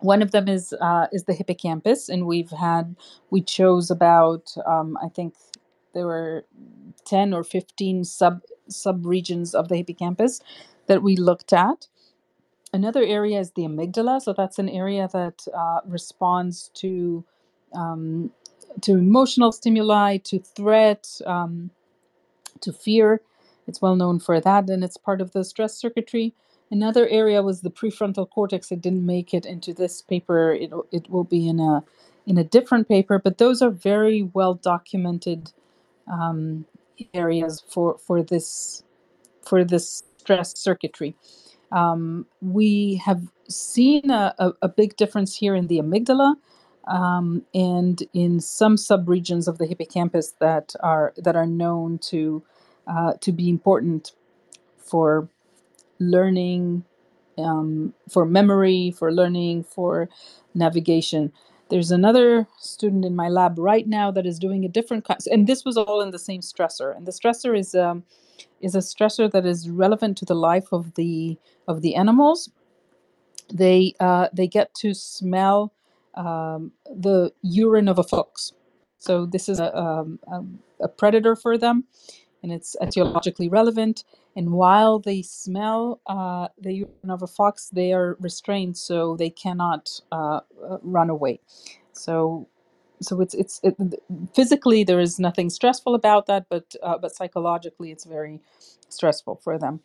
One 0.00 0.22
of 0.22 0.32
them 0.32 0.48
is 0.48 0.74
uh, 0.80 1.08
is 1.12 1.24
the 1.24 1.34
hippocampus, 1.34 2.08
and 2.10 2.26
we've 2.26 2.50
had 2.50 2.96
we 3.30 3.42
chose 3.42 3.90
about 3.90 4.54
um, 4.66 4.98
I 5.02 5.08
think 5.10 5.34
there 5.94 6.06
were 6.06 6.46
ten 7.06 7.34
or 7.34 7.44
fifteen 7.44 8.04
sub 8.04 8.42
sub 8.68 9.06
regions 9.06 9.54
of 9.54 9.68
the 9.68 9.76
hippocampus 9.78 10.40
that 10.88 11.02
we 11.02 11.16
looked 11.16 11.52
at 11.52 11.78
Another 12.72 13.02
area 13.04 13.40
is 13.40 13.52
the 13.52 13.64
amygdala. 13.64 14.22
So 14.22 14.32
that's 14.32 14.60
an 14.60 14.70
area 14.70 15.08
that 15.12 15.44
uh, 15.54 15.80
responds 15.86 16.70
to 16.76 17.24
um, 17.74 18.32
to 18.82 18.92
emotional 18.92 19.52
stimuli, 19.52 20.18
to 20.18 20.40
threat, 20.40 21.08
um, 21.26 21.72
to 22.62 22.72
fear. 22.72 23.22
It's 23.66 23.82
well 23.82 23.96
known 23.96 24.20
for 24.20 24.40
that, 24.40 24.70
and 24.70 24.84
it's 24.84 24.96
part 24.96 25.20
of 25.20 25.32
the 25.32 25.44
stress 25.44 25.76
circuitry. 25.76 26.34
Another 26.70 27.08
area 27.08 27.42
was 27.42 27.60
the 27.60 27.70
prefrontal 27.70 28.28
cortex. 28.28 28.72
It 28.72 28.80
didn't 28.80 29.06
make 29.06 29.34
it 29.34 29.46
into 29.46 29.72
this 29.74 30.02
paper. 30.02 30.52
It 30.52 30.72
it 30.92 31.10
will 31.10 31.24
be 31.24 31.48
in 31.48 31.60
a 31.60 31.84
in 32.26 32.38
a 32.38 32.44
different 32.44 32.88
paper, 32.88 33.20
but 33.22 33.38
those 33.38 33.62
are 33.62 33.70
very 33.70 34.22
well 34.22 34.54
documented 34.54 35.52
um, 36.10 36.66
areas 37.14 37.62
for 37.68 37.98
for 37.98 38.22
this 38.22 38.82
for 39.42 39.64
this 39.64 40.02
stress 40.18 40.58
circuitry. 40.58 41.16
Um, 41.72 42.26
we 42.40 42.96
have 43.04 43.22
seen 43.48 44.10
a, 44.10 44.34
a, 44.38 44.52
a 44.62 44.68
big 44.68 44.96
difference 44.96 45.36
here 45.36 45.54
in 45.54 45.66
the 45.66 45.78
amygdala 45.78 46.34
um, 46.88 47.42
and 47.54 48.02
in 48.12 48.40
some 48.40 48.76
subregions 48.76 49.48
of 49.48 49.58
the 49.58 49.66
hippocampus 49.66 50.34
that 50.40 50.74
are 50.80 51.12
that 51.16 51.36
are 51.36 51.46
known 51.46 51.98
to 51.98 52.42
uh, 52.86 53.14
to 53.20 53.32
be 53.32 53.48
important 53.48 54.12
for 54.78 55.28
learning, 55.98 56.84
um, 57.38 57.94
for 58.10 58.24
memory, 58.24 58.94
for 58.96 59.12
learning, 59.12 59.64
for 59.64 60.08
navigation. 60.54 61.32
There's 61.68 61.90
another 61.90 62.46
student 62.58 63.04
in 63.04 63.16
my 63.16 63.28
lab 63.28 63.58
right 63.58 63.86
now 63.88 64.10
that 64.12 64.26
is 64.26 64.38
doing 64.38 64.64
a 64.64 64.68
different 64.68 65.04
kind, 65.04 65.20
and 65.30 65.46
this 65.46 65.64
was 65.64 65.76
all 65.76 66.00
in 66.00 66.12
the 66.12 66.18
same 66.18 66.40
stressor. 66.40 66.96
And 66.96 67.06
the 67.06 67.12
stressor 67.12 67.58
is 67.58 67.74
um, 67.74 68.04
is 68.60 68.74
a 68.74 68.78
stressor 68.78 69.30
that 69.32 69.44
is 69.46 69.68
relevant 69.68 70.16
to 70.18 70.24
the 70.24 70.34
life 70.34 70.68
of 70.72 70.94
the 70.94 71.38
of 71.66 71.82
the 71.82 71.96
animals. 71.96 72.50
They 73.52 73.94
uh, 74.00 74.28
they 74.32 74.46
get 74.46 74.74
to 74.76 74.94
smell 74.94 75.72
um, 76.14 76.72
the 76.84 77.32
urine 77.42 77.88
of 77.88 77.98
a 77.98 78.04
fox. 78.04 78.52
So 78.98 79.26
this 79.26 79.48
is 79.48 79.60
a, 79.60 79.76
um, 79.76 80.18
a, 80.26 80.84
a 80.84 80.88
predator 80.88 81.36
for 81.36 81.58
them, 81.58 81.84
and 82.46 82.54
it's 82.54 82.76
ethologically 82.80 83.50
relevant. 83.50 84.04
And 84.36 84.52
while 84.52 85.00
they 85.00 85.20
smell 85.22 86.00
uh, 86.06 86.46
the 86.60 86.72
urine 86.72 87.10
of 87.10 87.22
a 87.22 87.26
fox, 87.26 87.70
they 87.70 87.92
are 87.92 88.16
restrained, 88.20 88.76
so 88.78 89.16
they 89.16 89.30
cannot 89.30 89.90
uh, 90.12 90.40
uh, 90.70 90.78
run 90.82 91.10
away. 91.10 91.40
So 91.92 92.48
so 93.02 93.20
it's 93.20 93.34
it's 93.34 93.60
it, 93.64 93.76
physically 94.32 94.84
there 94.84 95.00
is 95.00 95.18
nothing 95.18 95.50
stressful 95.50 95.94
about 95.96 96.26
that, 96.26 96.46
but 96.48 96.76
uh, 96.84 96.98
but 96.98 97.16
psychologically 97.16 97.90
it's 97.90 98.04
very 98.04 98.40
stressful 98.88 99.40
for 99.42 99.58
them. 99.58 99.80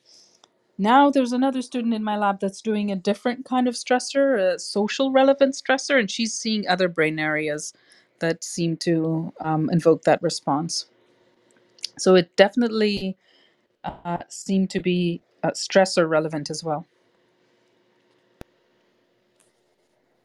Now 0.77 1.09
there's 1.09 1.33
another 1.33 1.63
student 1.63 1.95
in 1.95 2.03
my 2.03 2.17
lab 2.17 2.39
that's 2.41 2.61
doing 2.61 2.91
a 2.91 2.95
different 2.95 3.45
kind 3.45 3.67
of 3.67 3.75
stressor, 3.75 4.39
a 4.39 4.59
social 4.59 5.11
relevant 5.11 5.55
stressor, 5.55 5.99
and 5.99 6.11
she's 6.11 6.33
seeing 6.35 6.67
other 6.67 6.87
brain 6.87 7.17
areas 7.19 7.73
that 8.19 8.43
seem 8.43 8.77
to 8.77 9.33
um, 9.41 9.69
invoke 9.71 10.03
that 10.03 10.21
response. 10.21 10.85
So 11.97 12.15
it 12.15 12.35
definitely 12.35 13.17
uh, 13.83 14.19
seemed 14.27 14.69
to 14.71 14.79
be 14.79 15.21
uh, 15.43 15.51
stressor 15.51 16.07
relevant 16.09 16.49
as 16.49 16.63
well. 16.63 16.87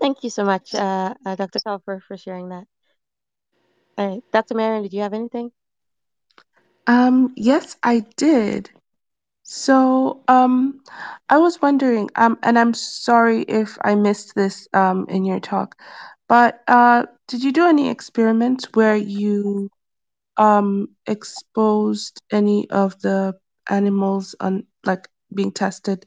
Thank 0.01 0.23
you 0.23 0.31
so 0.31 0.45
much, 0.45 0.75
uh, 0.75 1.14
uh, 1.25 1.37
Dr. 1.37 1.59
Kaufer, 1.66 2.03
for 2.03 2.16
sharing 2.16 2.51
that. 2.51 2.64
All 3.99 4.09
right, 4.09 4.23
Dr. 4.33 4.55
Mariam, 4.55 4.83
did 4.83 4.92
you 4.92 5.01
have 5.01 5.14
anything? 5.14 5.53
Um, 6.87 7.33
yes, 7.37 7.77
I 7.83 8.01
did. 8.16 8.71
So, 9.42 10.23
um, 10.29 10.81
I 11.31 11.38
was 11.38 11.62
wondering, 11.62 12.11
um, 12.16 12.38
and 12.42 12.59
I'm 12.59 12.75
sorry 12.75 13.42
if 13.42 13.79
I 13.83 13.95
missed 13.95 14.35
this 14.35 14.69
um 14.75 15.07
in 15.09 15.25
your 15.25 15.40
talk, 15.40 15.81
but 16.29 16.62
uh, 16.69 17.07
did 17.29 17.42
you 17.42 17.53
do 17.53 17.66
any 17.66 17.88
experiments 17.88 18.66
where 18.75 18.97
you 18.97 19.71
um 20.37 20.88
exposed 21.07 22.22
any 22.31 22.68
of 22.70 23.01
the 23.01 23.35
animals 23.68 24.35
on 24.40 24.64
like 24.85 25.09
being 25.35 25.53
tested 25.53 26.05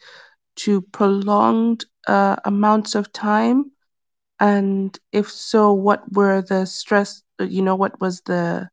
to 0.56 0.82
prolonged 0.82 1.86
uh, 2.08 2.36
amounts 2.46 2.96
of 2.96 3.12
time? 3.14 3.72
And 4.40 4.98
if 5.12 5.30
so, 5.30 5.74
what 5.74 6.12
were 6.14 6.42
the 6.42 6.66
stress, 6.66 7.24
you 7.40 7.62
know, 7.62 7.76
what 7.76 8.00
was 8.02 8.22
the 8.26 8.70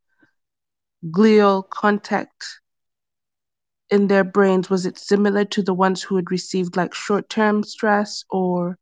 glial 1.15 1.63
contact 1.69 2.61
in 3.91 4.09
their 4.09 4.25
brains? 4.25 4.71
Was 4.71 4.87
it 4.87 4.99
similar 4.99 5.45
to 5.45 5.63
the 5.63 5.75
ones 5.75 6.03
who 6.03 6.17
had 6.17 6.31
received 6.31 6.77
like 6.77 6.95
short 6.95 7.29
term 7.29 7.63
stress 7.63 8.25
or 8.31 8.79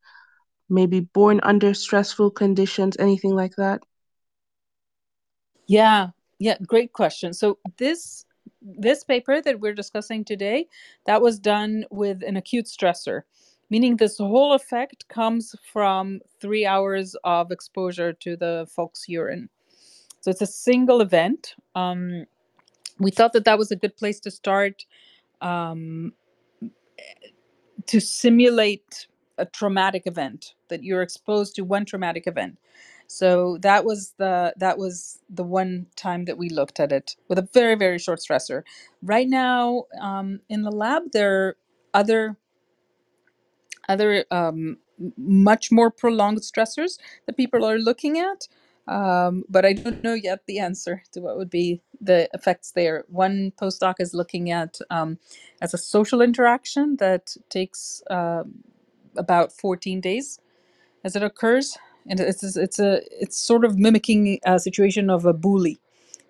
maybe 0.69 1.01
born 1.01 1.41
under 1.43 1.75
stressful 1.75 2.31
conditions, 2.31 2.97
anything 2.99 3.35
like 3.35 3.57
that? 3.57 3.83
Yeah, 5.67 6.11
yeah, 6.39 6.57
great 6.67 6.93
question. 6.93 7.33
So 7.33 7.59
this 7.79 8.25
this 8.61 9.05
paper 9.05 9.41
that 9.43 9.61
we're 9.61 9.75
discussing 9.75 10.25
today, 10.25 10.67
that 11.07 11.21
was 11.21 11.39
done 11.39 11.85
with 11.91 12.23
an 12.23 12.37
acute 12.37 12.67
stressor, 12.67 13.23
meaning 13.71 13.97
this 13.97 14.19
whole 14.19 14.55
effect 14.55 15.07
comes 15.09 15.55
from 15.73 16.21
three 16.41 16.67
hours 16.67 17.15
of 17.25 17.51
exposure 17.51 18.13
to 18.13 18.37
the 18.37 18.67
fox 18.71 19.09
urine. 19.09 19.49
So 20.21 20.31
it's 20.31 20.41
a 20.41 20.47
single 20.47 21.01
event. 21.01 21.55
Um, 21.75 22.25
we 22.99 23.11
thought 23.11 23.33
that 23.35 23.45
that 23.45 23.59
was 23.59 23.71
a 23.71 23.77
good 23.77 23.97
place 23.97 24.21
to 24.21 24.31
start 24.31 24.87
um, 25.41 26.13
to 27.87 28.01
simulate 28.01 29.07
a 29.37 29.45
traumatic 29.45 30.07
event 30.07 30.55
that 30.69 30.83
you're 30.83 31.03
exposed 31.03 31.55
to 31.57 31.63
one 31.63 31.85
traumatic 31.85 32.27
event 32.27 32.59
so 33.15 33.59
that 33.63 33.85
was 33.85 34.15
the 34.19 34.55
that 34.59 34.79
was 34.79 35.21
the 35.31 35.45
one 35.45 35.87
time 35.97 36.27
that 36.27 36.39
we 36.39 36.49
looked 36.51 36.81
at 36.81 36.93
it 36.93 37.17
with 37.29 37.39
a 37.39 37.49
very 37.55 37.77
very 37.77 37.99
short 37.99 38.21
stressor 38.21 38.63
right 39.03 39.29
now 39.29 39.85
um, 40.01 40.41
in 40.51 40.63
the 40.63 40.73
lab 40.73 41.05
there 41.13 41.49
are 41.49 41.57
other 41.95 42.37
other 43.89 44.25
um, 44.31 44.79
much 45.17 45.73
more 45.73 45.91
prolonged 45.91 46.39
stressors 46.41 46.99
that 47.27 47.37
people 47.37 47.65
are 47.65 47.79
looking 47.79 48.19
at. 48.19 48.49
Um, 48.87 49.45
but 49.49 49.65
I 49.65 49.73
don't 49.73 50.05
know 50.05 50.13
yet 50.15 50.43
the 50.47 50.59
answer 50.59 51.03
to 51.13 51.21
what 51.21 51.39
would 51.39 51.49
be 51.51 51.81
the 52.01 52.29
effects 52.35 52.73
there. 52.73 53.05
One 53.09 53.53
postdoc 53.61 53.95
is 53.99 54.13
looking 54.15 54.51
at 54.51 54.79
um, 54.91 55.19
as 55.63 55.73
a 55.73 55.79
social 55.79 56.21
interaction 56.21 56.97
that 56.99 57.35
takes 57.49 58.03
uh, 58.11 58.45
about 59.17 59.53
14 59.53 60.01
days 60.01 60.41
as 61.05 61.17
it 61.17 61.23
occurs, 61.23 61.79
and 62.09 62.21
it's 62.21 62.43
it's 62.57 62.79
a 62.79 63.03
it's 63.11 63.39
sort 63.39 63.65
of 63.65 63.79
mimicking 63.79 64.41
a 64.45 64.59
situation 64.61 65.11
of 65.11 65.25
a 65.27 65.33
bully. 65.35 65.79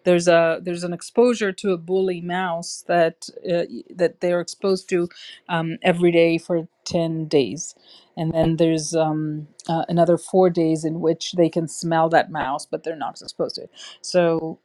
There's 0.05 0.29
a 0.29 0.61
there's 0.63 0.85
an 0.85 0.93
exposure 0.95 1.53
to 1.53 1.73
a 1.73 1.79
bully 1.79 2.21
mouse 2.21 2.85
that 2.89 3.29
uh, 3.51 3.65
that 3.95 4.21
they're 4.21 4.41
exposed 4.41 4.89
to 4.91 5.09
um, 5.49 5.79
every 5.83 6.13
day 6.13 6.39
for 6.39 6.69
10 6.85 7.27
days. 7.29 7.75
And 8.17 8.33
then 8.35 8.57
there's 8.57 8.95
um, 8.95 9.49
uh, 9.69 9.85
another 9.89 10.19
four 10.19 10.51
days 10.51 10.85
in 10.85 11.01
which 11.01 11.33
they 11.33 11.49
can 11.51 11.69
smell 11.69 12.09
that 12.11 12.31
mouse 12.31 12.67
but 12.67 12.85
they're 12.85 12.97
not 12.97 13.21
exposed 13.23 13.57
to 13.57 13.63
it. 13.65 13.71
So 14.03 14.59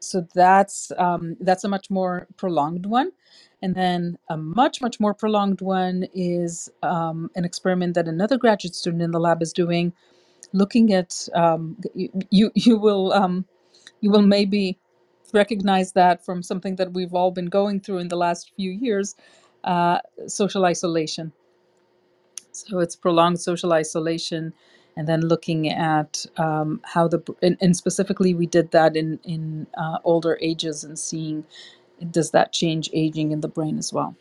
so 0.00 0.26
that's 0.34 0.92
um, 0.98 1.36
that's 1.40 1.64
a 1.64 1.68
much 1.68 1.90
more 1.90 2.28
prolonged 2.36 2.86
one 2.86 3.12
and 3.62 3.74
then 3.74 4.18
a 4.30 4.36
much 4.36 4.82
much 4.82 5.00
more 5.00 5.14
prolonged 5.14 5.60
one 5.62 6.06
is 6.14 6.70
um, 6.82 7.30
an 7.36 7.44
experiment 7.44 7.94
that 7.94 8.08
another 8.08 8.38
graduate 8.38 8.74
student 8.74 9.02
in 9.02 9.12
the 9.12 9.20
lab 9.20 9.42
is 9.42 9.52
doing 9.52 9.92
looking 10.54 10.92
at 10.92 11.28
um, 11.34 11.78
you, 12.30 12.50
you 12.54 12.78
will 12.78 13.12
um, 13.12 13.46
you 14.02 14.10
will 14.10 14.22
maybe 14.22 14.78
recognize 15.34 15.92
that 15.94 16.24
from 16.24 16.42
something 16.42 16.76
that 16.76 16.94
we've 16.94 17.14
all 17.14 17.32
been 17.32 17.46
going 17.46 17.80
through 17.80 17.98
in 17.98 18.08
the 18.08 18.16
last 18.16 18.52
few 18.56 18.72
years 18.72 19.16
uh, 19.64 20.00
social 20.28 20.66
isolation. 20.66 21.32
So 22.52 22.80
it's 22.80 22.96
prolonged 22.96 23.40
social 23.40 23.72
isolation, 23.72 24.54
and 24.96 25.06
then 25.08 25.22
looking 25.22 25.68
at 25.68 26.24
um, 26.38 26.80
how 26.84 27.08
the 27.08 27.22
and, 27.42 27.56
and 27.60 27.76
specifically 27.76 28.34
we 28.34 28.46
did 28.46 28.70
that 28.72 28.96
in 28.96 29.18
in 29.24 29.66
uh, 29.76 29.98
older 30.04 30.38
ages 30.40 30.84
and 30.84 30.98
seeing 30.98 31.44
does 32.10 32.30
that 32.30 32.52
change 32.52 32.90
aging 32.92 33.32
in 33.32 33.40
the 33.40 33.48
brain 33.48 33.78
as 33.78 33.92
well. 33.92 34.16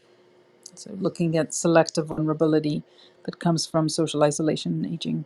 So 0.76 0.92
looking 1.00 1.38
at 1.38 1.54
selective 1.54 2.08
vulnerability 2.08 2.84
that 3.24 3.40
comes 3.40 3.66
from 3.66 3.90
social 3.90 4.24
isolation 4.24 4.74
and 4.84 4.94
aging. 4.94 5.26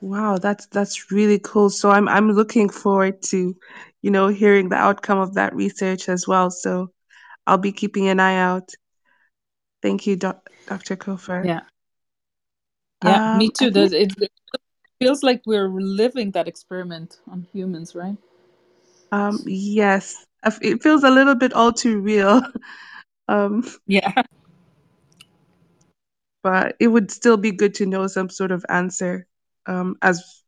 Wow, 0.00 0.38
that's 0.38 0.66
that's 0.66 1.12
really 1.12 1.38
cool. 1.38 1.70
So 1.70 1.90
I'm 1.90 2.08
I'm 2.08 2.30
looking 2.32 2.68
forward 2.68 3.22
to, 3.30 3.56
you 4.02 4.10
know, 4.10 4.28
hearing 4.28 4.68
the 4.68 4.76
outcome 4.76 5.18
of 5.18 5.34
that 5.34 5.54
research 5.54 6.08
as 6.08 6.26
well. 6.26 6.50
So 6.50 6.90
I'll 7.46 7.58
be 7.58 7.72
keeping 7.72 8.08
an 8.08 8.18
eye 8.18 8.36
out. 8.36 8.70
Thank 9.80 10.06
you, 10.06 10.16
Dr. 10.66 10.96
Kaufer. 10.96 11.44
Yeah, 11.44 11.60
yeah, 13.04 13.18
me 13.34 13.46
Um, 13.46 13.52
I 13.58 13.64
too. 13.66 13.70
think 13.70 13.92
it, 13.92 14.14
it 14.22 14.30
feels 15.00 15.22
like 15.22 15.42
we're 15.46 15.68
living 15.68 16.30
that 16.32 16.48
experiment 16.48 17.20
on 17.30 17.46
humans, 17.52 17.94
right? 17.94 18.16
um 19.12 19.42
yes, 19.46 20.24
it 20.62 20.82
feels 20.82 21.04
a 21.04 21.10
little 21.10 21.34
bit 21.34 21.52
all 21.52 21.72
too 21.72 22.00
real. 22.00 22.42
Um, 23.28 23.62
Yeah. 23.86 24.12
but 26.42 26.74
it 26.80 26.88
would 26.88 27.10
still 27.10 27.36
be 27.36 27.52
good 27.52 27.74
to 27.76 27.86
know 27.86 28.08
some 28.08 28.28
sort 28.28 28.50
of 28.50 28.66
answer 28.68 29.26
um 29.66 29.96
as 30.02 30.42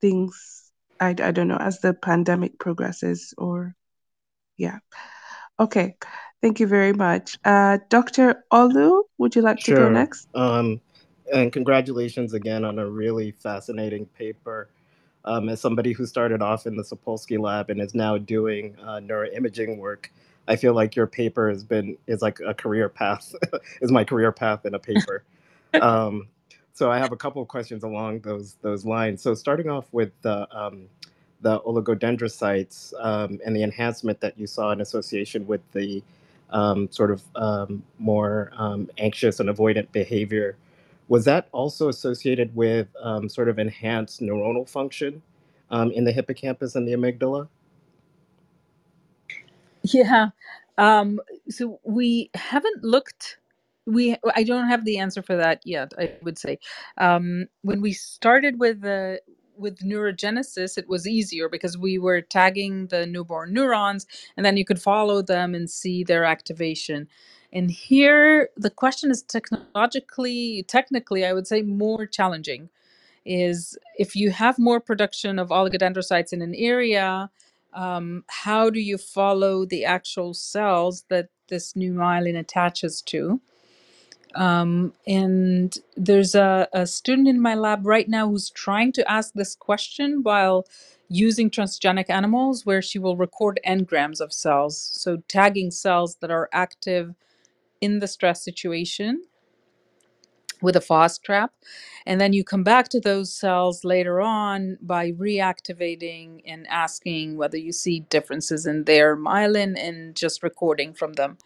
things 0.00 0.70
I 1.00 1.10
I 1.10 1.30
don't 1.32 1.48
know, 1.48 1.56
as 1.56 1.80
the 1.80 1.94
pandemic 1.94 2.58
progresses 2.58 3.34
or 3.38 3.74
yeah. 4.56 4.78
Okay. 5.58 5.96
Thank 6.44 6.60
you 6.60 6.66
very 6.66 6.92
much. 6.92 7.38
Uh, 7.46 7.78
Dr. 7.88 8.44
Olu, 8.52 9.04
would 9.16 9.34
you 9.34 9.40
like 9.40 9.60
to 9.60 9.74
go 9.74 9.88
next? 9.88 10.28
Um, 10.34 10.78
and 11.32 11.50
congratulations 11.50 12.34
again 12.34 12.66
on 12.66 12.78
a 12.78 12.86
really 12.86 13.30
fascinating 13.30 14.04
paper. 14.04 14.68
Um, 15.24 15.48
as 15.48 15.62
somebody 15.62 15.92
who 15.92 16.04
started 16.04 16.42
off 16.42 16.66
in 16.66 16.76
the 16.76 16.82
Sapolsky 16.82 17.38
lab 17.38 17.70
and 17.70 17.80
is 17.80 17.94
now 17.94 18.18
doing 18.18 18.76
uh, 18.82 19.00
neuroimaging 19.02 19.78
work, 19.78 20.12
I 20.46 20.56
feel 20.56 20.74
like 20.74 20.94
your 20.94 21.06
paper 21.06 21.48
has 21.48 21.64
been 21.64 21.96
is 22.06 22.20
like 22.20 22.40
a 22.40 22.52
career 22.52 22.90
path, 22.90 23.34
is 23.80 23.90
my 23.90 24.04
career 24.04 24.30
path 24.30 24.66
in 24.66 24.74
a 24.74 24.78
paper. 24.78 25.24
Um, 25.80 26.28
so 26.72 26.92
I 26.92 26.98
have 26.98 27.10
a 27.10 27.16
couple 27.16 27.42
of 27.42 27.48
questions 27.48 27.82
along 27.82 28.20
those 28.20 28.54
those 28.62 28.84
lines. 28.84 29.20
So 29.22 29.34
starting 29.34 29.68
off 29.70 29.86
with 29.92 30.12
the 30.22 30.46
um, 30.56 30.88
the 31.40 31.58
oligodendrocytes 31.62 32.92
um, 33.00 33.40
and 33.44 33.56
the 33.56 33.62
enhancement 33.64 34.20
that 34.20 34.38
you 34.38 34.46
saw 34.46 34.70
in 34.70 34.80
association 34.80 35.48
with 35.48 35.62
the 35.72 36.00
um, 36.50 36.90
sort 36.90 37.10
of 37.10 37.22
um, 37.34 37.82
more 37.98 38.52
um, 38.56 38.90
anxious 38.98 39.40
and 39.40 39.48
avoidant 39.48 39.90
behavior. 39.92 40.56
Was 41.08 41.24
that 41.26 41.48
also 41.52 41.88
associated 41.88 42.54
with 42.56 42.88
um, 43.02 43.28
sort 43.28 43.48
of 43.48 43.58
enhanced 43.58 44.20
neuronal 44.20 44.68
function 44.68 45.22
um, 45.70 45.90
in 45.90 46.04
the 46.04 46.12
hippocampus 46.12 46.74
and 46.74 46.88
the 46.88 46.92
amygdala? 46.92 47.48
Yeah. 49.82 50.30
Um, 50.78 51.20
so 51.48 51.80
we 51.84 52.30
haven't 52.34 52.82
looked. 52.82 53.38
We 53.86 54.16
I 54.34 54.44
don't 54.44 54.68
have 54.68 54.86
the 54.86 54.98
answer 54.98 55.20
for 55.20 55.36
that 55.36 55.60
yet. 55.64 55.92
I 55.98 56.14
would 56.22 56.38
say 56.38 56.58
when 56.96 57.48
we 57.62 57.92
started 57.92 58.58
with 58.58 58.80
the 58.80 59.20
with 59.56 59.80
neurogenesis, 59.80 60.78
it 60.78 60.88
was 60.88 61.06
easier 61.06 61.48
because 61.48 61.78
we 61.78 61.98
were 61.98 62.20
tagging 62.20 62.88
the 62.88 63.06
newborn 63.06 63.52
neurons, 63.52 64.06
and 64.36 64.44
then 64.46 64.56
you 64.56 64.64
could 64.64 64.80
follow 64.80 65.22
them 65.22 65.54
and 65.54 65.70
see 65.70 66.04
their 66.04 66.24
activation. 66.24 67.08
And 67.52 67.70
here, 67.70 68.50
the 68.56 68.70
question 68.70 69.10
is 69.10 69.22
technologically, 69.22 70.64
technically, 70.68 71.24
I 71.24 71.32
would 71.32 71.46
say 71.46 71.62
more 71.62 72.06
challenging 72.06 72.68
is 73.24 73.78
if 73.98 74.16
you 74.16 74.30
have 74.30 74.58
more 74.58 74.80
production 74.80 75.38
of 75.38 75.48
oligodendrocytes 75.48 76.32
in 76.32 76.42
an 76.42 76.54
area, 76.54 77.30
um, 77.72 78.24
how 78.28 78.70
do 78.70 78.80
you 78.80 78.98
follow 78.98 79.64
the 79.64 79.84
actual 79.84 80.34
cells 80.34 81.04
that 81.08 81.28
this 81.48 81.76
new 81.76 81.92
myelin 81.92 82.38
attaches 82.38 83.02
to? 83.02 83.40
Um, 84.36 84.94
and 85.06 85.76
there's 85.96 86.34
a, 86.34 86.68
a 86.72 86.86
student 86.86 87.28
in 87.28 87.40
my 87.40 87.54
lab 87.54 87.86
right 87.86 88.08
now 88.08 88.28
who's 88.28 88.50
trying 88.50 88.92
to 88.92 89.10
ask 89.10 89.32
this 89.34 89.54
question 89.54 90.22
while 90.22 90.66
using 91.08 91.50
transgenic 91.50 92.10
animals, 92.10 92.66
where 92.66 92.82
she 92.82 92.98
will 92.98 93.16
record 93.16 93.60
engrams 93.66 94.20
of 94.20 94.32
cells, 94.32 94.78
so 94.94 95.18
tagging 95.28 95.70
cells 95.70 96.16
that 96.20 96.30
are 96.30 96.48
active 96.52 97.14
in 97.80 98.00
the 98.00 98.08
stress 98.08 98.42
situation 98.44 99.22
with 100.62 100.76
a 100.76 100.80
Fos 100.80 101.18
TRAP. 101.18 101.52
And 102.06 102.20
then 102.20 102.32
you 102.32 102.44
come 102.44 102.64
back 102.64 102.88
to 102.90 103.00
those 103.00 103.34
cells 103.34 103.84
later 103.84 104.20
on 104.20 104.78
by 104.82 105.12
reactivating 105.12 106.42
and 106.46 106.66
asking 106.68 107.36
whether 107.36 107.58
you 107.58 107.72
see 107.72 108.00
differences 108.00 108.66
in 108.66 108.84
their 108.84 109.16
myelin 109.16 109.78
and 109.78 110.16
just 110.16 110.42
recording 110.42 110.94
from 110.94 111.14
them. 111.14 111.38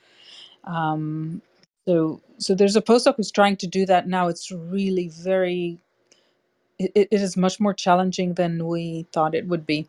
Um, 0.65 1.43
so, 1.89 2.23
so 2.39 2.57
there's 2.57 2.77
a 2.77 2.83
postdoc 2.83 3.17
who's 3.19 3.33
trying 3.33 3.59
to 3.59 3.69
do 3.69 3.87
that 3.87 4.09
now. 4.09 4.29
It's 4.29 4.53
really 4.53 5.09
very, 5.11 5.81
it, 6.79 6.93
it 6.97 7.09
is 7.13 7.37
much 7.37 7.61
more 7.61 7.75
challenging 7.75 8.35
than 8.35 8.67
we 8.67 9.07
thought 9.13 9.35
it 9.35 9.49
would 9.49 9.67
be. 9.67 9.89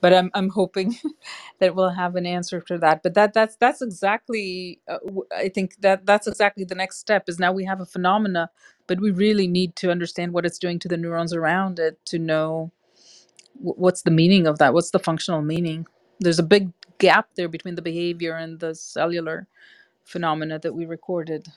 But 0.00 0.14
I'm, 0.14 0.30
I'm 0.34 0.50
hoping 0.50 0.96
that 1.60 1.74
we'll 1.76 1.90
have 1.90 2.16
an 2.16 2.26
answer 2.26 2.60
to 2.62 2.78
that. 2.78 3.02
But 3.02 3.14
that 3.14 3.34
that's 3.34 3.56
that's 3.56 3.82
exactly 3.82 4.80
uh, 4.88 4.98
think 5.54 5.80
that 5.82 6.06
that's 6.06 6.26
exactly 6.28 6.64
the 6.64 6.76
next 6.76 6.98
step 6.98 7.28
is 7.28 7.38
now 7.40 7.52
we 7.52 7.64
have 7.66 7.80
a 7.80 7.86
phenomena, 7.86 8.50
but 8.86 9.00
we 9.00 9.10
really 9.12 9.48
need 9.48 9.76
to 9.78 9.90
understand 9.90 10.32
what 10.34 10.46
it's 10.46 10.58
doing 10.58 10.78
to 10.80 10.88
the 10.88 10.98
neurons 10.98 11.34
around 11.34 11.78
it 11.80 11.98
to 12.06 12.18
know 12.18 12.72
wh- 13.54 13.78
what's 13.78 14.02
the 14.02 14.12
meaning 14.12 14.46
of 14.46 14.58
that. 14.58 14.74
What's 14.74 14.90
the 14.92 15.00
functional 15.00 15.42
meaning? 15.42 15.86
There's 16.20 16.40
a 16.40 16.44
big 16.44 16.72
gap 16.98 17.28
there 17.36 17.48
between 17.48 17.76
the 17.76 17.82
behavior 17.82 18.34
and 18.36 18.60
the 18.60 18.74
cellular 18.74 19.48
phenomena 20.04 20.58
that 20.58 20.74
we 20.74 20.86
recorded. 20.86 21.48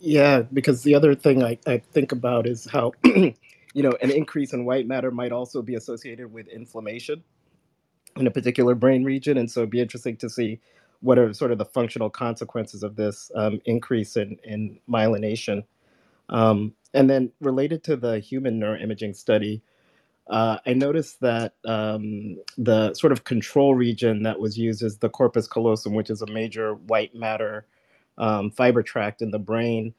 Yeah, 0.00 0.42
because 0.52 0.82
the 0.82 0.94
other 0.94 1.14
thing 1.14 1.42
I, 1.42 1.58
I 1.66 1.78
think 1.78 2.12
about 2.12 2.46
is 2.46 2.66
how, 2.70 2.92
you 3.04 3.34
know, 3.74 3.92
an 4.00 4.10
increase 4.10 4.52
in 4.52 4.64
white 4.64 4.86
matter 4.86 5.10
might 5.10 5.32
also 5.32 5.60
be 5.60 5.74
associated 5.74 6.32
with 6.32 6.46
inflammation 6.48 7.22
in 8.16 8.26
a 8.26 8.30
particular 8.30 8.74
brain 8.74 9.04
region. 9.04 9.38
And 9.38 9.50
so 9.50 9.60
it'd 9.60 9.70
be 9.70 9.80
interesting 9.80 10.16
to 10.18 10.30
see 10.30 10.60
what 11.00 11.18
are 11.18 11.32
sort 11.32 11.52
of 11.52 11.58
the 11.58 11.64
functional 11.64 12.10
consequences 12.10 12.82
of 12.82 12.96
this 12.96 13.30
um, 13.34 13.60
increase 13.64 14.16
in, 14.16 14.38
in 14.44 14.78
myelination. 14.88 15.64
Um, 16.28 16.74
and 16.94 17.08
then 17.08 17.32
related 17.40 17.84
to 17.84 17.96
the 17.96 18.18
human 18.18 18.60
neuroimaging 18.60 19.14
study, 19.16 19.62
uh, 20.28 20.58
I 20.66 20.74
noticed 20.74 21.20
that 21.20 21.54
um, 21.64 22.38
the 22.56 22.94
sort 22.94 23.12
of 23.12 23.24
control 23.24 23.74
region 23.74 24.22
that 24.24 24.38
was 24.38 24.58
used 24.58 24.82
is 24.82 24.98
the 24.98 25.08
corpus 25.08 25.48
callosum, 25.48 25.94
which 25.94 26.10
is 26.10 26.22
a 26.22 26.26
major 26.26 26.74
white 26.74 27.14
matter 27.14 27.66
um, 28.18 28.50
fiber 28.50 28.82
tract 28.82 29.22
in 29.22 29.30
the 29.30 29.38
brain. 29.38 29.94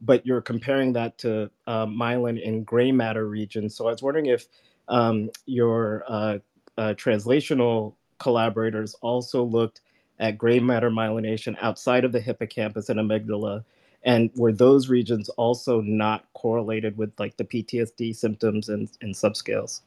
But 0.00 0.26
you're 0.26 0.40
comparing 0.40 0.92
that 0.94 1.18
to 1.18 1.50
uh, 1.66 1.86
myelin 1.86 2.40
in 2.40 2.64
gray 2.64 2.92
matter 2.92 3.26
region. 3.28 3.68
So 3.70 3.86
I 3.86 3.92
was 3.92 4.02
wondering 4.02 4.26
if 4.26 4.46
um, 4.88 5.30
your 5.46 6.04
uh, 6.08 6.38
uh, 6.76 6.94
translational 6.94 7.94
collaborators 8.18 8.94
also 9.00 9.42
looked 9.42 9.80
at 10.18 10.38
gray 10.38 10.60
matter 10.60 10.90
myelination 10.90 11.56
outside 11.60 12.04
of 12.04 12.12
the 12.12 12.20
hippocampus 12.20 12.88
and 12.88 13.00
amygdala? 13.00 13.64
And 14.04 14.30
were 14.36 14.52
those 14.52 14.88
regions 14.88 15.28
also 15.30 15.80
not 15.82 16.26
correlated 16.34 16.98
with 16.98 17.12
like 17.18 17.36
the 17.36 17.44
PTSD 17.44 18.16
symptoms 18.16 18.68
and, 18.68 18.90
and 19.02 19.14
subscales? 19.14 19.82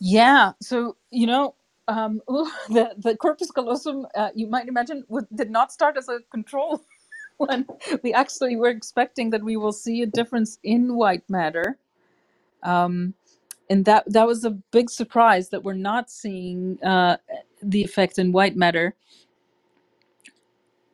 Yeah. 0.00 0.52
So 0.60 0.96
you 1.10 1.26
know, 1.26 1.54
um, 1.88 2.20
the 2.28 2.94
the 2.98 3.16
corpus 3.16 3.50
callosum, 3.50 4.06
uh, 4.14 4.30
you 4.34 4.46
might 4.48 4.68
imagine, 4.68 5.04
would, 5.08 5.26
did 5.34 5.50
not 5.50 5.72
start 5.72 5.96
as 5.96 6.08
a 6.08 6.20
control 6.32 6.82
when 7.38 7.66
we 8.02 8.12
actually 8.14 8.56
were 8.56 8.68
expecting 8.70 9.30
that 9.30 9.42
we 9.44 9.56
will 9.56 9.72
see 9.72 10.02
a 10.02 10.06
difference 10.06 10.58
in 10.64 10.96
white 10.96 11.28
matter. 11.30 11.78
Um, 12.62 13.14
and 13.70 13.84
that 13.86 14.04
that 14.12 14.26
was 14.26 14.44
a 14.44 14.50
big 14.50 14.90
surprise 14.90 15.50
that 15.50 15.64
we're 15.64 15.74
not 15.74 16.10
seeing 16.10 16.78
uh, 16.84 17.18
the 17.62 17.84
effect 17.84 18.18
in 18.18 18.32
white 18.32 18.56
matter. 18.56 18.94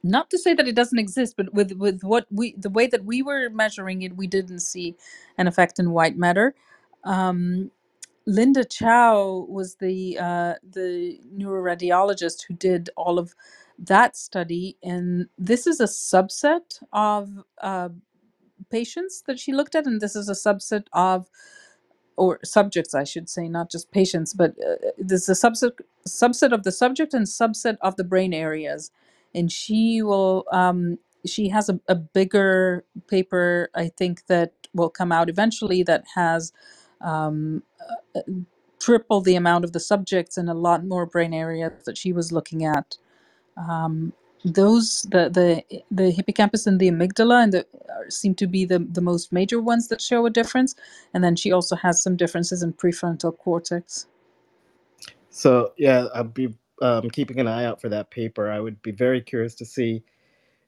Not 0.05 0.31
to 0.33 0.39
say 0.39 0.55
that 0.55 0.69
it 0.69 0.77
doesn't 0.77 1.01
exist, 1.01 1.37
but 1.39 1.55
with 1.55 1.73
with 1.75 2.03
what 2.05 2.27
we 2.33 2.55
the 2.59 2.71
way 2.71 2.89
that 2.89 3.07
we 3.07 3.23
were 3.23 3.51
measuring 3.51 4.03
it, 4.03 4.17
we 4.17 4.29
didn't 4.29 4.61
see 4.61 4.97
an 5.39 5.49
effect 5.49 5.81
in 5.81 5.93
white 5.93 6.19
matter. 6.19 6.55
Um, 7.05 7.73
Linda 8.27 8.65
Chao 8.65 9.47
was 9.51 9.77
the 9.77 10.19
uh, 10.19 10.55
the 10.69 11.21
neuroradiologist 11.37 12.45
who 12.49 12.55
did 12.55 12.91
all 12.97 13.19
of 13.21 13.35
that 13.79 14.17
study, 14.17 14.79
and 14.83 15.29
this 15.39 15.67
is 15.67 15.81
a 15.81 15.87
subset 15.87 16.83
of 16.93 17.45
uh, 17.63 17.91
patients 18.71 19.25
that 19.29 19.41
she 19.41 19.53
looked 19.53 19.75
at, 19.77 19.87
and 19.87 20.01
this 20.01 20.17
is 20.17 20.29
a 20.29 20.33
subset 20.35 20.87
of 20.93 21.29
or 22.17 22.41
subjects, 22.45 22.95
I 22.95 23.05
should 23.05 23.31
say, 23.31 23.49
not 23.49 23.71
just 23.73 23.93
patients, 23.93 24.35
but 24.35 24.53
uh, 24.65 24.77
there's 24.99 25.29
a 25.31 25.35
subset 25.35 25.73
subset 26.09 26.53
of 26.55 26.65
the 26.65 26.73
subject 26.73 27.15
and 27.15 27.27
subset 27.27 27.79
of 27.83 27.97
the 27.97 28.05
brain 28.05 28.35
areas, 28.35 28.93
and 29.35 29.51
she 29.51 30.03
will 30.03 30.45
um, 30.53 30.99
she 31.27 31.49
has 31.49 31.69
a, 31.69 31.81
a 31.89 31.95
bigger 31.95 32.85
paper, 33.09 33.71
I 33.75 33.89
think, 33.89 34.27
that 34.27 34.53
will 34.75 34.91
come 34.91 35.13
out 35.13 35.29
eventually 35.29 35.83
that 35.85 36.05
has. 36.15 36.53
Um, 37.01 37.63
uh, 38.17 38.21
triple 38.85 39.23
the 39.23 39.35
amount 39.35 39.65
of 39.65 39.73
the 39.73 39.81
subjects 39.81 40.37
and 40.37 40.51
a 40.51 40.55
lot 40.55 40.85
more 40.85 41.07
brain 41.07 41.33
areas 41.33 41.73
that 41.87 41.97
she 41.97 42.13
was 42.13 42.33
looking 42.33 42.65
at. 42.67 42.97
Um, 43.57 44.13
those 44.45 45.07
the 45.11 45.31
the 45.31 45.83
the 45.91 46.11
hippocampus 46.11 46.67
and 46.67 46.79
the 46.79 46.91
amygdala 46.91 47.43
and 47.43 47.53
the 47.55 47.67
seem 48.11 48.35
to 48.35 48.47
be 48.47 48.67
the 48.67 48.79
the 48.79 49.01
most 49.01 49.33
major 49.33 49.59
ones 49.59 49.89
that 49.89 50.03
show 50.03 50.27
a 50.27 50.31
difference. 50.31 50.75
And 51.15 51.25
then 51.25 51.35
she 51.35 51.51
also 51.51 51.77
has 51.77 52.03
some 52.03 52.17
differences 52.17 52.63
in 52.63 52.75
prefrontal 52.75 53.37
cortex. 53.39 54.07
So 55.31 55.73
yeah, 55.79 56.09
I'll 56.15 56.25
be 56.25 56.55
um, 56.83 57.11
keeping 57.11 57.41
an 57.41 57.47
eye 57.47 57.65
out 57.65 57.81
for 57.81 57.89
that 57.89 58.11
paper. 58.11 58.51
I 58.51 58.61
would 58.61 58.83
be 58.83 58.93
very 58.93 59.21
curious 59.21 59.55
to 59.57 59.65
see 59.65 60.03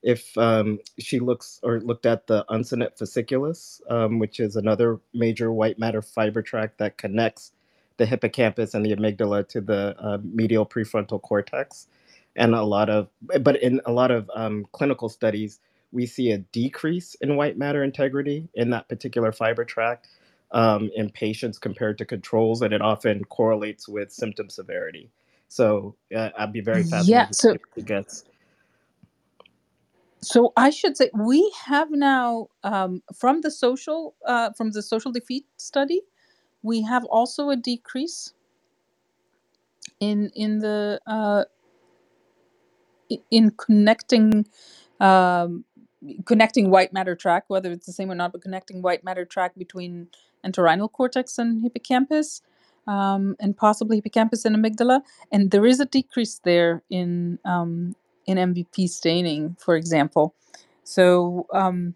if 0.03 0.37
um, 0.37 0.79
she 0.99 1.19
looks 1.19 1.59
or 1.63 1.79
looked 1.79 2.05
at 2.05 2.27
the 2.27 2.45
uncinate 2.49 2.97
fasciculus, 2.97 3.81
um, 3.91 4.19
which 4.19 4.39
is 4.39 4.55
another 4.55 4.99
major 5.13 5.51
white 5.51 5.79
matter 5.79 6.01
fiber 6.01 6.41
tract 6.41 6.77
that 6.77 6.97
connects 6.97 7.51
the 7.97 8.05
hippocampus 8.05 8.73
and 8.73 8.85
the 8.85 8.95
amygdala 8.95 9.47
to 9.49 9.59
the 9.59 9.95
uh, 9.99 10.17
medial 10.23 10.65
prefrontal 10.65 11.21
cortex. 11.21 11.87
And 12.35 12.53
a 12.53 12.63
lot 12.63 12.89
of, 12.89 13.09
but 13.41 13.61
in 13.61 13.81
a 13.85 13.91
lot 13.91 14.11
of 14.11 14.29
um, 14.35 14.67
clinical 14.71 15.09
studies, 15.09 15.59
we 15.91 16.05
see 16.05 16.31
a 16.31 16.37
decrease 16.37 17.15
in 17.15 17.35
white 17.35 17.57
matter 17.57 17.83
integrity 17.83 18.47
in 18.53 18.69
that 18.69 18.87
particular 18.87 19.31
fiber 19.31 19.65
tract 19.65 20.07
um, 20.51 20.91
in 20.95 21.09
patients 21.09 21.57
compared 21.57 21.97
to 21.97 22.05
controls, 22.05 22.61
and 22.61 22.73
it 22.73 22.81
often 22.81 23.23
correlates 23.25 23.87
with 23.87 24.11
symptom 24.11 24.49
severity. 24.49 25.09
So 25.49 25.95
uh, 26.15 26.29
I'd 26.37 26.53
be 26.53 26.61
very 26.61 26.83
Yeah. 26.83 26.83
fascinated 26.83 27.39
to 27.39 27.49
So 27.49 27.57
it 27.77 27.85
gets 27.85 28.25
so 30.21 30.53
I 30.57 30.71
should 30.71 30.97
say 30.97 31.11
we 31.15 31.53
have 31.65 31.91
now 31.91 32.47
um, 32.63 33.03
from 33.15 33.41
the 33.41 33.51
social 33.51 34.15
uh, 34.27 34.51
from 34.57 34.71
the 34.71 34.81
social 34.83 35.11
defeat 35.11 35.45
study, 35.57 36.01
we 36.63 36.83
have 36.83 37.05
also 37.05 37.49
a 37.51 37.57
decrease 37.57 38.33
in 39.99 40.31
in 40.35 40.59
the 40.59 41.01
uh, 41.07 41.45
in 43.31 43.51
connecting 43.51 44.45
um, 45.01 45.65
connecting 46.25 46.71
white 46.71 46.93
matter 46.93 47.15
tract, 47.15 47.49
whether 47.49 47.71
it's 47.71 47.87
the 47.87 47.93
same 47.93 48.11
or 48.11 48.15
not, 48.15 48.33
but 48.33 48.41
connecting 48.43 48.81
white 48.83 49.03
matter 49.03 49.25
tract 49.25 49.57
between 49.59 50.09
entorhinal 50.45 50.91
cortex 50.91 51.37
and 51.39 51.63
hippocampus, 51.63 52.41
um, 52.87 53.35
and 53.39 53.57
possibly 53.57 53.97
hippocampus 53.97 54.45
and 54.45 54.55
amygdala. 54.55 55.01
And 55.31 55.51
there 55.51 55.65
is 55.65 55.79
a 55.79 55.85
decrease 55.85 56.39
there 56.43 56.83
in 56.89 57.39
um, 57.45 57.95
in 58.27 58.37
MBP 58.37 58.89
staining, 58.89 59.55
for 59.59 59.75
example. 59.75 60.35
So 60.83 61.47
um, 61.53 61.95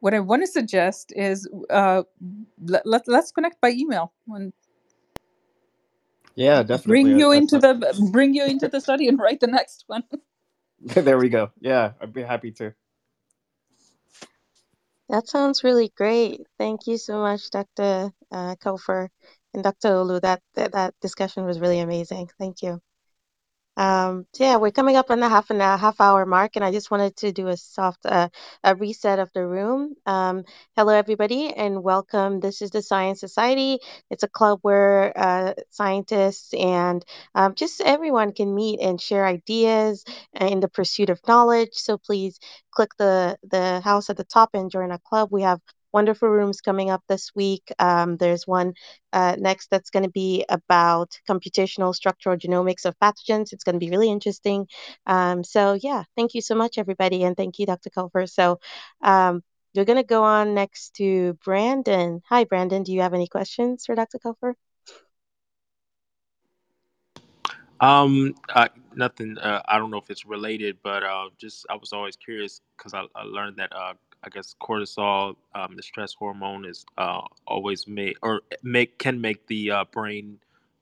what 0.00 0.14
I 0.14 0.20
want 0.20 0.42
to 0.42 0.46
suggest 0.46 1.12
is 1.16 1.48
uh, 1.70 2.02
let, 2.66 2.86
let, 2.86 3.08
let's 3.08 3.32
connect 3.32 3.60
by 3.60 3.70
email 3.70 4.12
and 4.28 4.52
Yeah, 6.36 6.62
bring 6.86 7.08
definitely. 7.08 7.14
you 7.18 7.32
I, 7.32 7.38
I 7.38 7.40
into 7.40 7.58
thought, 7.60 7.64
the 7.64 8.10
bring 8.12 8.34
you 8.34 8.46
into 8.46 8.68
the 8.68 8.80
study 8.80 9.08
and 9.08 9.18
write 9.18 9.40
the 9.40 9.46
next 9.48 9.84
one. 9.88 10.04
there 10.80 11.18
we 11.18 11.28
go. 11.30 11.50
Yeah, 11.60 11.92
I'd 12.00 12.12
be 12.14 12.22
happy 12.22 12.52
to. 12.52 12.74
That 15.10 15.28
sounds 15.28 15.64
really 15.64 15.92
great. 15.96 16.40
Thank 16.58 16.88
you 16.88 16.98
so 16.98 17.20
much, 17.20 17.50
Dr. 17.50 18.12
Uh, 18.32 18.56
Kaufer 18.56 19.08
and 19.54 19.62
Dr. 19.64 19.90
Olu. 19.90 20.20
That, 20.22 20.42
that 20.54 20.72
that 20.72 20.94
discussion 21.00 21.44
was 21.46 21.60
really 21.60 21.80
amazing. 21.80 22.30
Thank 22.38 22.62
you. 22.62 22.80
Um, 23.76 24.26
yeah, 24.38 24.58
we're 24.58 24.72
coming 24.72 24.96
up 24.96 25.10
on 25.10 25.20
the 25.20 25.28
half 25.30 25.50
an 25.50 25.60
hour, 25.62 25.78
half 25.78 26.00
hour 26.00 26.26
mark, 26.26 26.56
and 26.56 26.64
I 26.64 26.72
just 26.72 26.92
wanted 26.92 27.16
to 27.18 27.32
do 27.32 27.48
a 27.48 27.56
soft 27.56 28.06
uh, 28.06 28.28
a 28.64 28.76
reset 28.76 29.18
of 29.18 29.32
the 29.34 29.46
room. 29.46 29.96
Um, 30.06 30.44
hello, 30.76 30.94
everybody, 30.94 31.52
and 31.54 31.82
welcome. 31.82 32.40
This 32.40 32.62
is 32.62 32.70
the 32.70 32.82
Science 32.82 33.20
Society. 33.20 33.80
It's 34.10 34.22
a 34.24 34.28
club 34.28 34.60
where 34.62 35.12
uh, 35.18 35.54
scientists 35.70 36.54
and 36.54 37.04
um, 37.34 37.56
just 37.56 37.80
everyone 37.80 38.32
can 38.34 38.54
meet 38.54 38.80
and 38.80 39.00
share 39.00 39.26
ideas 39.26 40.04
uh, 40.40 40.46
in 40.46 40.60
the 40.60 40.68
pursuit 40.68 41.10
of 41.10 41.20
knowledge. 41.26 41.72
So 41.74 41.98
please 41.98 42.38
click 42.72 42.90
the 42.98 43.38
the 43.50 43.80
house 43.80 44.10
at 44.10 44.18
the 44.18 44.24
top 44.24 44.50
and 44.54 44.70
join 44.70 44.92
our 44.92 45.00
club. 45.00 45.30
We 45.32 45.42
have 45.42 45.60
wonderful 45.92 46.28
rooms 46.28 46.60
coming 46.60 46.90
up 46.90 47.02
this 47.08 47.30
week. 47.34 47.72
Um, 47.78 48.16
there's 48.16 48.46
one 48.46 48.74
uh, 49.12 49.36
next, 49.38 49.70
that's 49.70 49.90
going 49.90 50.04
to 50.04 50.10
be 50.10 50.44
about 50.48 51.18
computational 51.28 51.94
structural 51.94 52.36
genomics 52.36 52.84
of 52.84 52.98
pathogens. 52.98 53.52
It's 53.52 53.64
going 53.64 53.74
to 53.74 53.84
be 53.84 53.90
really 53.90 54.10
interesting. 54.10 54.66
Um, 55.06 55.44
so, 55.44 55.78
yeah, 55.80 56.04
thank 56.16 56.34
you 56.34 56.40
so 56.40 56.54
much, 56.54 56.78
everybody. 56.78 57.24
And 57.24 57.36
thank 57.36 57.58
you, 57.58 57.66
Dr. 57.66 57.90
Kaufer. 57.90 58.28
So, 58.28 58.60
um, 59.02 59.42
we're 59.74 59.84
going 59.84 59.98
to 59.98 60.04
go 60.04 60.24
on 60.24 60.54
next 60.54 60.94
to 60.96 61.34
Brandon. 61.44 62.22
Hi, 62.28 62.44
Brandon. 62.44 62.82
Do 62.82 62.92
you 62.92 63.02
have 63.02 63.14
any 63.14 63.28
questions 63.28 63.86
for 63.86 63.94
Dr. 63.94 64.18
Kaufer? 64.18 64.54
Um, 67.80 68.34
nothing. 68.94 69.38
Uh, 69.38 69.62
I 69.66 69.78
don't 69.78 69.90
know 69.90 69.98
if 69.98 70.10
it's 70.10 70.26
related, 70.26 70.76
but 70.82 71.02
uh, 71.02 71.30
just 71.38 71.66
I 71.70 71.76
was 71.76 71.92
always 71.92 72.16
curious 72.16 72.60
because 72.76 72.92
I, 72.94 73.04
I 73.14 73.22
learned 73.22 73.56
that 73.56 73.72
uh, 73.74 73.94
I 74.22 74.28
guess 74.28 74.54
cortisol, 74.60 75.36
um, 75.54 75.76
the 75.76 75.82
stress 75.82 76.14
hormone, 76.14 76.64
is 76.64 76.84
uh, 76.98 77.22
always 77.46 77.86
make 77.86 78.16
or 78.22 78.42
make 78.62 78.98
can 78.98 79.20
make 79.20 79.46
the 79.46 79.70
uh, 79.70 79.84
brain 79.92 80.38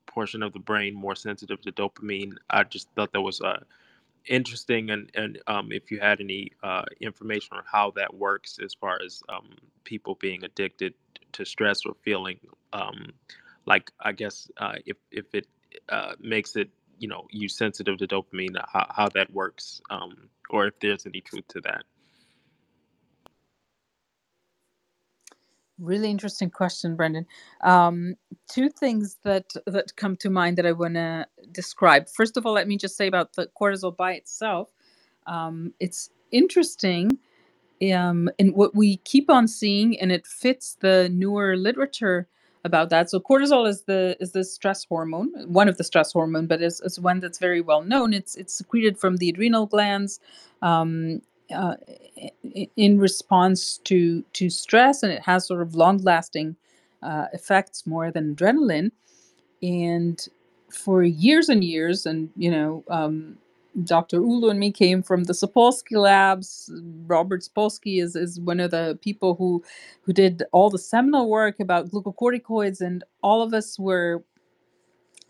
portion 0.07 0.43
of 0.43 0.53
the 0.53 0.59
brain 0.59 0.95
more 0.95 1.15
sensitive 1.15 1.61
to 1.63 1.73
dopamine. 1.73 2.33
I 2.51 2.65
just 2.65 2.89
thought 2.97 3.13
that 3.13 3.21
was 3.21 3.41
uh, 3.41 3.61
interesting, 4.27 4.91
and 4.91 5.11
and 5.15 5.39
um, 5.47 5.71
if 5.71 5.91
you 5.91 6.01
had 6.01 6.21
any 6.21 6.53
uh, 6.63 6.85
information 7.01 7.57
on 7.57 7.63
how 7.71 7.93
that 7.93 8.15
works 8.15 8.59
as 8.65 8.75
far 8.75 8.99
as 9.05 9.23
um, 9.29 9.51
people 9.85 10.17
being 10.21 10.45
addicted 10.45 10.95
to 11.33 11.45
stress 11.45 11.85
or 11.87 11.95
feeling 12.03 12.39
um, 12.73 13.13
like 13.67 13.91
I 14.01 14.13
guess 14.13 14.51
uh, 14.57 14.77
if 14.87 14.97
if 15.13 15.35
it 15.35 15.47
uh, 15.89 16.15
makes 16.21 16.57
it 16.57 16.71
you 16.99 17.09
know 17.09 17.27
you 17.31 17.49
sensitive 17.49 17.99
to 17.99 18.07
dopamine, 18.07 18.57
how, 18.73 18.87
how 18.91 19.09
that 19.11 19.33
works, 19.33 19.81
um, 19.91 20.29
or 20.51 20.67
if 20.67 20.81
there's 20.81 21.07
any 21.07 21.21
truth 21.21 21.47
to 21.49 21.61
that. 21.61 21.85
Really 25.79 26.11
interesting 26.11 26.51
question, 26.51 26.97
Brendan. 26.97 27.27
Um, 27.63 28.17
two 28.49 28.71
things 28.71 29.19
that 29.25 29.47
that 29.67 29.97
come 29.97 30.17
to 30.19 30.31
mind 30.31 30.59
that 30.59 30.67
I 30.67 30.73
want 30.73 30.95
to 30.95 31.27
describe. 31.53 32.09
First 32.09 32.37
of 32.37 32.47
all, 32.47 32.55
let 32.55 32.69
me 32.69 32.79
just 32.79 32.97
say 32.97 33.09
about 33.09 33.35
the 33.35 33.49
cortisol 33.61 33.97
by 33.97 34.13
itself. 34.15 34.71
Um, 35.27 35.75
it's 35.81 36.11
interesting 36.33 37.11
um, 37.95 38.31
and 38.39 38.55
what 38.55 38.75
we 38.75 38.99
keep 38.99 39.31
on 39.31 39.49
seeing, 39.49 40.01
and 40.01 40.13
it 40.13 40.27
fits 40.27 40.77
the 40.81 41.11
newer 41.13 41.57
literature 41.57 42.29
about 42.65 42.91
that. 42.91 43.11
So 43.11 43.21
cortisol 43.21 43.69
is 43.69 43.83
the 43.85 44.17
is 44.21 44.33
the 44.33 44.45
stress 44.45 44.85
hormone, 44.85 45.31
one 45.47 45.69
of 45.69 45.79
the 45.79 45.85
stress 45.85 46.13
hormone, 46.13 46.49
but 46.49 46.63
it's, 46.63 46.81
it's 46.83 46.99
one 46.99 47.21
that's 47.21 47.39
very 47.39 47.61
well 47.61 47.83
known. 47.83 48.15
It's 48.15 48.37
it's 48.37 48.55
secreted 48.55 48.99
from 48.99 49.19
the 49.19 49.31
adrenal 49.31 49.67
glands 49.67 50.21
um, 50.63 51.23
uh, 51.55 51.77
in 52.77 52.99
response 52.99 53.79
to 53.85 54.23
to 54.35 54.51
stress, 54.51 55.03
and 55.03 55.13
it 55.13 55.23
has 55.23 55.47
sort 55.47 55.63
of 55.63 55.75
long 55.75 55.99
lasting 55.99 56.57
uh, 57.03 57.27
effects 57.33 57.87
more 57.87 58.11
than 58.11 58.35
adrenaline. 58.35 58.91
And 59.63 60.21
for 60.73 61.03
years 61.03 61.49
and 61.49 61.65
years, 61.65 62.07
and 62.07 62.31
you 62.37 62.51
know, 62.51 62.85
um, 62.91 63.39
Dr. 63.85 64.19
Ulu 64.19 64.51
and 64.51 64.61
me 64.61 64.73
came 64.73 65.03
from 65.03 65.25
the 65.25 65.33
Sapolsky 65.33 65.97
labs. 65.97 66.71
Robert 67.07 67.43
Sapolsky 67.43 68.03
is, 68.03 68.17
is 68.17 68.41
one 68.41 68.61
of 68.61 68.71
the 68.71 68.99
people 69.03 69.35
who 69.35 69.65
who 70.03 70.13
did 70.13 70.43
all 70.53 70.71
the 70.71 70.79
seminal 70.79 71.29
work 71.31 71.61
about 71.61 71.91
glucocorticoids, 71.91 72.81
and 72.81 73.05
all 73.23 73.43
of 73.43 73.55
us 73.55 73.79
were 73.79 74.25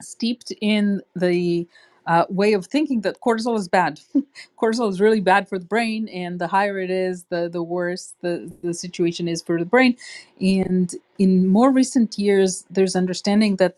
steeped 0.01 0.53
in 0.61 1.03
the 1.17 1.67
uh, 2.09 2.25
way 2.31 2.55
of 2.55 2.67
thinking 2.67 3.03
that 3.03 3.21
cortisol 3.21 3.57
is 3.59 3.69
bad. 3.69 4.01
cortisol 4.61 4.89
is 4.89 4.99
really 4.99 5.21
bad 5.21 5.47
for 5.47 5.59
the 5.59 5.67
brain, 5.67 6.09
and 6.09 6.41
the 6.41 6.49
higher 6.49 6.81
it 6.81 6.91
is, 6.91 7.25
the 7.25 7.51
the 7.51 7.63
worse 7.63 8.15
the 8.23 8.51
the 8.63 8.73
situation 8.73 9.29
is 9.29 9.43
for 9.43 9.59
the 9.59 9.67
brain. 9.67 9.95
And 10.41 10.93
in 11.19 11.47
more 11.47 11.71
recent 11.71 12.19
years, 12.19 12.65
there's 12.71 12.97
understanding 12.97 13.57
that 13.57 13.77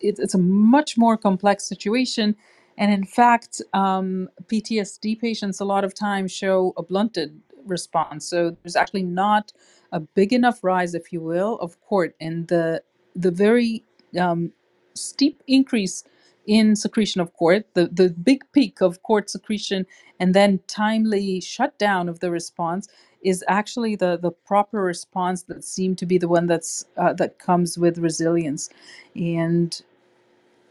it, 0.00 0.20
it's 0.20 0.34
a 0.34 0.38
much 0.38 0.96
more 0.96 1.16
complex 1.16 1.64
situation. 1.64 2.36
And 2.78 2.92
in 2.92 3.04
fact, 3.04 3.60
um, 3.74 4.30
PTSD 4.46 5.20
patients 5.20 5.58
a 5.60 5.64
lot 5.64 5.82
of 5.84 5.92
times 5.92 6.30
show 6.32 6.72
a 6.76 6.82
blunted 6.84 7.38
response. 7.66 8.24
So 8.26 8.56
there's 8.62 8.76
actually 8.76 9.02
not 9.02 9.52
a 9.90 9.98
big 9.98 10.32
enough 10.32 10.62
rise, 10.62 10.94
if 10.94 11.12
you 11.12 11.20
will, 11.20 11.56
of 11.56 11.80
cort, 11.82 12.14
and 12.20 12.46
the 12.46 12.80
the 13.16 13.32
very 13.32 13.82
um, 14.16 14.52
steep 14.94 15.42
increase 15.48 16.04
in 16.46 16.76
secretion 16.76 17.20
of 17.20 17.34
cort, 17.34 17.66
the, 17.74 17.88
the 17.88 18.10
big 18.10 18.44
peak 18.52 18.80
of 18.82 19.02
cort 19.02 19.30
secretion, 19.30 19.86
and 20.20 20.34
then 20.34 20.60
timely 20.68 21.40
shutdown 21.40 22.08
of 22.08 22.20
the 22.20 22.30
response 22.30 22.88
is 23.22 23.44
actually 23.48 23.96
the, 23.96 24.18
the 24.18 24.30
proper 24.32 24.82
response 24.82 25.44
that 25.44 25.64
seemed 25.64 25.98
to 25.98 26.06
be 26.06 26.18
the 26.18 26.28
one 26.28 26.46
that's 26.46 26.86
uh, 26.98 27.12
that 27.14 27.38
comes 27.38 27.78
with 27.78 27.98
resilience, 27.98 28.70
and 29.16 29.82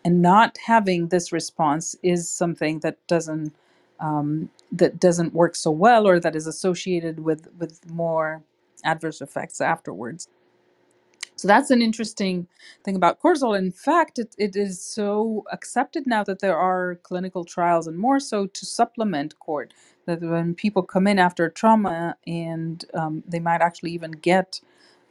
and 0.05 0.22
not 0.22 0.57
having 0.65 1.09
this 1.09 1.32
response 1.32 1.95
is 2.03 2.30
something 2.32 2.80
that 2.80 2.97
doesn't 3.07 3.53
um, 3.99 4.49
that 4.72 4.99
doesn't 4.99 5.34
work 5.34 5.55
so 5.55 5.72
well 5.72 6.07
or 6.07 6.19
that 6.19 6.36
is 6.36 6.47
associated 6.47 7.22
with 7.22 7.47
with 7.59 7.89
more 7.91 8.43
adverse 8.84 9.22
effects 9.22 9.61
afterwards. 9.61 10.28
So 11.41 11.49
that's 11.49 11.71
an 11.71 11.81
interesting 11.83 12.47
thing 12.85 12.97
about 12.97 13.21
cortisol. 13.21 13.57
In 13.57 13.71
fact, 13.71 14.19
it, 14.19 14.35
it 14.39 14.57
is 14.57 14.81
so 14.81 15.45
accepted 15.53 16.07
now 16.07 16.23
that 16.25 16.39
there 16.39 16.57
are 16.57 16.97
clinical 17.03 17.45
trials 17.45 17.87
and 17.87 17.97
more 17.99 18.21
so 18.21 18.47
to 18.47 18.67
supplement 18.67 19.39
cort. 19.39 19.73
That 20.07 20.21
when 20.21 20.55
people 20.55 20.83
come 20.83 21.07
in 21.07 21.19
after 21.19 21.49
trauma 21.49 22.17
and 22.27 22.85
um, 22.95 23.23
they 23.27 23.39
might 23.41 23.61
actually 23.61 23.93
even 23.93 24.11
get 24.13 24.61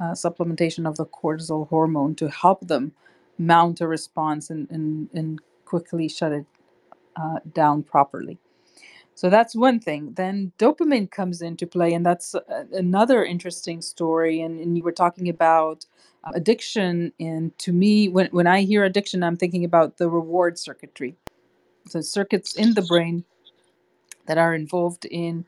uh, 0.00 0.12
supplementation 0.12 0.88
of 0.88 0.96
the 0.98 1.06
cortisol 1.06 1.68
hormone 1.70 2.16
to 2.16 2.30
help 2.30 2.68
them 2.68 2.92
mount 3.38 3.80
a 3.82 3.88
response 3.88 4.50
and, 4.50 4.70
and, 4.70 5.10
and 5.14 5.40
quickly 5.66 6.08
shut 6.08 6.32
it 6.32 6.46
uh, 7.16 7.40
down 7.54 7.82
properly. 7.84 8.38
So 9.14 9.30
that's 9.30 9.56
one 9.56 9.80
thing. 9.80 10.14
Then 10.14 10.52
dopamine 10.58 11.10
comes 11.12 11.42
into 11.42 11.68
play, 11.68 11.94
and 11.94 12.06
that's 12.06 12.34
uh, 12.34 12.42
another 12.72 13.24
interesting 13.24 13.82
story. 13.82 14.42
And, 14.42 14.60
and 14.60 14.78
you 14.78 14.84
were 14.84 14.92
talking 14.92 15.28
about 15.28 15.86
Um, 16.24 16.32
addiction. 16.34 17.12
And 17.18 17.56
to 17.58 17.72
me, 17.72 18.08
when, 18.08 18.28
when 18.28 18.46
I 18.46 18.62
hear 18.62 18.84
addiction, 18.84 19.22
I'm 19.22 19.36
thinking 19.36 19.64
about 19.64 19.96
the 19.96 20.08
reward 20.08 20.58
circuitry. 20.58 21.16
So 21.88 22.00
circuits 22.00 22.54
in 22.56 22.74
the 22.74 22.82
brain 22.82 23.24
that 24.26 24.38
are 24.38 24.54
involved 24.54 25.06
in 25.06 25.46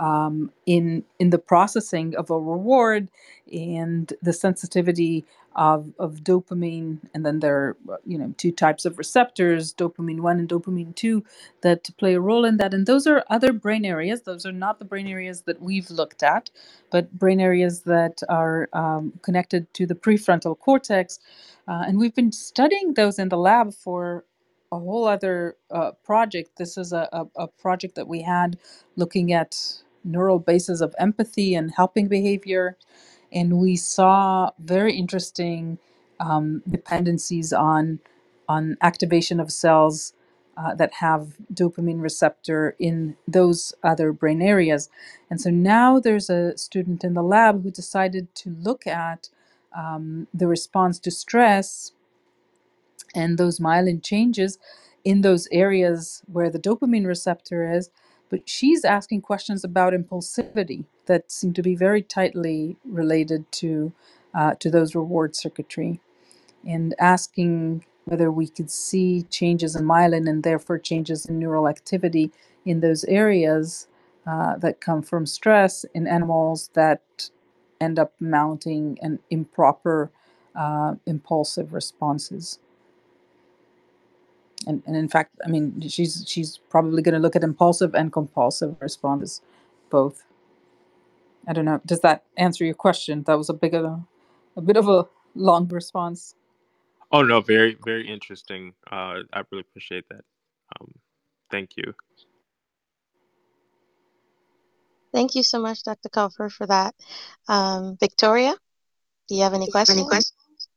um, 0.00 0.52
in 0.66 1.04
in 1.18 1.30
the 1.30 1.38
processing 1.38 2.16
of 2.16 2.30
a 2.30 2.38
reward 2.38 3.10
and 3.52 4.12
the 4.22 4.32
sensitivity 4.32 5.24
of, 5.56 5.92
of 5.98 6.16
dopamine 6.18 6.98
and 7.14 7.26
then 7.26 7.40
there 7.40 7.56
are 7.56 7.76
uh, 7.92 7.96
you 8.06 8.18
know 8.18 8.34
two 8.38 8.52
types 8.52 8.84
of 8.86 8.98
receptors 8.98 9.74
dopamine 9.74 10.20
1 10.20 10.38
and 10.40 10.48
dopamine 10.48 10.94
2 10.96 11.24
that 11.62 11.90
play 11.98 12.14
a 12.14 12.20
role 12.20 12.44
in 12.44 12.58
that. 12.58 12.74
And 12.74 12.86
those 12.86 13.06
are 13.06 13.24
other 13.30 13.52
brain 13.52 13.84
areas. 13.84 14.22
Those 14.22 14.46
are 14.46 14.52
not 14.52 14.78
the 14.80 14.86
brain 14.86 15.08
areas 15.08 15.42
that 15.42 15.62
we've 15.62 15.90
looked 15.90 16.22
at 16.22 16.50
but 16.92 17.12
brain 17.18 17.40
areas 17.40 17.82
that 17.82 18.22
are 18.30 18.70
um, 18.74 19.14
connected 19.22 19.72
to 19.74 19.86
the 19.86 19.96
prefrontal 19.96 20.58
cortex. 20.58 21.20
Uh, 21.68 21.84
and 21.88 21.98
we've 21.98 22.16
been 22.16 22.32
studying 22.32 22.94
those 22.94 23.20
in 23.20 23.30
the 23.30 23.38
lab 23.38 23.74
for 23.74 24.24
a 24.72 24.80
whole 24.80 25.08
other 25.08 25.56
uh, 25.72 25.92
project. 26.04 26.52
This 26.58 26.78
is 26.78 26.94
a, 26.94 27.08
a, 27.12 27.44
a 27.44 27.48
project 27.48 27.96
that 27.96 28.08
we 28.08 28.22
had 28.22 28.58
looking 28.96 29.34
at 29.34 29.56
neural 30.06 30.40
basis 30.40 30.82
of 30.82 30.94
empathy 30.98 31.54
and 31.56 31.72
helping 31.72 32.08
behavior. 32.08 32.78
And 33.32 33.58
we 33.58 33.76
saw 33.76 34.52
very 34.60 34.94
interesting 34.96 35.78
um, 36.20 36.62
dependencies 36.70 37.52
on, 37.52 38.00
on 38.48 38.78
activation 38.82 39.40
of 39.40 39.52
cells 39.52 40.14
uh, 40.56 40.74
that 40.76 40.94
have 40.94 41.36
dopamine 41.54 42.02
receptor 42.02 42.76
in 42.78 43.16
those 43.28 43.74
other 43.84 44.12
brain 44.12 44.42
areas. 44.42 44.90
And 45.30 45.40
so 45.40 45.50
now 45.50 46.00
there's 46.00 46.30
a 46.30 46.56
student 46.58 47.04
in 47.04 47.14
the 47.14 47.22
lab 47.22 47.64
who 47.64 47.72
decided 47.72 48.34
to 48.36 48.50
look 48.60 48.86
at 48.86 49.30
um, 49.76 50.28
the 50.34 50.48
response 50.48 50.98
to 51.00 51.12
stress 51.12 51.92
and 53.16 53.38
those 53.38 53.60
myelin 53.60 54.02
changes 54.04 54.58
in 55.04 55.22
those 55.22 55.48
areas 55.52 56.22
where 56.32 56.50
the 56.50 56.60
dopamine 56.60 57.06
receptor 57.06 57.72
is. 57.72 57.90
But 58.30 58.48
she's 58.48 58.84
asking 58.84 59.22
questions 59.22 59.64
about 59.64 59.92
impulsivity 59.92 60.84
that 61.06 61.30
seem 61.30 61.52
to 61.54 61.62
be 61.62 61.76
very 61.76 62.02
tightly 62.02 62.76
related 62.84 63.50
to 63.52 63.92
uh, 64.34 64.54
to 64.56 64.70
those 64.70 64.94
reward 64.94 65.34
circuitry, 65.36 66.00
and 66.66 66.94
asking 66.98 67.84
whether 68.04 68.30
we 68.30 68.48
could 68.48 68.70
see 68.70 69.22
changes 69.24 69.76
in 69.76 69.84
myelin 69.84 70.28
and 70.28 70.42
therefore 70.42 70.78
changes 70.78 71.26
in 71.26 71.38
neural 71.38 71.68
activity 71.68 72.30
in 72.64 72.80
those 72.80 73.04
areas 73.04 73.88
uh, 74.26 74.56
that 74.58 74.80
come 74.80 75.02
from 75.02 75.26
stress 75.26 75.84
in 75.94 76.06
animals 76.06 76.70
that 76.74 77.30
end 77.80 77.98
up 77.98 78.12
mounting 78.20 78.98
an 79.02 79.18
improper 79.30 80.10
uh, 80.54 80.94
impulsive 81.06 81.72
responses 81.72 82.58
and, 84.66 84.82
and 84.86 84.96
in 84.96 85.08
fact 85.08 85.34
i 85.44 85.48
mean 85.48 85.80
she's 85.88 86.24
she's 86.26 86.58
probably 86.68 87.02
going 87.02 87.14
to 87.14 87.20
look 87.20 87.36
at 87.36 87.42
impulsive 87.42 87.94
and 87.94 88.12
compulsive 88.12 88.76
responses 88.80 89.40
both 89.90 90.24
i 91.46 91.52
don't 91.52 91.64
know 91.64 91.80
does 91.86 92.00
that 92.00 92.24
answer 92.36 92.64
your 92.64 92.74
question 92.74 93.22
that 93.24 93.36
was 93.36 93.48
a 93.48 93.54
big 93.54 93.74
a, 93.74 94.04
a 94.56 94.60
bit 94.60 94.76
of 94.76 94.88
a 94.88 95.06
long 95.34 95.68
response 95.68 96.34
Oh 97.12 97.22
no, 97.22 97.40
very 97.40 97.76
very 97.84 98.08
interesting. 98.08 98.74
Uh, 98.90 99.22
I 99.32 99.42
really 99.50 99.64
appreciate 99.68 100.08
that. 100.08 100.24
Um, 100.80 100.92
thank 101.50 101.70
you. 101.76 101.94
Thank 105.12 105.34
you 105.34 105.42
so 105.42 105.60
much, 105.60 105.82
Dr. 105.82 106.08
Kaufer, 106.08 106.52
for 106.52 106.66
that. 106.66 106.94
Um, 107.48 107.96
Victoria, 107.98 108.54
do 109.28 109.34
you 109.34 109.42
have 109.42 109.54
any 109.54 109.70
questions? 109.70 110.32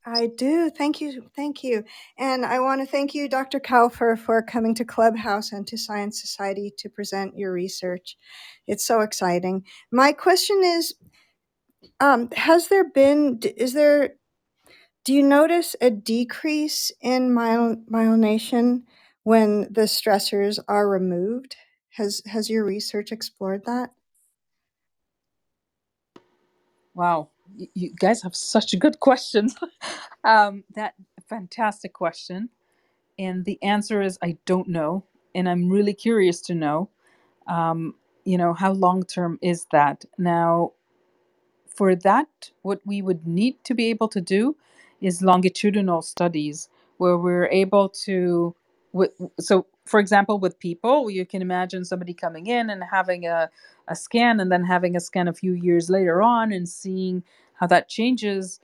I 0.06 0.28
do. 0.28 0.72
Thank 0.72 1.02
you. 1.02 1.30
Thank 1.36 1.64
you. 1.64 1.84
And 2.18 2.46
I 2.46 2.60
want 2.60 2.82
to 2.82 2.88
thank 2.88 3.14
you, 3.14 3.30
Dr. 3.30 3.60
Kaufer, 3.60 4.18
for 4.18 4.42
coming 4.42 4.74
to 4.76 4.86
Clubhouse 4.86 5.52
and 5.52 5.68
to 5.68 5.78
Science 5.78 6.22
Society 6.22 6.74
to 6.80 6.90
present 6.90 7.38
your 7.38 7.52
research. 7.54 8.18
It's 8.68 8.86
so 8.86 9.02
exciting. 9.02 9.66
My 9.92 10.12
question 10.12 10.62
is 10.64 10.96
um, 12.00 12.30
Has 12.32 12.70
there 12.70 12.90
been, 12.90 13.40
is 13.58 13.74
there, 13.74 14.16
do 15.06 15.14
you 15.14 15.24
notice 15.24 15.76
a 15.82 15.92
decrease 15.92 16.92
in 17.02 17.32
myel- 17.32 17.84
myelination 17.86 18.84
when 19.24 19.62
the 19.72 19.82
stressors 19.82 20.60
are 20.68 20.90
removed? 20.90 21.56
Has, 21.92 22.22
has 22.26 22.50
your 22.50 22.66
research 22.66 23.12
explored 23.12 23.66
that? 23.66 23.92
wow 26.96 27.30
you, 27.60 27.70
guys 28.00 28.24
have 28.24 28.36
such 28.36 28.74
a 28.74 28.78
good 28.78 29.02
questions. 29.02 29.56
Um, 30.26 30.66
that 30.76 30.96
fantastic 31.30 31.94
question. 31.94 32.50
And 33.20 33.46
the 33.46 33.62
answer 33.64 34.02
is 34.02 34.20
i 34.24 34.38
don't 34.46 34.68
know. 34.70 35.06
And 35.36 35.50
i'm 35.50 35.70
really 35.70 35.94
curious 35.94 36.42
to 36.44 36.56
know 36.56 36.90
um, 37.48 37.96
you 38.26 38.38
know 38.38 38.54
how 38.54 38.74
long 38.74 39.04
term 39.04 39.40
is 39.42 39.68
that? 39.74 40.06
Now 40.18 40.74
for 41.68 41.96
that, 41.96 42.52
what 42.64 42.82
we 42.86 43.02
would 43.04 43.28
need 43.28 43.64
to 43.66 43.74
be 43.76 43.88
able 43.88 44.10
to 44.10 44.22
do 44.22 44.56
is 45.02 45.22
longitudinal 45.24 46.04
studies 46.04 46.70
where 46.98 47.18
we're 47.18 47.48
able 47.48 47.90
to. 47.90 48.56
wi- 48.94 49.14
So, 49.40 49.68
for 49.86 50.00
example, 50.00 50.40
with 50.40 50.60
people, 50.60 51.10
you 51.12 51.26
can 51.26 51.42
imagine 51.42 51.86
somebody 51.86 52.14
coming 52.14 52.48
in 52.48 52.70
and 52.72 52.84
having 52.92 53.28
a, 53.28 53.50
a 53.88 53.96
scan 53.96 54.40
and 54.40 54.52
then 54.52 54.66
having 54.66 54.96
a 54.96 55.02
scan 55.02 55.28
a 55.28 55.34
few 55.34 55.54
years 55.54 55.90
later 55.90 56.22
on 56.24 56.54
and 56.54 56.70
seeing 56.70 57.24
how 57.60 57.68
that 57.68 57.90
changes 57.90 58.60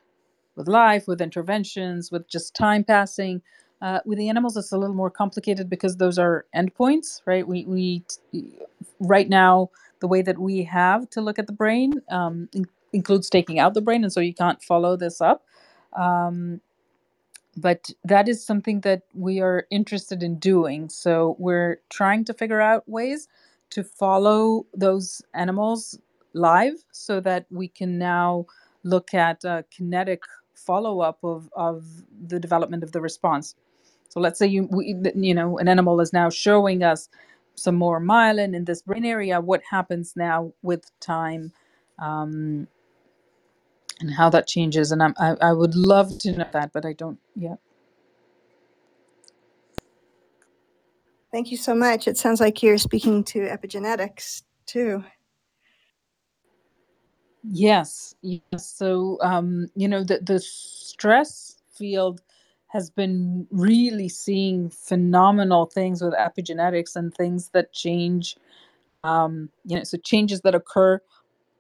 with 0.58 0.70
life, 0.70 1.08
with 1.08 1.22
interventions, 1.22 2.12
with 2.12 2.30
just 2.30 2.56
time 2.56 2.86
passing. 2.86 3.44
Uh, 3.82 4.00
with 4.06 4.20
the 4.20 4.30
animals, 4.30 4.58
it's 4.58 4.72
a 4.74 4.80
little 4.80 4.96
more 4.96 5.12
complicated 5.12 5.70
because 5.70 5.98
those 5.98 6.20
are 6.20 6.46
endpoints, 6.56 7.22
right? 7.28 7.48
We, 7.48 7.66
we 7.66 8.04
right 9.02 9.30
now 9.30 9.72
the 10.02 10.08
way 10.08 10.24
that 10.24 10.40
we 10.40 10.64
have 10.66 11.10
to 11.12 11.22
look 11.22 11.40
at 11.40 11.48
the 11.48 11.54
brain 11.54 12.02
um, 12.12 12.50
in- 12.54 12.68
includes 12.94 13.30
taking 13.30 13.60
out 13.60 13.76
the 13.76 13.82
brain, 13.82 14.04
and 14.06 14.14
so 14.14 14.22
you 14.22 14.34
can't 14.36 14.64
follow 14.64 14.98
this 14.98 15.22
up. 15.22 15.46
Um, 15.98 16.62
but 17.58 17.92
that 18.04 18.30
is 18.30 18.46
something 18.46 18.82
that 18.82 19.04
we 19.14 19.42
are 19.42 19.68
interested 19.72 20.24
in 20.24 20.40
doing. 20.40 20.90
So 20.90 21.36
we're 21.40 21.82
trying 21.90 22.26
to 22.26 22.34
figure 22.34 22.62
out 22.62 22.88
ways 22.90 23.28
to 23.72 23.84
follow 23.84 24.66
those 24.76 25.22
animals 25.36 26.00
live 26.34 26.76
so 26.92 27.20
that 27.22 27.46
we 27.52 27.68
can 27.68 28.00
now 28.00 28.48
look 28.86 29.14
at 29.16 29.46
a 29.46 29.66
kinetic 29.76 30.24
follow 30.56 31.02
up 31.02 31.20
of, 31.24 31.50
of 31.58 31.86
the 32.28 32.40
development 32.40 32.84
of 32.84 32.94
the 32.94 33.02
response. 33.02 33.56
So 34.10 34.22
let's 34.22 34.40
say 34.40 34.48
you 34.48 34.70
we, 34.72 34.96
you 35.16 35.36
know 35.36 35.60
an 35.60 35.70
animal 35.70 36.02
is 36.02 36.14
now 36.14 36.30
showing 36.32 36.84
us 36.84 37.10
some 37.56 37.76
more 37.76 38.02
myelin 38.02 38.56
in 38.56 38.66
this 38.66 38.84
brain 38.84 39.06
area. 39.06 39.42
What 39.42 39.64
happens 39.72 40.16
now 40.18 40.54
with 40.64 40.86
time? 41.02 41.54
Um, 42.00 42.68
and 44.02 44.14
how 44.14 44.30
that 44.32 44.48
changes, 44.48 44.92
and 44.92 45.04
I'm, 45.04 45.16
I 45.20 45.36
I 45.42 45.54
would 45.54 45.76
love 45.76 46.20
to 46.20 46.34
know 46.34 46.48
that, 46.54 46.74
but 46.74 46.86
I 46.86 46.94
don't 46.94 47.20
yet. 47.36 47.60
Thank 51.32 51.52
you 51.52 51.58
so 51.58 51.76
much. 51.76 52.08
It 52.08 52.18
sounds 52.18 52.42
like 52.42 52.64
you're 52.64 52.78
speaking 52.80 53.24
to 53.26 53.42
epigenetics 53.42 54.44
too. 54.68 55.04
Yes, 57.50 58.16
yes. 58.22 58.42
So, 58.68 59.18
um, 59.22 59.68
you 59.76 59.88
know, 59.88 60.04
the 60.04 60.20
the 60.20 60.40
stress 60.40 61.58
field 61.72 62.22
has 62.68 62.90
been 62.90 63.48
really 63.52 64.10
seeing 64.10 64.70
phenomenal 64.70 65.66
things 65.66 66.02
with 66.02 66.14
epigenetics 66.14 66.96
and 66.96 67.14
things 67.14 67.50
that 67.50 67.72
change, 67.74 68.36
um, 69.04 69.50
you 69.66 69.78
know, 69.78 69.84
so 69.84 69.98
changes 70.00 70.42
that 70.42 70.56
occur 70.56 71.02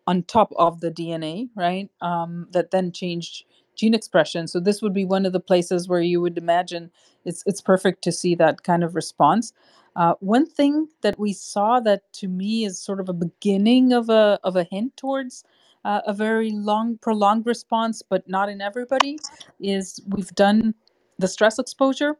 on 0.07 0.23
top 0.23 0.51
of 0.57 0.81
the 0.81 0.91
DNA, 0.91 1.49
right? 1.55 1.89
Um, 2.01 2.47
that 2.51 2.71
then 2.71 2.91
changed 2.91 3.45
gene 3.75 3.93
expression. 3.93 4.47
So 4.47 4.59
this 4.59 4.81
would 4.81 4.93
be 4.93 5.05
one 5.05 5.25
of 5.25 5.33
the 5.33 5.39
places 5.39 5.87
where 5.89 6.01
you 6.01 6.21
would 6.21 6.37
imagine 6.37 6.91
it's 7.25 7.43
it's 7.45 7.61
perfect 7.61 8.03
to 8.03 8.11
see 8.11 8.35
that 8.35 8.63
kind 8.63 8.83
of 8.83 8.95
response. 8.95 9.53
Uh, 9.95 10.15
one 10.21 10.45
thing 10.47 10.87
that 11.01 11.19
we 11.19 11.33
saw 11.33 11.79
that 11.81 12.01
to 12.13 12.27
me 12.27 12.65
is 12.65 12.79
sort 12.79 12.99
of 12.99 13.09
a 13.09 13.13
beginning 13.13 13.93
of 13.93 14.09
a 14.09 14.39
of 14.43 14.55
a 14.55 14.63
hint 14.65 14.97
towards 14.97 15.43
uh, 15.85 16.01
a 16.07 16.13
very 16.13 16.51
long 16.51 16.99
prolonged 16.99 17.47
response, 17.47 18.03
but 18.03 18.27
not 18.29 18.49
in 18.49 18.61
everybody, 18.61 19.19
is 19.61 20.01
we've 20.09 20.35
done 20.35 20.75
the 21.19 21.29
stress 21.29 21.59
exposure 21.59 22.17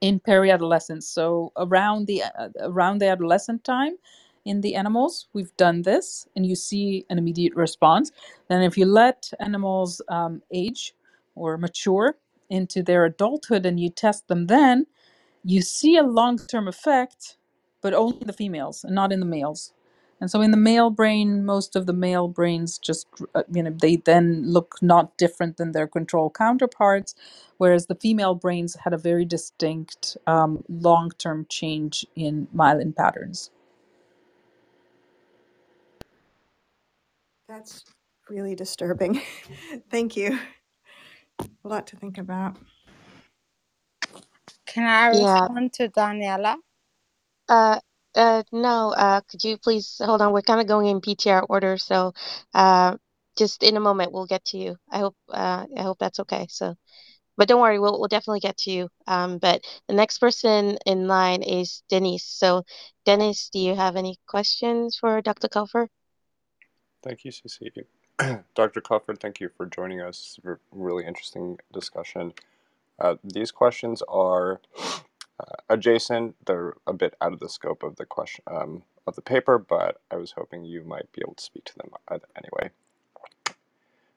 in 0.00 0.20
peri-adolescence 0.20 1.06
so 1.06 1.52
around 1.56 2.06
the 2.06 2.22
uh, 2.22 2.48
around 2.60 2.98
the 2.98 3.08
adolescent 3.08 3.64
time 3.64 3.94
in 4.44 4.60
the 4.60 4.74
animals 4.76 5.26
we've 5.32 5.56
done 5.56 5.82
this 5.82 6.28
and 6.36 6.46
you 6.46 6.54
see 6.56 7.04
an 7.10 7.18
immediate 7.18 7.54
response. 7.56 8.12
Then 8.48 8.62
if 8.62 8.78
you 8.78 8.86
let 8.86 9.30
animals 9.40 10.00
um, 10.08 10.42
age 10.52 10.94
or 11.34 11.58
mature 11.58 12.16
into 12.50 12.82
their 12.82 13.04
adulthood 13.04 13.66
and 13.66 13.80
you 13.80 13.90
test 13.90 14.28
them 14.28 14.46
then 14.46 14.86
you 15.44 15.62
see 15.62 15.96
a 15.96 16.02
long-term 16.04 16.68
effect 16.68 17.36
but 17.82 17.94
only 17.94 18.18
in 18.20 18.28
the 18.28 18.32
females 18.32 18.84
and 18.84 18.94
not 18.94 19.12
in 19.12 19.20
the 19.20 19.26
males 19.26 19.72
and 20.22 20.30
so 20.32 20.42
in 20.42 20.52
the 20.52 20.58
male 20.58 20.90
brain 20.90 21.44
most 21.46 21.76
of 21.76 21.86
the 21.86 21.94
male 21.94 22.28
brains 22.28 22.78
just 22.78 23.08
uh, 23.36 23.44
you 23.52 23.62
know 23.64 23.72
they 23.82 23.96
then 23.98 24.44
look 24.46 24.76
not 24.82 25.18
different 25.18 25.58
than 25.58 25.72
their 25.72 25.88
control 25.88 26.30
counterparts 26.30 27.16
whereas 27.58 27.88
the 27.88 27.96
female 27.96 28.36
brains 28.36 28.76
had 28.84 28.94
a 28.94 28.98
very 28.98 29.26
distinct 29.26 30.16
um, 30.28 30.64
long-term 30.70 31.46
change 31.50 32.06
in 32.16 32.48
myelin 32.56 32.96
patterns 32.96 33.50
That's 37.48 37.84
really 38.30 38.54
disturbing. 38.56 39.20
Thank 39.90 40.16
you. 40.16 40.38
A 41.64 41.68
lot 41.68 41.86
to 41.88 41.96
think 41.96 42.18
about. 42.18 42.56
Can 44.66 44.84
I 44.84 45.08
Yeah. 45.10 45.48
respond 45.48 45.72
to 45.74 45.88
Daniela? 45.88 46.56
Uh, 47.48 47.80
uh, 48.14 48.42
no, 48.52 48.92
uh, 48.92 49.20
could 49.28 49.44
you 49.44 49.58
please 49.58 50.00
hold 50.04 50.22
on? 50.22 50.32
We're 50.32 50.42
kind 50.42 50.60
of 50.60 50.66
going 50.66 50.86
in 50.86 51.00
PTR 51.00 51.46
order, 51.48 51.78
so 51.78 52.12
uh, 52.54 52.96
just 53.38 53.62
in 53.62 53.76
a 53.76 53.80
moment 53.80 54.12
we'll 54.12 54.26
get 54.26 54.44
to 54.46 54.58
you. 54.58 54.76
I 54.90 54.98
hope 54.98 55.16
uh, 55.30 55.66
I 55.76 55.82
hope 55.82 55.98
that's 55.98 56.20
okay. 56.20 56.46
So, 56.50 56.74
but 57.36 57.48
don't 57.48 57.60
worry, 57.60 57.78
we'll 57.78 57.98
we'll 57.98 58.08
definitely 58.08 58.40
get 58.40 58.58
to 58.58 58.70
you. 58.70 58.88
Um, 59.06 59.38
but 59.38 59.62
the 59.88 59.94
next 59.94 60.18
person 60.18 60.78
in 60.86 61.06
line 61.08 61.42
is 61.42 61.82
Denise. 61.88 62.24
So, 62.26 62.64
Dennis, 63.04 63.50
do 63.50 63.58
you 63.60 63.74
have 63.74 63.96
any 63.96 64.16
questions 64.28 64.96
for 65.00 65.22
Dr. 65.22 65.48
Kaufer? 65.48 65.88
Thank 67.02 67.24
you, 67.24 67.32
Cece. 67.32 67.84
Dr. 68.54 68.80
Kaufer, 68.80 69.18
thank 69.18 69.40
you 69.40 69.50
for 69.56 69.66
joining 69.66 70.00
us. 70.00 70.38
for 70.42 70.52
a 70.54 70.58
Really 70.72 71.04
interesting 71.04 71.58
discussion. 71.72 72.32
Uh, 72.98 73.16
these 73.24 73.50
questions 73.50 74.02
are 74.08 74.60
uh, 75.40 75.56
adjacent. 75.68 76.36
They're 76.46 76.74
a 76.86 76.92
bit 76.92 77.14
out 77.20 77.32
of 77.32 77.40
the 77.40 77.48
scope 77.48 77.82
of 77.82 77.96
the 77.96 78.06
question 78.06 78.44
um, 78.46 78.82
of 79.06 79.16
the 79.16 79.22
paper, 79.22 79.58
but 79.58 80.00
I 80.10 80.16
was 80.16 80.32
hoping 80.32 80.64
you 80.64 80.84
might 80.84 81.10
be 81.12 81.22
able 81.22 81.34
to 81.34 81.44
speak 81.44 81.64
to 81.66 81.76
them 81.76 81.90
uh, 82.08 82.18
anyway. 82.36 82.70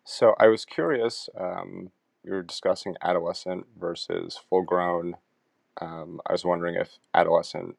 So 0.04 0.36
I 0.40 0.48
was 0.48 0.66
curious. 0.66 1.30
Um, 1.38 1.92
you 2.24 2.34
were 2.34 2.44
discussing 2.44 2.96
adolescent 3.02 3.66
versus 3.80 4.40
full-grown. 4.50 5.16
Um, 5.82 6.22
I 6.26 6.32
was 6.32 6.46
wondering 6.46 6.76
if 6.76 7.00
adolescent 7.14 7.78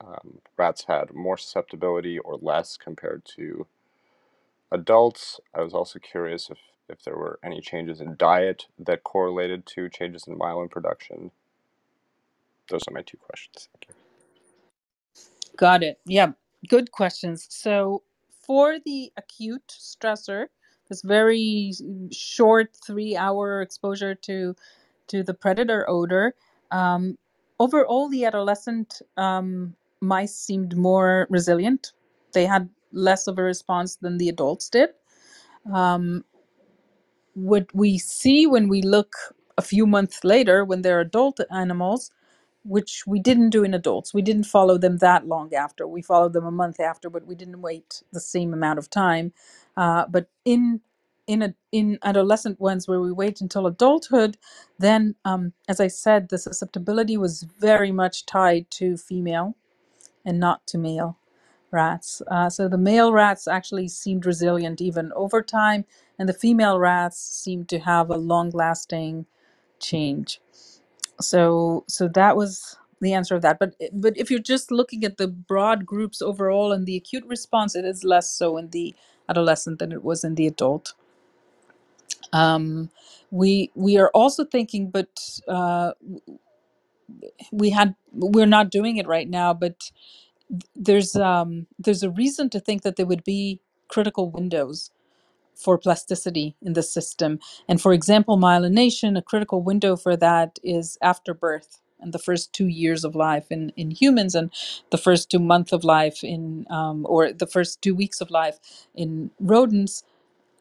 um, 0.00 0.40
rats 0.56 0.84
had 0.88 1.14
more 1.14 1.36
susceptibility 1.36 2.18
or 2.18 2.38
less 2.40 2.76
compared 2.76 3.24
to 3.36 3.66
adults. 4.72 5.40
I 5.54 5.62
was 5.62 5.74
also 5.74 5.98
curious 5.98 6.50
if, 6.50 6.58
if 6.88 7.04
there 7.04 7.16
were 7.16 7.38
any 7.44 7.60
changes 7.60 8.00
in 8.00 8.16
diet 8.16 8.66
that 8.78 9.04
correlated 9.04 9.66
to 9.66 9.88
changes 9.88 10.26
in 10.26 10.38
myelin 10.38 10.70
production. 10.70 11.30
Those 12.70 12.84
are 12.88 12.92
my 12.94 13.02
two 13.02 13.18
questions. 13.18 13.68
Thank 13.74 13.88
you. 13.88 13.94
got 15.58 15.84
it 15.84 16.00
yeah 16.06 16.32
good 16.68 16.92
questions 16.92 17.46
so 17.50 18.02
for 18.46 18.78
the 18.86 19.12
acute 19.18 19.68
stressor 19.80 20.46
this 20.90 21.02
very 21.02 21.72
short 22.12 22.76
three 22.86 23.16
hour 23.16 23.62
exposure 23.62 24.16
to 24.16 24.56
to 25.08 25.24
the 25.24 25.34
predator 25.34 25.88
odor 25.90 26.34
um, 26.72 27.18
overall 27.60 28.08
the 28.10 28.26
adolescent 28.26 29.02
um, 29.18 29.76
mice 30.02 30.36
seemed 30.36 30.76
more 30.76 31.28
resilient 31.30 31.92
they 32.34 32.46
had 32.46 32.70
less 32.92 33.28
of 33.28 33.38
a 33.38 33.44
response 33.44 33.96
than 33.98 34.18
the 34.18 34.30
adults 34.30 34.70
did 34.70 34.90
um, 35.74 36.24
what 37.34 37.66
we 37.74 37.98
see 37.98 38.46
when 38.46 38.68
we 38.68 38.82
look 38.82 39.14
a 39.58 39.62
few 39.62 39.86
months 39.86 40.24
later 40.24 40.64
when 40.64 40.82
they're 40.82 41.00
adult 41.00 41.40
animals 41.52 42.10
which 42.64 43.04
we 43.06 43.20
didn't 43.20 43.50
do 43.50 43.64
in 43.64 43.74
adults 43.74 44.14
we 44.14 44.22
didn't 44.22 44.44
follow 44.44 44.78
them 44.78 44.98
that 44.98 45.26
long 45.26 45.54
after 45.54 45.86
we 45.88 46.02
followed 46.02 46.32
them 46.34 46.46
a 46.46 46.50
month 46.52 46.80
after 46.80 47.10
but 47.10 47.26
we 47.26 47.34
didn't 47.34 47.62
wait 47.62 48.02
the 48.12 48.20
same 48.20 48.54
amount 48.54 48.78
of 48.78 48.90
time 48.90 49.32
uh, 49.76 50.06
but 50.08 50.28
in 50.44 50.80
in 51.28 51.42
a, 51.42 51.54
in 51.72 51.98
adolescent 52.04 52.60
ones 52.60 52.88
where 52.88 53.00
we 53.00 53.12
wait 53.12 53.40
until 53.40 53.66
adulthood 53.66 54.38
then 54.78 55.14
um, 55.24 55.52
as 55.68 55.80
i 55.80 55.88
said 55.88 56.28
the 56.30 56.38
susceptibility 56.38 57.16
was 57.16 57.44
very 57.60 57.92
much 57.92 58.26
tied 58.26 58.70
to 58.70 58.96
female 58.96 59.54
and 60.26 60.40
not 60.40 60.66
to 60.68 60.78
male 60.78 61.18
rats. 61.72 62.22
Uh, 62.30 62.50
so 62.50 62.68
the 62.68 62.78
male 62.78 63.12
rats 63.14 63.48
actually 63.48 63.88
seemed 63.88 64.26
resilient 64.26 64.82
even 64.82 65.12
over 65.16 65.42
time, 65.42 65.86
and 66.18 66.28
the 66.28 66.34
female 66.34 66.80
rats 66.80 67.18
seemed 67.20 67.68
to 67.70 67.80
have 67.80 68.10
a 68.10 68.18
long-lasting 68.18 69.26
change. 69.80 70.40
So, 71.20 71.84
so 71.88 72.08
that 72.08 72.36
was 72.36 72.78
the 73.00 73.14
answer 73.14 73.36
of 73.36 73.42
that. 73.42 73.58
But 73.60 73.74
but 73.92 74.16
if 74.18 74.30
you're 74.30 74.40
just 74.40 74.70
looking 74.72 75.04
at 75.04 75.18
the 75.18 75.28
broad 75.28 75.86
groups 75.86 76.22
overall 76.22 76.72
and 76.72 76.86
the 76.86 76.96
acute 76.96 77.26
response, 77.26 77.76
it 77.76 77.84
is 77.86 78.04
less 78.04 78.32
so 78.32 78.56
in 78.58 78.70
the 78.70 78.94
adolescent 79.28 79.80
than 79.80 79.92
it 79.92 80.04
was 80.04 80.24
in 80.24 80.36
the 80.36 80.46
adult. 80.48 80.94
Um, 82.32 82.90
we 83.30 83.72
we 83.74 83.98
are 83.98 84.10
also 84.14 84.44
thinking, 84.44 84.90
but 84.90 85.40
uh, 85.48 85.92
we 87.52 87.70
had 87.70 87.94
we're 88.12 88.46
not 88.46 88.70
doing 88.70 88.98
it 88.98 89.06
right 89.08 89.28
now, 89.28 89.54
but 89.54 89.90
there's 90.76 91.16
um 91.16 91.66
there's 91.78 92.02
a 92.02 92.10
reason 92.10 92.50
to 92.50 92.60
think 92.60 92.82
that 92.82 92.96
there 92.96 93.06
would 93.06 93.24
be 93.24 93.60
critical 93.88 94.30
windows 94.30 94.90
for 95.54 95.78
plasticity 95.78 96.56
in 96.62 96.74
the 96.74 96.82
system. 96.82 97.40
And 97.68 97.80
for 97.80 97.92
example 97.92 98.38
myelination 98.38 99.18
a 99.18 99.22
critical 99.22 99.62
window 99.62 99.96
for 99.96 100.16
that 100.16 100.58
is 100.64 100.98
after 101.02 101.34
birth 101.34 101.80
and 102.00 102.12
the 102.14 102.18
first 102.18 102.52
two 102.52 102.68
years 102.68 103.04
of 103.04 103.14
life 103.16 103.46
in 103.50 103.72
in 103.76 103.90
humans 103.92 104.34
and 104.34 104.52
the 104.90 104.98
first 104.98 105.30
two 105.30 105.40
months 105.40 105.72
of 105.72 105.84
life 105.84 106.24
in 106.24 106.66
um, 106.70 107.06
or 107.08 107.32
the 107.32 107.46
first 107.46 107.82
two 107.82 107.94
weeks 107.94 108.20
of 108.20 108.30
life 108.30 108.58
in 108.94 109.30
rodents. 109.40 110.04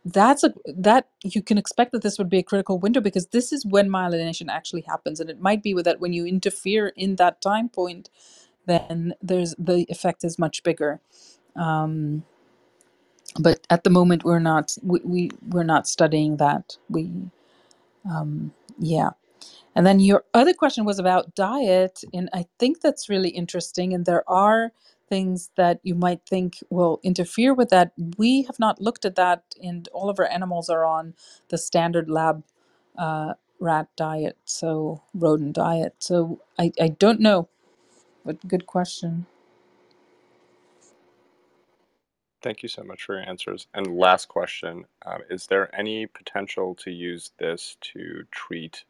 That's 0.06 0.44
a 0.44 0.54
that 0.68 1.10
you 1.24 1.42
can 1.44 1.58
expect 1.60 1.92
that 1.94 2.04
this 2.04 2.18
would 2.20 2.30
be 2.30 2.40
a 2.40 2.44
critical 2.44 2.80
window 2.80 3.02
because 3.02 3.28
this 3.28 3.54
is 3.54 3.66
when 3.66 3.90
myelination 3.90 4.50
actually 4.50 4.82
happens. 4.84 5.20
And 5.20 5.30
it 5.30 5.42
might 5.42 5.64
be 5.64 5.74
with 5.76 5.86
that 5.86 6.00
when 6.02 6.14
you 6.14 6.26
interfere 6.26 6.90
in 6.96 7.18
that 7.18 7.42
time 7.42 7.70
point 7.70 8.10
then 8.68 9.16
there's 9.22 9.56
the 9.60 9.86
effect 9.90 10.26
is 10.26 10.40
much 10.40 10.64
bigger. 10.64 11.02
Um, 11.56 12.26
but 13.40 13.66
at 13.70 13.84
the 13.84 13.90
moment, 13.90 14.24
we're 14.24 14.40
not 14.40 14.76
we, 14.84 15.02
we 15.04 15.32
we're 15.50 15.64
not 15.64 15.88
studying 15.88 16.38
that. 16.38 16.78
We 16.90 17.12
um, 18.10 18.54
yeah. 18.80 19.12
And 19.76 19.88
then 19.88 20.00
your 20.00 20.26
other 20.34 20.54
question 20.54 20.86
was 20.86 21.00
about 21.00 21.36
diet, 21.36 22.04
and 22.14 22.30
I 22.34 22.46
think 22.60 22.82
that's 22.82 23.10
really 23.10 23.30
interesting. 23.30 23.94
And 23.94 24.06
there 24.06 24.30
are 24.30 24.72
things 25.10 25.50
that 25.58 25.80
you 25.84 25.96
might 25.96 26.22
think 26.28 26.60
will 26.70 27.00
interfere 27.04 27.54
with 27.54 27.70
that. 27.70 27.94
We 28.18 28.44
have 28.44 28.60
not 28.60 28.82
looked 28.82 29.06
at 29.06 29.16
that, 29.16 29.44
and 29.64 29.88
all 29.94 30.10
of 30.10 30.20
our 30.20 30.28
animals 30.30 30.70
are 30.70 30.86
on 30.86 31.14
the 31.50 31.58
standard 31.58 32.10
lab 32.10 32.44
uh, 32.98 33.34
rat 33.60 33.88
diet, 33.96 34.38
so 34.46 35.04
rodent 35.14 35.54
diet. 35.56 35.96
So 36.00 36.42
I, 36.60 36.72
I 36.82 36.90
don't 36.90 37.22
know, 37.22 37.50
but 38.26 38.48
good 38.48 38.68
question. 38.68 39.28
Thank 42.42 42.64
you 42.64 42.70
so 42.70 42.84
much 42.84 43.04
for 43.04 43.16
your 43.16 43.28
answers. 43.28 43.68
And 43.74 43.88
last 43.88 44.28
question 44.28 44.86
um, 45.06 45.20
Is 45.30 45.48
there 45.48 45.74
any 45.78 46.06
potential 46.08 46.76
to 46.76 46.92
use 46.92 47.32
this 47.38 47.78
to 47.94 48.24
treat 48.32 48.84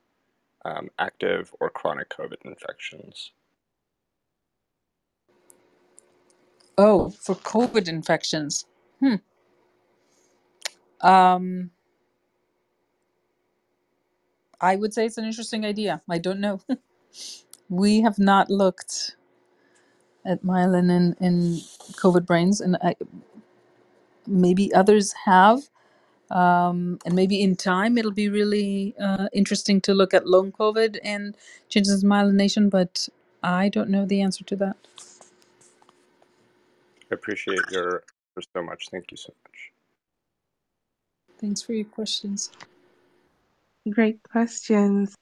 um, 0.66 0.90
active 1.00 1.54
or 1.60 1.70
chronic 1.70 2.10
COVID 2.10 2.46
infections? 2.46 3.32
Oh, 6.78 7.10
for 7.10 7.36
COVID 7.36 7.88
infections. 7.90 8.66
Hmm. 9.00 9.16
Um, 11.02 11.72
I 14.62 14.76
would 14.76 14.94
say 14.94 15.06
it's 15.06 15.18
an 15.18 15.26
interesting 15.26 15.66
idea. 15.66 16.02
I 16.10 16.20
don't 16.20 16.40
know. 16.40 16.62
we 17.70 18.02
have 18.02 18.20
not 18.20 18.50
looked 18.50 19.16
at 20.26 20.44
myelin 20.44 20.92
in, 20.92 21.16
in 21.20 21.54
COVID 21.94 22.26
brains, 22.26 22.62
and 22.62 22.78
I, 22.82 22.96
maybe 24.30 24.74
others 24.74 25.14
have. 25.26 25.62
Um, 26.32 27.00
and 27.06 27.16
maybe 27.16 27.42
in 27.42 27.56
time 27.56 27.98
it'll 27.98 28.12
be 28.12 28.30
really 28.30 28.94
uh, 29.02 29.30
interesting 29.34 29.82
to 29.82 29.96
look 29.96 30.14
at 30.14 30.28
long 30.28 30.52
COVID 30.52 31.00
and 31.04 31.36
changes 31.70 32.04
in 32.04 32.10
myelination, 32.10 32.70
but 32.70 33.10
I 33.42 33.70
don't 33.70 33.90
know 33.90 34.06
the 34.06 34.22
answer 34.22 34.44
to 34.44 34.56
that. 34.58 34.78
I 37.12 37.16
appreciate 37.16 37.60
your 37.72 38.04
answers 38.38 38.48
so 38.56 38.62
much. 38.62 38.90
Thank 38.92 39.10
you 39.10 39.18
so 39.18 39.34
much. 39.44 39.72
Thanks 41.40 41.62
for 41.62 41.74
your 41.74 41.86
questions. 41.86 42.52
Great 43.90 44.22
questions. 44.22 45.16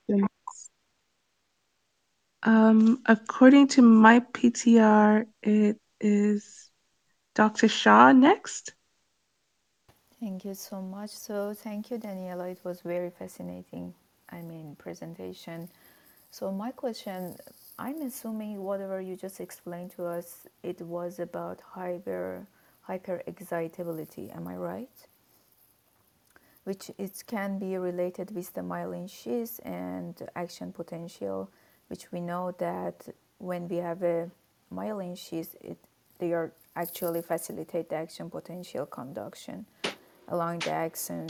Um, 2.44 3.02
according 3.06 3.68
to 3.70 3.82
my 3.82 4.20
PTR, 4.20 5.26
it 5.44 5.80
is 6.02 6.72
Dr. 7.36 7.68
Shaw 7.68 8.12
next. 8.12 8.74
Thank 10.20 10.46
you 10.46 10.56
so 10.56 10.82
much. 10.82 11.12
So 11.12 11.54
thank 11.54 11.92
you, 11.92 12.00
Daniela. 12.00 12.52
It 12.52 12.60
was 12.64 12.82
very 12.82 13.12
fascinating. 13.12 13.94
I 14.32 14.42
mean, 14.42 14.76
presentation. 14.80 15.70
So 16.32 16.52
my 16.52 16.72
question, 16.72 17.36
I'm 17.78 18.02
assuming 18.02 18.64
whatever 18.64 19.00
you 19.00 19.16
just 19.16 19.40
explained 19.40 19.92
to 19.92 20.06
us, 20.06 20.48
it 20.64 20.82
was 20.82 21.20
about 21.20 21.62
hyper 21.62 22.48
hyper 22.82 23.22
excitability. 23.28 24.32
Am 24.32 24.48
I 24.48 24.56
right? 24.56 24.98
Which 26.64 26.90
it 26.98 27.24
can 27.28 27.60
be 27.60 27.78
related 27.78 28.34
with 28.34 28.52
the 28.56 28.62
myelin 28.62 29.08
sheath 29.08 29.60
and 29.64 30.16
action 30.36 30.72
potential, 30.74 31.52
which 31.90 32.12
we 32.12 32.22
know 32.22 32.56
that 32.58 33.08
when 33.38 33.68
we 33.68 33.78
have 33.78 34.02
a 34.02 34.32
myelin 34.74 35.16
sheath, 35.16 35.56
it 35.62 35.78
they 36.18 36.34
are 36.34 36.52
actually 36.76 37.22
facilitate 37.22 37.90
the 37.90 37.96
action 37.96 38.32
potential 38.32 38.88
conduction 38.88 39.68
along 40.30 40.60
the 40.60 40.72
axon 40.72 41.28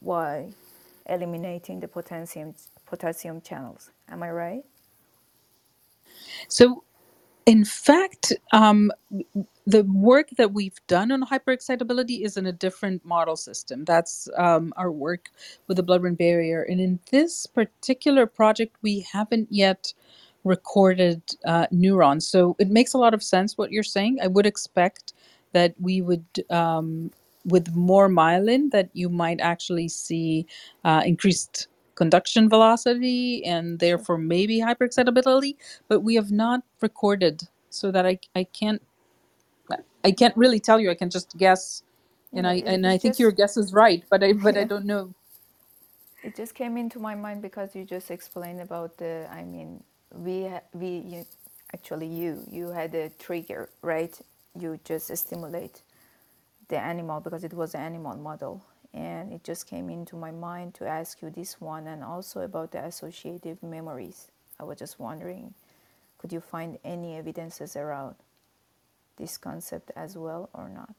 while 0.00 0.50
eliminating 1.06 1.80
the 1.80 1.88
potassium 1.88 2.54
potassium 2.86 3.40
channels. 3.40 3.90
Am 4.08 4.22
I 4.22 4.30
right? 4.30 4.64
So, 6.48 6.84
in 7.46 7.64
fact, 7.64 8.32
um, 8.52 8.92
the 9.66 9.84
work 9.84 10.30
that 10.38 10.52
we've 10.52 10.80
done 10.86 11.12
on 11.12 11.22
hyperexcitability 11.24 12.24
is 12.24 12.36
in 12.36 12.46
a 12.46 12.52
different 12.52 13.04
model 13.04 13.36
system. 13.36 13.84
That's 13.84 14.28
um, 14.36 14.72
our 14.76 14.92
work 14.92 15.30
with 15.68 15.76
the 15.76 15.82
blood 15.82 16.02
brain 16.02 16.14
barrier. 16.14 16.62
And 16.62 16.80
in 16.80 17.00
this 17.10 17.46
particular 17.46 18.26
project, 18.26 18.76
we 18.82 19.06
haven't 19.12 19.48
yet 19.50 19.94
recorded 20.44 21.22
uh, 21.46 21.66
neurons. 21.70 22.26
So 22.26 22.56
it 22.58 22.68
makes 22.68 22.94
a 22.94 22.98
lot 22.98 23.14
of 23.14 23.22
sense 23.22 23.58
what 23.58 23.72
you're 23.72 23.84
saying. 23.84 24.18
I 24.22 24.28
would 24.28 24.46
expect 24.46 25.12
that 25.52 25.74
we 25.80 26.00
would, 26.02 26.26
um, 26.50 27.12
with 27.44 27.74
more 27.74 28.08
myelin, 28.08 28.70
that 28.72 28.90
you 28.94 29.08
might 29.08 29.40
actually 29.40 29.88
see 29.88 30.46
uh, 30.84 31.02
increased 31.06 31.68
conduction 31.96 32.48
velocity 32.48 33.44
and 33.44 33.78
therefore 33.80 34.18
maybe 34.18 34.60
hyperexcitability. 34.60 35.56
But 35.88 36.00
we 36.00 36.16
have 36.16 36.32
not 36.32 36.62
recorded 36.82 37.44
so 37.70 37.90
that 37.92 38.06
I, 38.06 38.18
I 38.36 38.44
can't 38.44 38.82
I 40.04 40.12
can't 40.12 40.36
really 40.36 40.60
tell 40.60 40.80
you. 40.80 40.90
I 40.90 40.94
can 40.94 41.10
just 41.10 41.36
guess, 41.38 41.82
and 42.34 42.46
I 42.46 42.62
and 42.66 42.86
I 42.86 42.98
think 42.98 43.18
your 43.18 43.30
just 43.30 43.32
guess 43.32 43.56
is 43.56 43.72
right, 43.72 44.04
but 44.10 44.24
I 44.24 44.32
but 44.34 44.56
I 44.56 44.64
yeah, 44.64 44.66
don't 44.66 44.86
know. 44.86 45.14
it 46.22 46.34
just 46.36 46.54
came 46.54 46.76
into 46.78 46.98
my 47.00 47.14
mind 47.14 47.42
because 47.42 47.76
you 47.76 47.84
just 47.84 48.10
explained 48.10 48.60
about 48.60 48.98
the. 48.98 49.28
I 49.32 49.44
mean, 49.44 49.82
we 50.14 50.46
ha- 50.48 50.62
we 50.74 50.88
you, 50.88 51.26
actually 51.74 52.06
you 52.08 52.44
you 52.50 52.68
had 52.70 52.94
a 52.94 53.10
trigger, 53.10 53.70
right? 53.82 54.18
You 54.58 54.80
just 54.84 55.16
stimulate 55.16 55.82
the 56.72 56.80
animal 56.80 57.20
because 57.20 57.44
it 57.44 57.52
was 57.54 57.76
an 57.76 57.82
animal 57.82 58.16
model, 58.16 58.64
and 58.94 59.30
it 59.32 59.44
just 59.44 59.68
came 59.68 59.90
into 59.90 60.16
my 60.16 60.32
mind 60.32 60.74
to 60.74 60.88
ask 60.88 61.22
you 61.22 61.30
this 61.30 61.60
one 61.60 61.86
and 61.86 62.02
also 62.02 62.40
about 62.40 62.72
the 62.72 62.82
associative 62.84 63.62
memories. 63.62 64.28
I 64.58 64.64
was 64.64 64.78
just 64.78 64.98
wondering, 64.98 65.54
could 66.18 66.32
you 66.32 66.40
find 66.40 66.78
any 66.84 67.16
evidences 67.16 67.76
around 67.76 68.16
this 69.18 69.38
concept 69.38 69.92
as 69.96 70.16
well 70.18 70.50
or 70.54 70.70
not? 70.70 70.94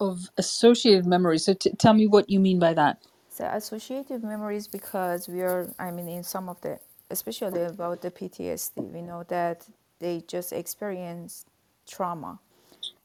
Of 0.00 0.30
associative 0.38 1.06
memories. 1.06 1.44
So 1.46 1.54
t- 1.54 1.72
tell 1.78 1.94
me 1.94 2.06
what 2.06 2.30
you 2.30 2.40
mean 2.40 2.58
by 2.60 2.74
that. 2.74 2.98
So 3.30 3.46
associative 3.46 4.22
memories 4.24 4.68
because 4.68 5.28
we 5.28 5.42
are 5.42 5.74
I 5.78 5.90
mean 5.92 6.08
in 6.08 6.24
some 6.24 6.48
of 6.48 6.60
the 6.62 6.80
especially 7.10 7.62
about 7.64 8.02
the 8.02 8.10
PTSD, 8.10 8.92
we 8.92 9.02
know 9.02 9.24
that 9.28 9.66
they 10.00 10.22
just 10.28 10.52
experience 10.52 11.46
trauma 11.88 12.40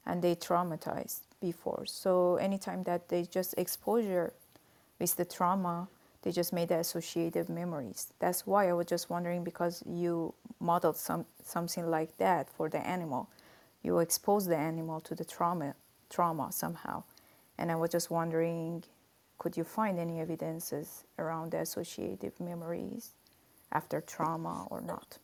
and 0.06 0.22
they 0.22 0.34
traumatized 0.34 1.20
before. 1.40 1.84
So 1.86 2.36
anytime 2.36 2.82
that 2.84 3.08
they 3.08 3.24
just 3.24 3.54
exposure 3.58 4.32
with 4.98 5.16
the 5.16 5.24
trauma, 5.24 5.88
they 6.22 6.32
just 6.32 6.52
made 6.52 6.68
the 6.68 6.78
associative 6.78 7.48
memories. 7.48 8.12
That's 8.18 8.46
why 8.46 8.68
I 8.68 8.72
was 8.72 8.86
just 8.86 9.08
wondering 9.08 9.44
because 9.44 9.82
you 9.86 10.34
modeled 10.60 10.96
some 10.96 11.24
something 11.42 11.88
like 11.90 12.16
that 12.18 12.50
for 12.50 12.68
the 12.68 12.86
animal. 12.86 13.30
You 13.82 13.98
expose 14.00 14.46
the 14.46 14.56
animal 14.56 15.00
to 15.00 15.14
the 15.14 15.24
trauma 15.24 15.74
trauma 16.10 16.52
somehow. 16.52 17.04
And 17.56 17.70
I 17.70 17.76
was 17.76 17.90
just 17.90 18.10
wondering 18.10 18.84
could 19.38 19.56
you 19.56 19.64
find 19.64 19.98
any 19.98 20.20
evidences 20.20 21.04
around 21.18 21.52
the 21.52 21.60
associative 21.60 22.38
memories 22.38 23.14
after 23.72 24.02
trauma 24.02 24.66
or 24.70 24.82
not? 24.82 25.16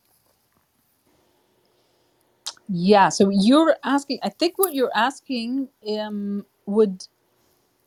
Yeah. 2.69 3.09
So 3.09 3.29
you're 3.31 3.77
asking. 3.83 4.19
I 4.23 4.29
think 4.29 4.57
what 4.57 4.73
you're 4.73 4.91
asking 4.95 5.69
um, 5.99 6.45
would 6.65 7.07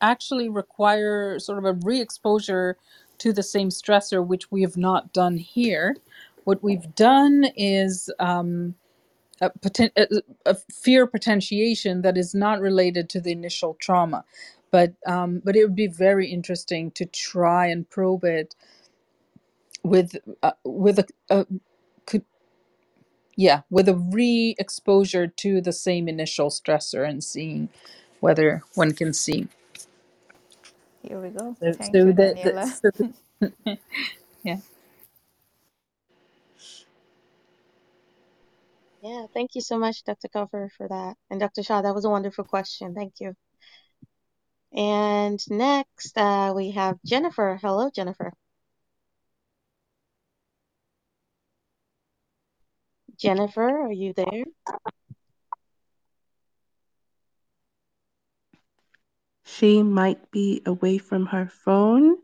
actually 0.03 0.49
require 0.49 1.39
sort 1.41 1.59
of 1.59 1.67
a 1.67 1.75
re-exposure 1.85 2.77
to 3.19 3.33
the 3.33 3.43
same 3.45 3.71
stressor, 3.71 4.27
which 4.27 4.51
we 4.53 4.63
have 4.63 4.77
not 4.77 5.13
done 5.13 5.39
here. 5.39 5.97
What 6.45 6.63
we've 6.65 6.95
done 6.97 7.47
is 7.57 8.11
um, 8.21 8.77
a, 9.41 9.51
poten- 9.51 9.93
a, 9.97 10.07
a 10.47 10.55
fear 10.73 11.07
potentiation 11.07 12.03
that 12.03 12.19
is 12.19 12.35
not 12.35 12.61
related 12.61 13.09
to 13.11 13.21
the 13.21 13.33
initial 13.33 13.77
trauma. 13.81 14.25
But 14.71 14.95
um, 15.07 15.43
but 15.45 15.57
it 15.57 15.65
would 15.65 15.77
be 15.77 15.89
very 15.89 16.29
interesting 16.29 16.93
to 16.93 17.07
try 17.07 17.67
and 17.69 17.89
probe 17.91 18.25
it 18.25 18.55
with 19.85 20.17
uh, 20.43 20.53
with 20.65 21.01
a, 21.01 21.07
a 21.31 21.47
yeah 23.41 23.63
with 23.71 23.89
a 23.89 23.95
re-exposure 23.95 25.27
to 25.27 25.61
the 25.63 25.73
same 25.73 26.09
initial 26.09 26.51
stressor 26.51 27.09
and 27.09 27.25
seeing 27.25 27.71
whether 28.21 28.63
one 28.75 28.93
can 28.93 29.15
see. 29.15 29.49
Here 31.03 31.19
we 31.19 31.31
go. 31.31 31.57
So, 31.61 31.73
Thank 31.73 31.95
so 31.95 32.05
you, 32.05 32.13
the, 32.13 32.39
the 32.43 32.55
Daniela. 32.55 32.67
so 32.67 32.91
the, 32.95 33.79
yeah. 34.45 34.59
Yeah, 39.03 39.27
thank 39.33 39.55
you 39.55 39.63
so 39.63 39.79
much, 39.79 40.05
Dr. 40.05 40.29
Kaufer, 40.29 40.69
for 40.77 40.87
that. 40.89 41.17
And 41.31 41.41
Dr. 41.41 41.63
Shaw, 41.63 41.81
that 41.81 41.95
was 41.95 42.05
a 42.05 42.11
wonderful 42.11 42.45
question. 42.45 42.95
Thank 42.95 43.15
you. 43.21 43.35
And 44.75 45.41
next, 45.49 46.17
uh, 46.19 46.53
we 46.55 46.73
have 46.73 46.99
Jennifer. 47.05 47.59
Hello, 47.63 47.91
Jennifer. 47.95 48.33
Jennifer, 53.21 53.69
are 53.69 53.93
you 53.93 54.15
there? 54.15 54.45
She 59.45 59.83
might 59.83 60.31
be 60.31 60.63
away 60.65 60.97
from 60.97 61.27
her 61.27 61.47
phone. 61.47 62.17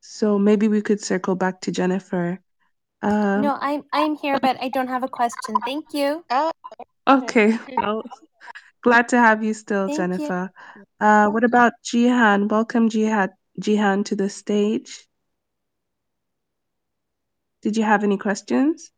So 0.00 0.38
maybe 0.38 0.66
we 0.66 0.82
could 0.82 1.00
circle 1.00 1.36
back 1.36 1.60
to 1.62 1.72
Jennifer. 1.72 2.40
Um, 3.00 3.42
No, 3.42 3.56
I'm 3.60 3.84
I'm 3.92 4.16
here, 4.16 4.40
but 4.40 4.60
I 4.60 4.68
don't 4.70 4.88
have 4.88 5.04
a 5.04 5.08
question. 5.08 5.60
Thank 5.64 5.94
you. 5.94 6.24
Oh, 6.30 6.50
okay. 7.06 7.56
Well, 7.76 8.02
glad 8.82 9.10
to 9.10 9.18
have 9.18 9.44
you 9.44 9.54
still, 9.54 9.86
Thank 9.86 9.98
you. 9.98 10.06
Jennifer. 10.26 10.50
Uh, 10.98 11.28
what 11.28 11.44
about 11.44 11.74
Jihan? 11.84 12.48
Welcome, 12.48 12.88
Jihan, 12.88 13.30
Jihan, 13.60 14.04
to 14.06 14.16
the 14.16 14.28
stage. 14.28 15.06
Did 17.62 17.76
you 17.76 17.84
have 17.84 18.02
any 18.02 18.18
questions? 18.18 18.90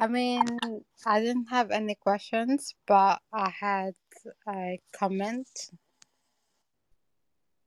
I 0.00 0.08
mean, 0.08 0.42
I 1.06 1.20
didn't 1.20 1.48
have 1.50 1.70
any 1.70 1.94
questions, 1.94 2.74
but 2.86 3.20
I 3.34 3.50
had 3.50 3.94
a 4.48 4.80
comment. 4.98 5.48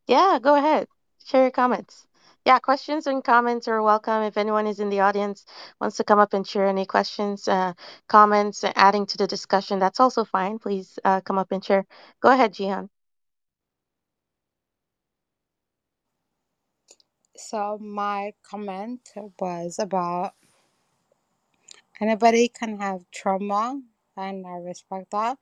yeah, 0.08 0.40
go 0.42 0.56
ahead. 0.56 0.88
Share 1.26 1.44
your 1.44 1.52
comments. 1.52 2.08
Yeah, 2.46 2.60
questions 2.60 3.08
and 3.08 3.24
comments 3.24 3.68
are 3.70 3.82
welcome. 3.84 4.24
If 4.24 4.38
anyone 4.38 4.68
is 4.68 4.80
in 4.80 4.90
the 4.90 5.02
audience 5.02 5.46
wants 5.80 5.98
to 5.98 6.04
come 6.04 6.20
up 6.20 6.34
and 6.34 6.46
share 6.48 6.68
any 6.68 6.86
questions, 6.86 7.48
uh, 7.48 7.74
comments, 8.08 8.64
adding 8.76 9.06
to 9.08 9.18
the 9.18 9.28
discussion, 9.28 9.80
that's 9.80 10.00
also 10.02 10.26
fine. 10.26 10.60
Please 10.60 11.00
uh, 11.06 11.22
come 11.22 11.38
up 11.40 11.52
and 11.54 11.64
share. 11.64 11.86
Go 12.22 12.32
ahead, 12.32 12.54
Jihan. 12.54 12.90
So 17.38 17.78
my 17.80 18.34
comment 18.44 19.10
was 19.40 19.80
about 19.80 20.34
anybody 22.02 22.50
can 22.50 22.80
have 22.80 23.02
trauma, 23.14 23.82
and 24.18 24.48
I 24.48 24.58
respect 24.58 25.12
that, 25.12 25.40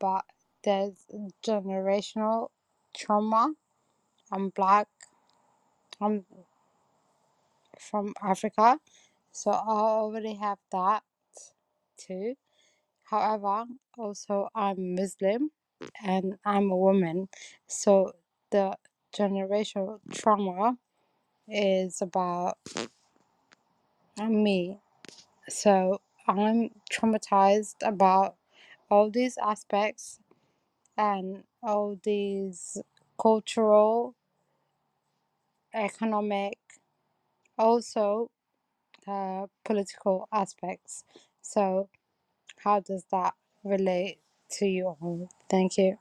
but 0.00 0.24
there's 0.64 1.06
generational 1.46 2.48
trauma. 2.96 3.54
I'm 4.32 4.50
black. 4.50 4.88
I'm 6.00 6.24
from 7.80 8.14
Africa, 8.22 8.80
so 9.32 9.50
I 9.52 9.68
already 9.68 10.34
have 10.36 10.58
that 10.72 11.02
too. 11.98 12.34
However, 13.04 13.66
also 13.98 14.48
I'm 14.54 14.94
Muslim 14.96 15.50
and 16.04 16.36
I'm 16.44 16.70
a 16.70 16.76
woman, 16.76 17.28
so 17.68 18.12
the 18.50 18.76
generational 19.16 20.00
trauma 20.12 20.78
is 21.48 22.02
about 22.02 22.58
me. 24.28 24.80
So 25.48 26.00
I'm 26.28 26.70
traumatized 26.90 27.76
about 27.82 28.36
all 28.90 29.10
these 29.10 29.38
aspects 29.38 30.20
and 30.98 31.44
all 31.62 31.98
these 32.02 32.78
cultural, 33.20 34.14
economic, 35.74 36.58
also 37.58 38.30
uh, 39.06 39.46
political 39.64 40.28
aspects. 40.32 41.04
So 41.42 41.88
how 42.58 42.80
does 42.80 43.04
that 43.12 43.34
relate 43.64 44.20
to 44.58 44.66
you 44.66 44.86
all? 44.88 45.30
Thank 45.50 45.78
you. 45.78 45.98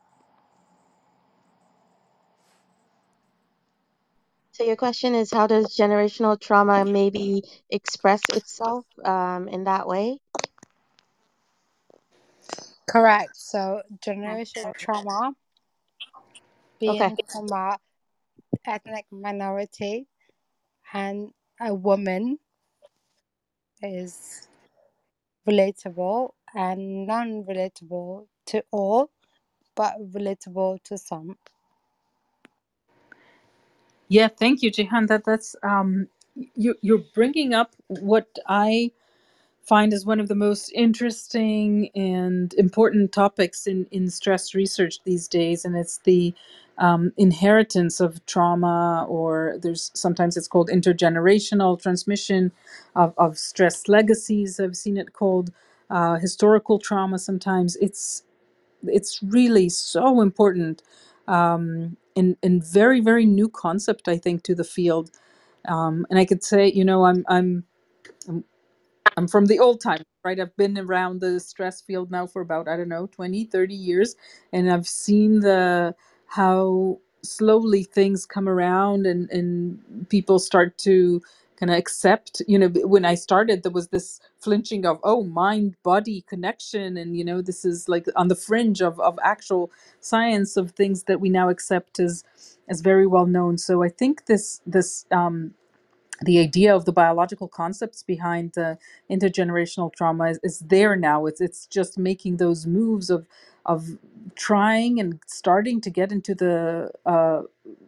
So 4.56 4.64
your 4.64 4.78
question 4.78 5.16
is, 5.16 5.32
how 5.32 5.48
does 5.48 5.76
generational 5.76 6.40
trauma 6.40 6.86
maybe 6.86 7.44
express 7.70 8.24
itself 8.30 8.86
um, 9.04 9.50
in 9.50 9.66
that 9.66 9.86
way? 9.86 10.20
Correct. 12.88 13.36
So 13.36 13.82
generation 14.02 14.72
trauma 14.78 15.36
Okay. 16.88 17.12
being 17.12 17.18
from 17.30 17.52
a 17.52 17.78
ethnic 18.66 19.06
minority 19.12 20.08
and 20.94 21.34
a 21.60 21.74
woman 21.74 22.40
is 23.82 24.48
relatable 25.46 26.32
and 26.54 27.06
non-relatable 27.06 28.28
to 28.46 28.64
all, 28.72 29.10
but 29.76 29.96
relatable 30.14 30.82
to 30.84 30.98
some. 30.98 31.38
Yeah, 34.10 34.28
thank 34.30 34.62
you, 34.62 34.72
Jihan. 34.72 35.08
That 35.08 35.26
that's 35.26 35.56
um, 35.64 36.08
you 36.56 36.76
you're 36.82 37.04
bringing 37.14 37.54
up 37.54 37.76
what 37.88 38.28
I 38.48 38.92
find 39.64 39.94
is 39.94 40.06
one 40.06 40.20
of 40.20 40.28
the 40.30 40.36
most 40.36 40.72
interesting 40.74 41.90
and 41.96 42.54
important 42.56 43.12
topics 43.14 43.68
in 43.68 43.88
in 43.92 44.10
stress 44.10 44.56
research 44.56 45.00
these 45.06 45.28
days, 45.28 45.66
and 45.66 45.76
it's 45.78 46.00
the 46.00 46.34
um, 46.80 47.14
inheritance 47.18 48.00
of 48.02 48.26
trauma, 48.28 49.06
or 49.10 49.58
there's 49.62 49.92
sometimes 49.96 50.38
it's 50.38 50.48
called 50.50 50.70
intergenerational 50.70 51.82
transmission 51.82 52.52
of 52.96 53.14
of 53.18 53.38
stress 53.38 53.88
legacies. 53.90 54.60
I've 54.60 54.78
seen 54.78 54.98
it 54.98 55.14
called 55.14 55.52
uh, 55.90 56.16
historical 56.18 56.80
trauma. 56.80 57.20
Sometimes 57.20 57.78
it's 57.78 58.24
it's 58.86 59.22
really 59.24 59.70
so 59.70 60.22
important 60.22 60.84
um, 61.28 61.98
and 62.16 62.38
and 62.44 62.64
very 62.64 63.02
very 63.02 63.26
new 63.26 63.50
concept 63.50 64.08
I 64.10 64.18
think 64.18 64.44
to 64.44 64.56
the 64.56 64.66
field. 64.66 65.12
Um, 65.68 66.08
and 66.10 66.20
I 66.20 66.26
could 66.26 66.44
say, 66.44 66.72
you 66.72 66.86
know, 66.86 67.06
I'm 67.06 67.26
I'm 67.30 67.66
I'm 69.18 69.28
from 69.28 69.46
the 69.46 69.60
old 69.60 69.82
time, 69.82 70.04
right? 70.24 70.40
I've 70.40 70.56
been 70.58 70.78
around 70.78 71.22
the 71.22 71.40
stress 71.40 71.82
field 71.82 72.12
now 72.12 72.28
for 72.28 72.42
about, 72.42 72.68
I 72.68 72.78
don't 72.78 72.90
know, 72.90 73.08
20, 73.08 73.46
30 73.46 73.76
years. 73.76 74.16
And 74.52 74.72
I've 74.72 74.88
seen 74.88 75.42
the 75.42 75.96
how 76.28 77.00
slowly 77.24 77.84
things 77.84 78.26
come 78.26 78.50
around 78.50 79.06
and, 79.06 79.30
and 79.32 80.08
people 80.10 80.40
start 80.40 80.78
to 80.80 81.22
kind 81.60 81.72
of 81.72 81.78
accept, 81.78 82.42
you 82.48 82.60
know, 82.60 82.70
when 82.70 83.06
I 83.06 83.16
started, 83.16 83.64
there 83.64 83.72
was 83.72 83.90
this 83.90 84.20
flinching 84.40 84.86
of, 84.86 85.00
oh, 85.04 85.24
mind 85.24 85.76
body 85.84 86.24
connection. 86.28 86.98
And, 86.98 87.18
you 87.18 87.26
know, 87.26 87.42
this 87.42 87.66
is 87.66 87.90
like 87.90 88.08
on 88.16 88.30
the 88.30 88.36
fringe 88.36 88.82
of, 88.82 89.00
of 89.00 89.20
actual 89.24 89.72
science 90.02 90.58
of 90.58 90.72
things 90.72 91.04
that 91.06 91.22
we 91.22 91.30
now 91.30 91.50
accept 91.50 92.00
as, 92.00 92.24
as 92.70 92.82
very 92.82 93.08
well 93.08 93.28
known. 93.28 93.58
So 93.58 93.84
I 93.84 93.90
think 93.90 94.28
this, 94.28 94.62
this, 94.68 95.06
um, 95.12 95.54
the 96.24 96.40
idea 96.40 96.76
of 96.76 96.86
the 96.86 96.94
biological 96.94 97.48
concepts 97.48 98.04
behind 98.04 98.54
the 98.54 98.78
intergenerational 99.12 99.94
trauma 99.94 100.26
is, 100.32 100.40
is 100.44 100.60
there 100.60 100.96
now. 100.96 101.26
It's 101.28 101.42
it's 101.42 101.68
just 101.68 101.98
making 101.98 102.38
those 102.38 102.68
moves 102.68 103.10
of 103.10 103.28
of 103.66 103.98
trying 104.36 105.00
and 105.00 105.20
starting 105.28 105.82
to 105.82 105.90
get 105.90 106.12
into 106.12 106.36
the 106.36 106.92
uh, 107.06 107.44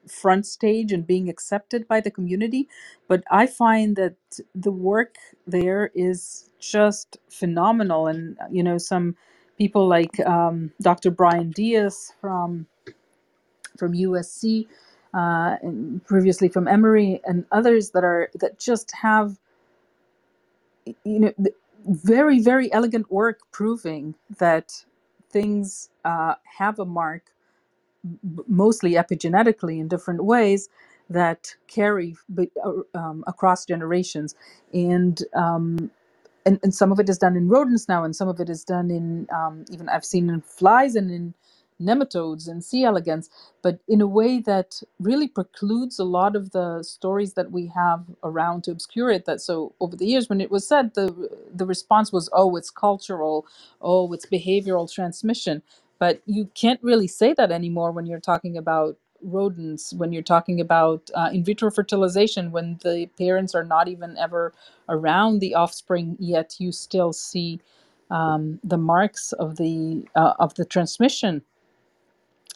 front 0.08 0.46
stage 0.46 0.92
and 0.94 1.08
being 1.08 1.30
accepted 1.30 1.88
by 1.88 2.02
the 2.02 2.12
community. 2.12 2.68
But 3.08 3.24
I 3.32 3.48
find 3.48 3.96
that 3.98 4.16
the 4.56 4.72
work 4.72 5.16
there 5.48 5.92
is 5.96 6.50
just 6.60 7.18
phenomenal, 7.30 8.08
and 8.08 8.38
you 8.52 8.64
know 8.64 8.78
some 8.78 9.16
people 9.58 9.88
like 9.88 10.20
um, 10.22 10.72
Dr. 10.82 11.12
Brian 11.12 11.52
Dias 11.52 12.14
from 12.22 12.68
from 13.78 13.94
USC, 13.94 14.68
uh, 15.18 15.58
and 15.64 16.06
previously 16.06 16.50
from 16.50 16.68
Emory, 16.70 17.22
and 17.26 17.46
others 17.52 17.92
that 17.92 18.06
are 18.06 18.30
that 18.36 18.60
just 18.60 18.92
have 19.04 19.40
you 21.06 21.20
know 21.20 21.34
very 21.88 22.40
very 22.40 22.72
elegant 22.74 23.12
work 23.12 23.42
proving 23.52 24.16
that 24.40 24.86
things 25.32 25.90
uh, 26.06 26.36
have 26.60 26.80
a 26.80 26.86
mark, 26.86 27.32
mostly 28.48 28.94
epigenetically 28.94 29.80
in 29.80 29.88
different 29.88 30.24
ways 30.26 30.70
that 31.10 31.56
carry 31.68 32.18
uh, 32.66 32.72
um, 33.00 33.24
across 33.28 33.66
generations, 33.66 34.36
and 34.74 35.24
um, 35.36 35.92
and, 36.46 36.60
and 36.64 36.76
some 36.76 36.92
of 36.92 37.00
it 37.00 37.10
is 37.10 37.20
done 37.20 37.38
in 37.38 37.50
rodents 37.50 37.90
now, 37.90 38.04
and 38.06 38.16
some 38.16 38.30
of 38.30 38.40
it 38.42 38.50
is 38.50 38.64
done 38.66 38.92
in 38.92 39.28
um, 39.36 39.66
even 39.72 39.90
I've 39.90 40.06
seen 40.06 40.30
in 40.30 40.42
flies 40.42 40.96
and 40.96 41.12
in 41.12 41.36
nematodes 41.82 42.48
and 42.48 42.64
C. 42.64 42.84
elegans, 42.84 43.30
but 43.64 43.80
in 43.88 44.02
a 44.02 44.08
way 44.08 44.40
that 44.40 44.82
really 45.00 45.28
precludes 45.28 46.00
a 46.00 46.04
lot 46.06 46.36
of 46.36 46.52
the 46.52 46.84
stories 46.84 47.34
that 47.34 47.52
we 47.52 47.68
have 47.68 48.06
around 48.24 48.64
to 48.66 48.72
obscure 48.72 49.12
it. 49.12 49.26
That 49.26 49.42
so 49.42 49.74
over 49.80 49.96
the 49.96 50.08
years, 50.08 50.30
when 50.30 50.42
it 50.42 50.52
was 50.52 50.68
said, 50.68 50.96
the 50.96 51.30
the 51.54 51.66
response 51.66 52.12
was, 52.14 52.30
"Oh, 52.34 52.56
it's 52.58 52.72
cultural. 52.72 53.46
Oh, 53.82 54.14
it's 54.14 54.26
behavioral 54.28 54.92
transmission." 54.94 55.64
But 56.00 56.22
you 56.28 56.50
can't 56.56 56.82
really 56.84 57.08
say 57.08 57.34
that 57.34 57.52
anymore 57.52 57.92
when 57.92 58.06
you're 58.08 58.20
talking 58.22 58.58
about 58.58 58.98
rodents 59.24 59.94
when 59.94 60.14
you're 60.14 60.24
talking 60.24 60.62
about 60.62 61.10
uh, 61.16 61.30
in 61.34 61.44
vitro 61.44 61.72
fertilization 61.72 62.52
when 62.52 62.80
the 62.84 63.08
parents 63.18 63.56
are 63.56 63.64
not 63.64 63.88
even 63.88 64.18
ever 64.18 64.54
around 64.90 65.40
the 65.40 65.56
offspring, 65.56 66.18
yet 66.20 66.56
you 66.60 66.72
still 66.72 67.14
see 67.14 67.60
um, 68.12 68.60
the 68.64 68.78
marks 68.78 69.34
of 69.34 69.58
the 69.58 70.06
uh, 70.16 70.34
of 70.40 70.56
the 70.56 70.66
transmission 70.66 71.44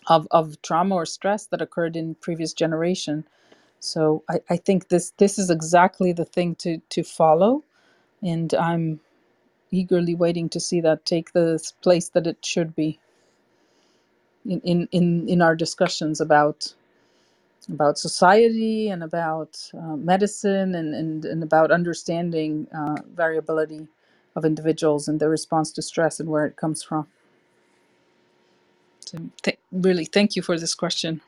of, 0.08 0.28
of 0.32 0.62
trauma 0.64 0.96
or 0.96 1.06
stress 1.06 1.48
that 1.48 1.62
occurred 1.62 1.96
in 1.98 2.16
previous 2.16 2.54
generation. 2.54 3.26
So 3.80 4.24
I, 4.30 4.42
I 4.50 4.58
think 4.58 4.90
this 4.90 5.12
this 5.18 5.40
is 5.40 5.50
exactly 5.52 6.14
the 6.14 6.26
thing 6.26 6.56
to 6.58 6.80
to 6.90 7.04
follow, 7.04 7.64
and 8.24 8.54
I'm 8.56 9.02
eagerly 9.72 10.16
waiting 10.16 10.50
to 10.50 10.60
see 10.62 10.82
that 10.82 11.06
take 11.06 11.34
the 11.34 11.60
place 11.82 12.10
that 12.10 12.28
it 12.28 12.46
should 12.46 12.76
be 12.76 13.00
in 14.46 14.62
in 14.62 14.90
in, 14.92 15.30
in 15.30 15.42
our 15.44 15.56
discussions 15.56 16.22
about 16.22 16.74
about 17.72 17.98
society 18.00 18.90
and 18.90 19.04
about 19.04 19.72
uh, 19.78 19.96
medicine 19.98 20.76
and, 20.76 20.96
and, 20.96 21.26
and 21.26 21.44
about 21.44 21.72
understanding 21.72 22.68
uh, 22.76 22.98
variability 23.16 23.88
of 24.36 24.46
individuals 24.46 25.08
and 25.08 25.20
their 25.20 25.30
response 25.30 25.72
to 25.74 25.82
stress 25.82 26.20
and 26.20 26.30
where 26.30 26.46
it 26.46 26.58
comes 26.58 26.84
from. 26.84 27.08
So, 29.06 29.20
th- 29.44 29.51
really, 29.72 30.06
thank 30.06 30.36
you 30.36 30.42
for 30.42 30.58
this 30.60 30.76
question. 30.76 31.22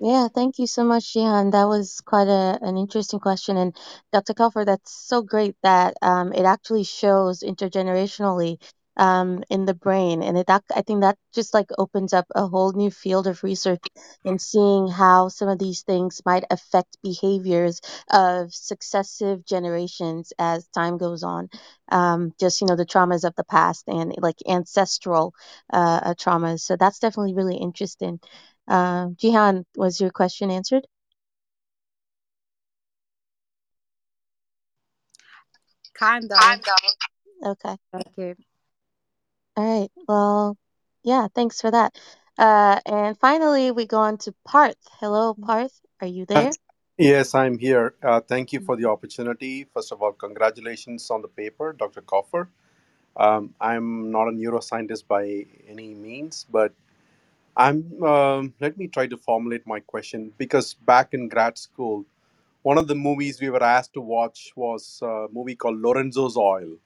Yeah, 0.00 0.26
thank 0.34 0.58
you 0.58 0.66
so 0.66 0.82
much, 0.84 1.14
Jihan. 1.14 1.52
That 1.52 1.68
was 1.68 2.00
quite 2.04 2.26
a, 2.26 2.58
an 2.60 2.76
interesting 2.76 3.20
question. 3.20 3.56
And 3.56 3.76
Dr. 4.12 4.34
Kaufer, 4.34 4.66
that's 4.66 4.90
so 4.92 5.22
great 5.22 5.54
that 5.62 5.94
um, 6.02 6.32
it 6.32 6.44
actually 6.44 6.82
shows 6.82 7.44
intergenerationally 7.44 8.60
um, 8.96 9.42
in 9.50 9.64
the 9.64 9.74
brain. 9.74 10.22
And 10.22 10.36
it, 10.36 10.48
ac- 10.50 10.62
I 10.74 10.82
think 10.82 11.00
that 11.02 11.18
just 11.34 11.54
like 11.54 11.70
opens 11.78 12.12
up 12.12 12.26
a 12.34 12.46
whole 12.46 12.72
new 12.72 12.90
field 12.90 13.26
of 13.26 13.42
research 13.42 13.82
in 14.24 14.38
seeing 14.38 14.88
how 14.88 15.28
some 15.28 15.48
of 15.48 15.58
these 15.58 15.82
things 15.82 16.22
might 16.24 16.44
affect 16.50 16.96
behaviors 17.02 17.80
of 18.10 18.52
successive 18.54 19.44
generations 19.44 20.32
as 20.38 20.66
time 20.68 20.98
goes 20.98 21.22
on. 21.22 21.48
Um, 21.90 22.32
just, 22.40 22.60
you 22.60 22.66
know, 22.66 22.76
the 22.76 22.86
traumas 22.86 23.24
of 23.24 23.34
the 23.36 23.44
past 23.44 23.84
and 23.88 24.14
like 24.18 24.36
ancestral 24.48 25.34
uh, 25.72 26.14
traumas. 26.14 26.60
So 26.60 26.76
that's 26.76 26.98
definitely 26.98 27.34
really 27.34 27.56
interesting. 27.56 28.20
Um, 28.68 29.16
Jihan, 29.16 29.64
was 29.76 30.00
your 30.00 30.10
question 30.10 30.50
answered? 30.50 30.86
Kind 35.94 36.68
of. 36.68 36.78
Okay. 37.44 37.76
Thank 37.92 38.06
you. 38.16 38.34
All 39.56 39.80
right. 39.82 39.90
Well, 40.08 40.56
yeah, 41.04 41.28
thanks 41.34 41.60
for 41.60 41.70
that. 41.70 41.96
Uh, 42.38 42.80
and 42.86 43.18
finally, 43.18 43.70
we 43.72 43.86
go 43.86 43.98
on 44.00 44.18
to 44.18 44.34
Parth. 44.44 44.76
Hello, 45.00 45.34
Parth. 45.34 45.80
Are 46.00 46.08
you 46.08 46.26
Uh, 46.34 46.44
there? 46.44 46.56
Yes, 46.98 47.34
I'm 47.34 47.58
here. 47.58 47.94
Uh, 48.02 48.20
thank 48.20 48.52
you 48.52 48.60
for 48.60 48.76
the 48.76 48.86
opportunity. 48.86 49.64
First 49.74 49.92
of 49.92 50.02
all, 50.02 50.12
congratulations 50.12 51.10
on 51.10 51.22
the 51.22 51.28
paper, 51.28 51.72
Dr. 51.74 52.02
Kaufer. 52.02 52.48
Um, 53.16 53.54
I'm 53.60 54.10
not 54.12 54.28
a 54.28 54.32
neuroscientist 54.32 55.06
by 55.08 55.46
any 55.68 55.94
means, 55.94 56.46
but 56.50 56.72
I'm. 57.56 58.02
Um, 58.02 58.54
let 58.60 58.78
me 58.78 58.88
try 58.88 59.06
to 59.08 59.16
formulate 59.18 59.66
my 59.66 59.80
question 59.80 60.32
because 60.38 60.74
back 60.74 61.14
in 61.14 61.28
grad 61.28 61.58
school, 61.58 62.06
one 62.62 62.78
of 62.78 62.88
the 62.88 62.94
movies 62.94 63.40
we 63.40 63.50
were 63.50 63.62
asked 63.62 63.94
to 63.94 64.00
watch 64.00 64.52
was 64.56 65.00
a 65.02 65.28
movie 65.32 65.56
called 65.56 65.80
Lorenzo's 65.80 66.36
Oil. 66.36 66.76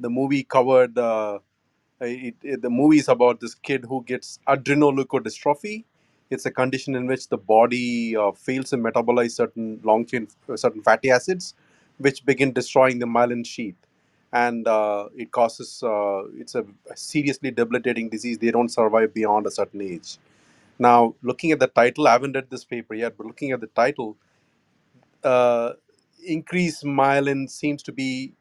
The 0.00 0.10
movie 0.10 0.44
covered. 0.44 0.98
Uh, 0.98 1.40
it, 2.06 2.36
it, 2.42 2.62
the 2.62 2.70
movie 2.70 2.98
is 2.98 3.08
about 3.08 3.40
this 3.40 3.54
kid 3.54 3.86
who 3.88 4.04
gets 4.04 4.40
adrenoleukodystrophy. 4.48 5.84
It's 6.30 6.46
a 6.46 6.52
condition 6.52 6.96
in 6.96 7.06
which 7.06 7.28
the 7.28 7.38
body 7.38 8.16
uh, 8.16 8.32
fails 8.32 8.70
to 8.70 8.78
metabolize 8.78 9.32
certain 9.32 9.80
long 9.84 10.06
chain, 10.06 10.28
uh, 10.48 10.56
certain 10.56 10.82
fatty 10.82 11.10
acids, 11.10 11.54
which 11.98 12.24
begin 12.26 12.52
destroying 12.52 13.00
the 13.00 13.06
myelin 13.06 13.46
sheath, 13.46 13.76
and 14.32 14.68
uh, 14.68 15.08
it 15.16 15.32
causes. 15.32 15.82
Uh, 15.84 16.24
it's 16.36 16.54
a 16.56 16.64
seriously 16.96 17.50
debilitating 17.52 18.10
disease. 18.10 18.38
They 18.38 18.52
don't 18.52 18.70
survive 18.70 19.14
beyond 19.14 19.46
a 19.46 19.52
certain 19.52 19.82
age. 19.82 20.18
Now, 20.78 21.14
looking 21.22 21.52
at 21.52 21.60
the 21.60 21.68
title, 21.68 22.08
I 22.08 22.12
haven't 22.12 22.34
read 22.34 22.50
this 22.50 22.64
paper 22.64 22.94
yet, 22.94 23.16
but 23.18 23.26
looking 23.26 23.52
at 23.52 23.60
the 23.62 23.68
title, 23.68 24.18
uh, 25.24 25.74
increased 26.26 26.84
myelin 26.84 27.50
seems 27.50 27.82
to 27.84 27.92
be, 27.92 28.34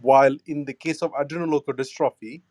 while 0.00 0.36
in 0.46 0.64
the 0.66 0.74
case 0.74 1.02
of 1.02 1.12
adrenoleukodystrophy, 1.12 2.42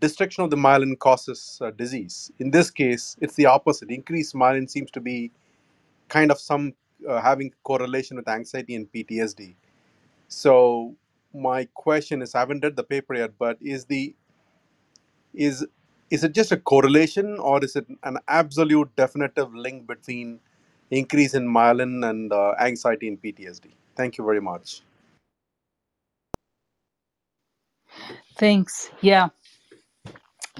destruction 0.00 0.44
of 0.44 0.50
the 0.50 0.56
myelin 0.56 0.98
causes 0.98 1.58
uh, 1.62 1.70
disease. 1.72 2.32
In 2.40 2.50
this 2.50 2.70
case, 2.70 3.16
it's 3.20 3.34
the 3.34 3.46
opposite. 3.46 3.90
Increased 3.90 4.34
myelin 4.34 4.70
seems 4.70 4.90
to 4.92 5.00
be 5.00 5.32
kind 6.08 6.30
of 6.30 6.40
some 6.40 6.74
uh, 7.08 7.20
having 7.20 7.52
correlation 7.64 8.16
with 8.18 8.28
anxiety 8.28 8.74
and 8.76 8.92
PTSD. 8.92 9.56
So 10.28 10.94
my 11.34 11.66
question 11.74 12.22
is, 12.22 12.34
I 12.34 12.40
haven't 12.40 12.64
read 12.64 12.76
the 12.76 12.84
paper 12.84 13.14
yet, 13.16 13.32
but 13.38 13.58
is 13.62 13.86
the 13.86 14.14
is 15.34 15.66
is 16.10 16.24
it 16.24 16.34
just 16.34 16.52
a 16.52 16.56
correlation 16.58 17.38
or 17.38 17.64
is 17.64 17.76
it 17.76 17.86
an 18.04 18.18
absolute 18.28 18.94
definitive 18.96 19.54
link 19.54 19.86
between 19.86 20.40
increase 20.90 21.34
in 21.34 21.48
myelin 21.48 22.08
and 22.08 22.32
uh, 22.32 22.54
anxiety 22.60 23.08
and 23.08 23.22
PTSD? 23.22 23.68
Thank 23.96 24.18
you 24.18 24.24
very 24.24 24.40
much. 24.40 24.82
Thanks. 28.36 28.90
Yeah. 29.02 29.28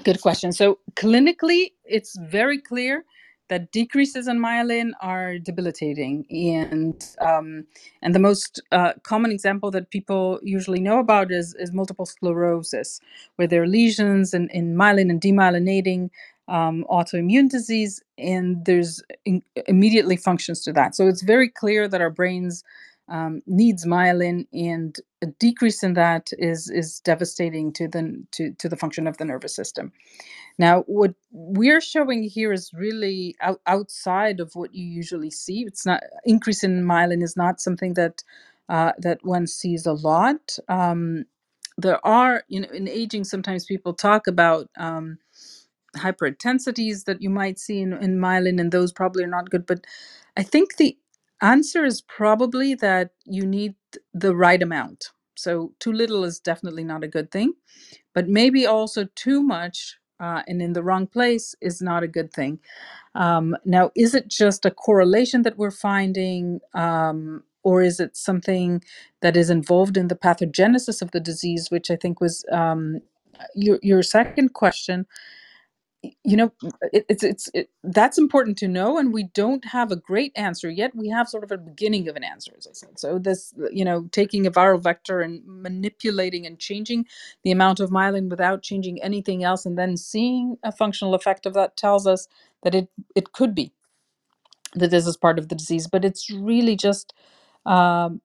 Good 0.07 0.21
question. 0.21 0.53
So 0.53 0.79
clinically, 0.95 1.73
it's 1.85 2.17
very 2.19 2.59
clear 2.59 3.05
that 3.49 3.73
decreases 3.73 4.27
in 4.27 4.39
myelin 4.39 4.91
are 5.01 5.39
debilitating, 5.39 6.25
and 6.31 6.97
um, 7.21 7.67
and 8.01 8.15
the 8.15 8.19
most 8.19 8.61
uh, 8.71 8.93
common 9.03 9.31
example 9.31 9.71
that 9.73 9.91
people 9.91 10.39
usually 10.43 10.81
know 10.81 10.99
about 10.99 11.31
is 11.31 11.55
is 11.59 11.73
multiple 11.73 12.07
sclerosis, 12.07 13.01
where 13.37 13.49
there 13.49 13.63
are 13.63 13.67
lesions 13.67 14.33
in, 14.33 14.49
in 14.51 14.75
myelin 14.77 15.11
and 15.11 15.21
demyelinating 15.21 16.09
um, 16.49 16.85
autoimmune 16.89 17.49
disease, 17.49 18.03
and 18.17 18.65
there's 18.65 19.03
in, 19.25 19.43
immediately 19.67 20.17
functions 20.17 20.63
to 20.63 20.73
that. 20.73 20.95
So 20.95 21.07
it's 21.07 21.23
very 21.23 21.49
clear 21.49 21.89
that 21.89 22.01
our 22.01 22.11
brains 22.11 22.63
um, 23.09 23.41
needs 23.47 23.85
myelin, 23.85 24.47
and 24.53 24.97
a 25.21 25.27
decrease 25.39 25.83
in 25.83 25.93
that 25.95 26.29
is 26.39 26.69
is 26.69 26.99
devastating 27.01 27.73
to 27.73 27.87
the 27.87 28.23
to, 28.33 28.53
to 28.55 28.69
the 28.69 28.77
function 28.77 29.07
of 29.07 29.17
the 29.17 29.25
nervous 29.25 29.55
system. 29.55 29.91
Now, 30.59 30.83
what 30.87 31.15
we're 31.31 31.81
showing 31.81 32.23
here 32.23 32.53
is 32.53 32.71
really 32.73 33.35
out, 33.41 33.61
outside 33.67 34.39
of 34.39 34.51
what 34.55 34.73
you 34.73 34.85
usually 34.85 35.31
see. 35.31 35.65
It's 35.67 35.85
not 35.85 36.03
increase 36.25 36.63
in 36.63 36.85
myelin 36.85 37.23
is 37.23 37.37
not 37.37 37.61
something 37.61 37.95
that 37.95 38.23
uh, 38.69 38.93
that 38.99 39.19
one 39.25 39.47
sees 39.47 39.85
a 39.85 39.93
lot. 39.93 40.57
Um, 40.69 41.25
there 41.77 42.05
are, 42.07 42.45
you 42.49 42.61
know, 42.61 42.69
in 42.69 42.87
aging, 42.87 43.25
sometimes 43.25 43.65
people 43.65 43.93
talk 43.95 44.27
about 44.27 44.69
um, 44.77 45.19
hyperintensities 45.97 47.05
that 47.05 47.21
you 47.21 47.29
might 47.29 47.59
see 47.59 47.81
in, 47.81 47.93
in 47.93 48.17
myelin, 48.19 48.59
and 48.61 48.71
those 48.71 48.93
probably 48.93 49.23
are 49.23 49.27
not 49.29 49.49
good. 49.51 49.65
But 49.65 49.85
I 50.37 50.43
think 50.43 50.77
the 50.77 50.97
answer 51.41 51.85
is 51.85 52.01
probably 52.01 52.75
that 52.75 53.11
you 53.25 53.45
need 53.45 53.75
the 54.13 54.35
right 54.35 54.61
amount. 54.63 55.11
So 55.37 55.73
too 55.79 55.93
little 55.93 56.23
is 56.25 56.39
definitely 56.39 56.83
not 56.85 57.03
a 57.03 57.09
good 57.09 57.31
thing 57.31 57.53
but 58.15 58.29
maybe 58.29 58.67
also 58.67 59.05
too 59.15 59.43
much 59.43 59.97
uh, 60.19 60.43
and 60.47 60.61
in 60.61 60.73
the 60.73 60.83
wrong 60.83 61.07
place 61.07 61.55
is 61.61 61.81
not 61.81 62.03
a 62.03 62.09
good 62.09 62.33
thing. 62.33 62.59
Um, 63.15 63.57
now, 63.65 63.91
is 63.95 64.15
it 64.15 64.29
just 64.29 64.65
a 64.65 64.71
correlation 64.71 65.43
that 65.43 65.57
we're 65.57 65.71
finding, 65.71 66.61
um, 66.73 67.43
or 67.63 67.81
is 67.83 67.99
it 67.99 68.17
something 68.17 68.83
that 69.21 69.37
is 69.37 69.49
involved 69.49 69.97
in 69.97 70.09
the 70.09 70.15
pathogenesis 70.15 71.01
of 71.01 71.11
the 71.11 71.19
disease, 71.21 71.69
which 71.71 71.91
I 71.91 71.97
think 71.97 72.21
was 72.21 72.45
um, 72.51 73.01
your 73.55 73.79
your 73.83 74.03
second 74.03 74.53
question? 74.53 75.07
You 76.23 76.37
know 76.37 76.51
it, 76.93 77.05
it's 77.09 77.23
it's 77.23 77.49
it, 77.53 77.69
that's 77.83 78.17
important 78.17 78.57
to 78.59 78.67
know 78.67 78.97
and 78.99 79.13
we 79.13 79.23
don't 79.35 79.65
have 79.65 79.91
a 79.91 79.97
great 79.97 80.31
answer 80.35 80.69
yet. 80.69 80.95
We 80.95 81.09
have 81.09 81.29
sort 81.29 81.43
of 81.43 81.51
a 81.51 81.57
beginning 81.57 82.09
of 82.09 82.15
an 82.17 82.23
answer 82.23 82.53
as 82.57 82.67
i 82.67 82.73
said. 82.73 82.99
So 82.99 83.19
this 83.19 83.53
you 83.71 83.85
know 83.85 84.09
taking 84.11 84.47
a 84.47 84.51
viral 84.51 84.81
vector 84.81 85.21
and 85.21 85.41
manipulating 85.45 86.45
and 86.47 86.59
changing 86.59 87.05
the 87.43 87.51
amount 87.51 87.79
of 87.81 87.91
myelin 87.91 88.29
without 88.29 88.63
changing 88.63 89.01
anything 89.03 89.43
else 89.43 89.65
and 89.65 89.77
then 89.77 89.97
seeing 89.97 90.57
a 90.63 90.71
functional 90.71 91.15
effect 91.15 91.45
of 91.45 91.53
that 91.55 91.77
tells 91.77 92.07
us 92.07 92.27
that 92.63 92.75
it 92.75 92.89
it 93.15 93.33
could 93.33 93.55
be 93.55 93.73
that 94.75 94.91
this 94.91 95.07
is 95.07 95.17
part 95.17 95.39
of 95.39 95.49
the 95.49 95.55
disease. 95.55 95.87
But 95.87 96.05
it's 96.05 96.29
really 96.31 96.75
just 96.75 97.13
um, 97.65 98.21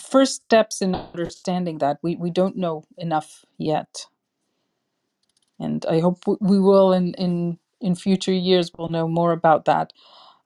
first 0.00 0.36
steps 0.44 0.82
in 0.82 0.94
understanding 0.94 1.78
that. 1.78 1.98
We 2.02 2.16
we 2.16 2.30
don't 2.30 2.56
know 2.56 2.84
enough 2.98 3.44
yet 3.58 4.06
and 5.60 5.86
I 5.86 6.00
hope 6.00 6.24
we 6.40 6.60
will 6.60 6.92
in 6.92 7.14
in 7.14 7.58
in 7.80 7.94
future 7.96 8.32
years 8.32 8.72
we'll 8.78 8.90
know 8.90 9.08
more 9.08 9.32
about 9.32 9.66
that. 9.66 9.92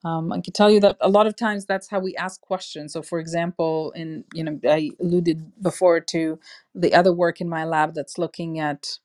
Um, 0.04 0.32
I 0.32 0.40
can 0.40 0.52
tell 0.54 0.70
you 0.70 0.80
that 0.80 0.96
a 1.00 1.10
lot 1.10 1.26
of 1.26 1.36
times 1.36 1.66
that's 1.66 1.88
how 1.90 2.00
we 2.00 2.16
ask 2.16 2.40
questions. 2.40 2.94
So, 2.94 3.02
for 3.02 3.18
example, 3.20 3.92
in 3.92 4.24
you 4.34 4.44
know 4.44 4.60
I 4.68 4.90
alluded 5.00 5.52
before 5.62 6.00
to 6.00 6.38
the 6.74 6.94
other 6.94 7.12
work 7.12 7.40
in 7.40 7.48
my 7.48 7.64
lab 7.64 7.94
that's 7.94 8.18
looking 8.18 8.58
at 8.60 8.98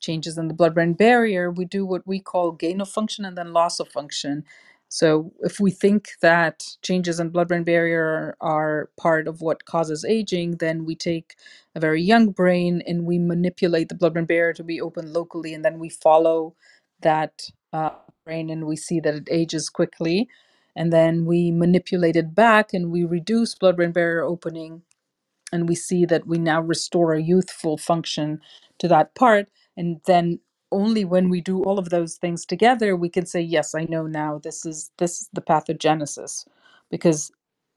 changes 0.00 0.38
in 0.38 0.48
the 0.48 0.54
blood 0.54 0.74
brain 0.74 0.94
barrier, 0.94 1.50
we 1.50 1.64
do 1.64 1.86
what 1.86 2.06
we 2.06 2.20
call 2.20 2.52
gain 2.52 2.80
of 2.80 2.88
function 2.88 3.24
and 3.24 3.38
then 3.38 3.52
loss 3.52 3.80
of 3.80 3.88
function. 3.88 4.44
So, 4.88 5.32
if 5.40 5.60
we 5.60 5.70
think 5.72 6.10
that 6.22 6.64
changes 6.82 7.20
in 7.20 7.30
blood 7.30 7.48
brain 7.48 7.64
barrier 7.64 8.36
are 8.40 8.90
part 8.98 9.28
of 9.28 9.42
what 9.42 9.66
causes 9.66 10.04
aging, 10.04 10.52
then 10.58 10.84
we 10.86 10.96
take 10.96 11.36
a 11.74 11.80
very 11.80 12.02
young 12.02 12.30
brain 12.30 12.82
and 12.86 13.06
we 13.06 13.18
manipulate 13.18 13.88
the 13.90 13.96
blood 13.96 14.14
brain 14.14 14.26
barrier 14.26 14.54
to 14.54 14.64
be 14.64 14.80
open 14.80 15.12
locally, 15.12 15.54
and 15.54 15.64
then 15.64 15.78
we 15.80 15.90
follow 15.90 16.54
that 17.02 17.50
uh, 17.72 17.90
brain 18.26 18.50
and 18.50 18.66
we 18.66 18.76
see 18.76 19.00
that 19.00 19.14
it 19.14 19.28
ages 19.30 19.70
quickly. 19.70 20.28
And 20.76 20.92
then 20.92 21.26
we 21.26 21.50
manipulate 21.52 22.16
it 22.16 22.34
back 22.34 22.74
and 22.74 22.90
we 22.92 23.04
reduce 23.04 23.54
blood 23.56 23.76
brain 23.76 23.92
barrier 23.92 24.22
opening 24.24 24.82
and 25.52 25.68
we 25.68 25.76
see 25.76 26.06
that 26.06 26.26
we 26.28 26.38
now 26.38 26.62
restore 26.62 27.14
a 27.14 27.22
youthful 27.22 27.78
function 27.78 28.40
to 28.78 28.88
that 28.88 29.14
part 29.16 29.48
and 29.76 30.00
then 30.06 30.40
only 30.72 31.04
when 31.04 31.30
we 31.30 31.40
do 31.40 31.62
all 31.64 31.78
of 31.78 31.90
those 31.90 32.16
things 32.16 32.46
together 32.46 32.96
we 32.96 33.08
can 33.10 33.26
say 33.26 33.40
yes 33.40 33.74
i 33.74 33.84
know 33.84 34.06
now 34.06 34.38
this 34.42 34.66
is 34.66 34.90
this 34.98 35.22
is 35.22 35.30
the 35.34 35.42
pathogenesis 35.42 36.46
because 36.90 37.30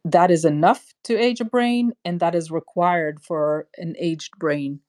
that 0.04 0.32
is 0.32 0.46
enough 0.46 0.94
to 1.04 1.18
age 1.18 1.42
a 1.42 1.46
brain 1.46 1.94
and 2.04 2.20
that 2.20 2.36
is 2.36 2.52
required 2.52 3.22
for 3.22 3.68
an 3.78 3.96
aged 4.00 4.38
brain. 4.38 4.80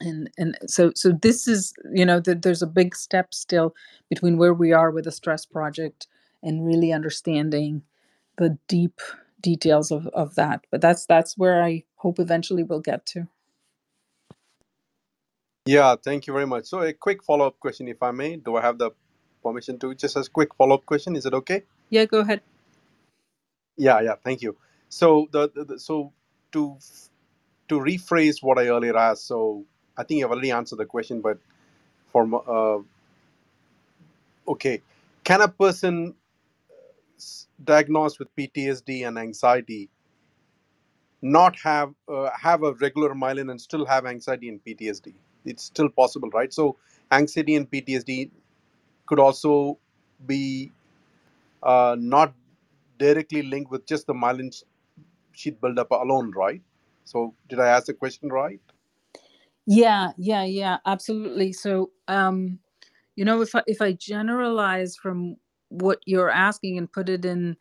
And 0.00 0.30
and 0.38 0.58
so 0.66 0.92
so 0.96 1.12
this 1.12 1.48
is 1.48 1.74
you 1.94 2.06
know 2.06 2.20
there's 2.20 2.62
a 2.62 2.66
big 2.68 2.96
step 2.96 3.34
still 3.34 3.74
between 4.10 4.38
where 4.38 4.54
we 4.54 4.72
are 4.72 4.90
with 4.90 5.04
the 5.04 5.12
stress 5.12 5.46
project 5.46 6.06
and 6.42 6.66
really 6.66 6.92
understanding 6.92 7.82
the 8.38 8.58
deep 8.68 9.00
details 9.40 9.90
of 9.92 10.06
of 10.08 10.34
that. 10.36 10.66
But 10.70 10.80
that's 10.82 11.06
that's 11.06 11.38
where 11.38 11.62
i 11.62 11.84
hope 11.96 12.20
eventually 12.20 12.62
we'll 12.64 12.80
get 12.80 13.06
to 13.06 13.28
Yeah, 15.66 15.94
thank 16.02 16.26
you 16.26 16.32
very 16.32 16.46
much. 16.46 16.66
So, 16.66 16.82
a 16.82 16.92
quick 16.92 17.22
follow 17.22 17.46
up 17.46 17.60
question, 17.60 17.88
if 17.88 18.02
I 18.02 18.10
may. 18.10 18.36
Do 18.36 18.56
I 18.56 18.62
have 18.62 18.78
the 18.78 18.90
permission 19.42 19.78
to 19.80 19.94
just 19.94 20.16
a 20.16 20.24
quick 20.30 20.54
follow 20.56 20.74
up 20.76 20.86
question? 20.86 21.16
Is 21.16 21.26
it 21.26 21.34
okay? 21.34 21.62
yeah 21.90 22.06
go 22.06 22.20
ahead 22.20 22.42
Yeah, 23.76 24.00
yeah. 24.00 24.16
Thank 24.24 24.42
you. 24.42 24.56
So, 24.88 25.28
the, 25.32 25.50
the, 25.54 25.64
the 25.64 25.80
so 25.80 26.12
to 26.52 26.78
to 27.68 27.80
rephrase 27.80 28.42
what 28.42 28.58
I 28.58 28.68
earlier 28.68 28.96
asked. 28.96 29.26
So, 29.26 29.64
I 29.96 30.04
think 30.04 30.20
you've 30.20 30.30
already 30.32 30.52
answered 30.52 30.78
the 30.78 30.86
question, 30.86 31.20
but 31.22 31.38
for 32.12 32.26
mo- 32.26 32.84
uh, 34.48 34.52
okay, 34.52 34.82
can 35.24 35.42
a 35.42 35.48
person 35.48 36.14
s- 37.16 37.48
diagnosed 37.64 38.18
with 38.20 38.34
PTSD 38.36 39.06
and 39.08 39.18
anxiety 39.18 39.90
not 41.22 41.56
have 41.60 41.94
uh, 42.08 42.30
have 42.40 42.62
a 42.64 42.74
regular 42.74 43.14
myelin 43.14 43.50
and 43.50 43.60
still 43.60 43.86
have 43.86 44.06
anxiety 44.06 44.48
and 44.48 44.60
PTSD? 44.64 45.14
It's 45.44 45.64
still 45.64 45.88
possible, 45.88 46.30
right? 46.30 46.52
So, 46.52 46.76
anxiety 47.12 47.56
and 47.56 47.70
PTSD 47.70 48.30
could 49.06 49.20
also 49.20 49.78
be 50.26 50.72
uh, 51.62 51.96
not 51.98 52.34
directly 52.98 53.42
linked 53.42 53.70
with 53.70 53.86
just 53.86 54.06
the 54.06 54.14
myelin 54.14 54.54
sh- 54.54 54.64
sheath 55.32 55.60
buildup 55.60 55.90
alone, 55.92 56.32
right? 56.32 56.62
So, 57.04 57.34
did 57.48 57.60
I 57.60 57.68
ask 57.68 57.86
the 57.86 57.94
question 57.94 58.30
right? 58.30 58.60
yeah 59.66 60.10
yeah 60.18 60.44
yeah 60.44 60.78
absolutely 60.86 61.52
so 61.52 61.90
um 62.08 62.58
you 63.16 63.24
know 63.24 63.40
if 63.42 63.54
i 63.54 63.62
if 63.66 63.82
i 63.82 63.92
generalize 63.92 64.96
from 64.96 65.36
what 65.68 66.00
you're 66.06 66.30
asking 66.30 66.78
and 66.78 66.92
put 66.92 67.08
it 67.08 67.24
in 67.24 67.56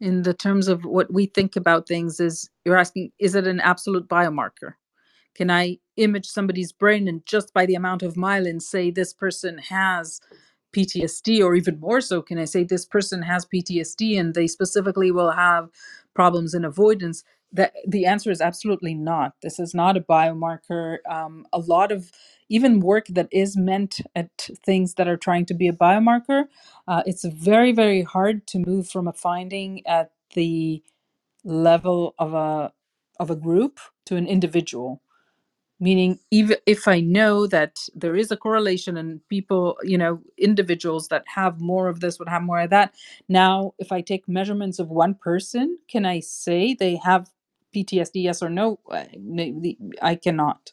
in 0.00 0.22
the 0.22 0.34
terms 0.34 0.68
of 0.68 0.84
what 0.84 1.12
we 1.12 1.26
think 1.26 1.56
about 1.56 1.88
things 1.88 2.20
is 2.20 2.50
you're 2.64 2.78
asking 2.78 3.12
is 3.18 3.34
it 3.34 3.46
an 3.46 3.60
absolute 3.60 4.08
biomarker 4.08 4.74
Can 5.34 5.50
I 5.50 5.78
image 5.96 6.26
somebody's 6.26 6.72
brain 6.72 7.08
and 7.08 7.24
just 7.26 7.54
by 7.54 7.66
the 7.66 7.74
amount 7.76 8.02
of 8.02 8.14
myelin 8.14 8.62
say 8.62 8.90
this 8.90 9.12
person 9.14 9.58
has 9.58 10.20
PTSD, 10.74 11.42
or 11.44 11.54
even 11.54 11.80
more 11.80 12.00
so, 12.00 12.22
can 12.22 12.38
I 12.38 12.46
say 12.46 12.64
this 12.64 12.86
person 12.86 13.22
has 13.22 13.46
PTSD 13.46 14.18
and 14.20 14.34
they 14.34 14.46
specifically 14.48 15.10
will 15.12 15.32
have 15.32 15.70
problems 16.14 16.54
in 16.54 16.64
avoidance? 16.64 17.24
That 17.52 17.74
the 17.88 18.06
answer 18.06 18.30
is 18.30 18.42
absolutely 18.42 18.94
not. 18.94 19.34
This 19.42 19.58
is 19.58 19.74
not 19.74 19.96
a 19.96 20.02
biomarker. 20.02 20.98
Um, 21.10 21.46
a 21.52 21.58
lot 21.58 21.92
of 21.92 22.12
even 22.50 22.80
work 22.80 23.06
that 23.08 23.28
is 23.32 23.56
meant 23.56 24.00
at 24.16 24.30
things 24.64 24.94
that 24.94 25.08
are 25.08 25.16
trying 25.18 25.46
to 25.46 25.54
be 25.54 25.68
a 25.68 25.72
biomarker, 25.74 26.44
uh, 26.88 27.02
it's 27.06 27.24
very 27.26 27.72
very 27.72 28.02
hard 28.02 28.46
to 28.48 28.60
move 28.60 28.88
from 28.88 29.08
a 29.08 29.14
finding 29.14 29.86
at 29.86 30.12
the 30.34 30.82
level 31.44 32.14
of 32.18 32.34
a 32.34 32.72
of 33.20 33.30
a 33.30 33.36
group 33.36 33.80
to 34.06 34.16
an 34.16 34.26
individual 34.28 35.01
meaning 35.82 36.20
even 36.32 36.58
if 36.66 36.88
i 36.88 37.00
know 37.00 37.46
that 37.48 37.78
there 37.94 38.16
is 38.16 38.32
a 38.32 38.38
correlation 38.38 38.96
and 38.98 39.20
people 39.30 39.78
you 39.84 39.98
know 39.98 40.20
individuals 40.38 41.08
that 41.08 41.24
have 41.28 41.60
more 41.60 41.88
of 41.88 42.00
this 42.00 42.18
would 42.20 42.30
have 42.30 42.42
more 42.44 42.60
of 42.62 42.70
that 42.70 42.94
now 43.28 43.74
if 43.80 43.92
i 43.92 44.00
take 44.02 44.28
measurements 44.28 44.80
of 44.80 44.90
one 44.90 45.14
person 45.16 45.78
can 45.88 46.06
i 46.06 46.20
say 46.20 46.74
they 46.74 46.96
have 46.96 47.30
ptsd 47.76 48.12
yes 48.24 48.42
or 48.42 48.50
no? 48.50 48.80
The- 48.90 49.78
i 50.02 50.16
cannot 50.16 50.72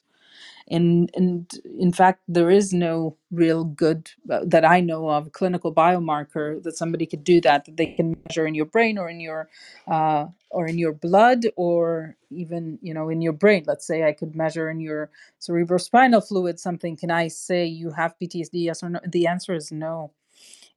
and 0.70 1.12
and 1.16 1.52
in 1.80 1.92
fact 1.92 2.22
there 2.28 2.50
is 2.52 2.74
no 2.74 3.16
real 3.32 3.64
good 3.64 4.12
uh, 4.32 4.42
that 4.46 4.64
i 4.64 4.80
know 4.80 5.10
of 5.10 5.32
clinical 5.32 5.74
biomarker 5.74 6.62
that 6.64 6.78
somebody 6.78 7.06
could 7.06 7.24
do 7.24 7.42
that 7.42 7.66
that 7.66 7.78
they 7.78 7.88
can 7.88 8.16
measure 8.28 8.46
in 8.46 8.54
your 8.56 8.66
brain 8.66 8.98
or 8.98 9.10
in 9.10 9.20
your 9.20 9.50
uh, 9.88 10.26
or 10.52 10.68
in 10.68 10.78
your 10.78 10.94
blood 10.94 11.46
or 11.56 12.16
even 12.30 12.80
you 12.82 12.94
know 12.94 13.10
in 13.10 13.22
your 13.22 13.34
brain. 13.34 13.64
Let's 13.68 13.86
say 13.86 14.04
i 14.04 14.14
could 14.14 14.36
measure 14.36 14.70
in 14.70 14.80
your 14.80 15.10
cerebrospinal 15.40 16.28
fluid 16.28 16.60
something 16.60 16.96
can 16.96 17.12
i 17.12 17.28
say 17.28 17.66
you 17.66 17.92
have 17.92 18.16
ptsd 18.22 18.50
yes 18.54 18.84
or 18.84 18.90
no? 18.90 19.00
The 19.08 19.28
answer 19.28 19.54
is 19.54 19.72
no. 19.72 20.12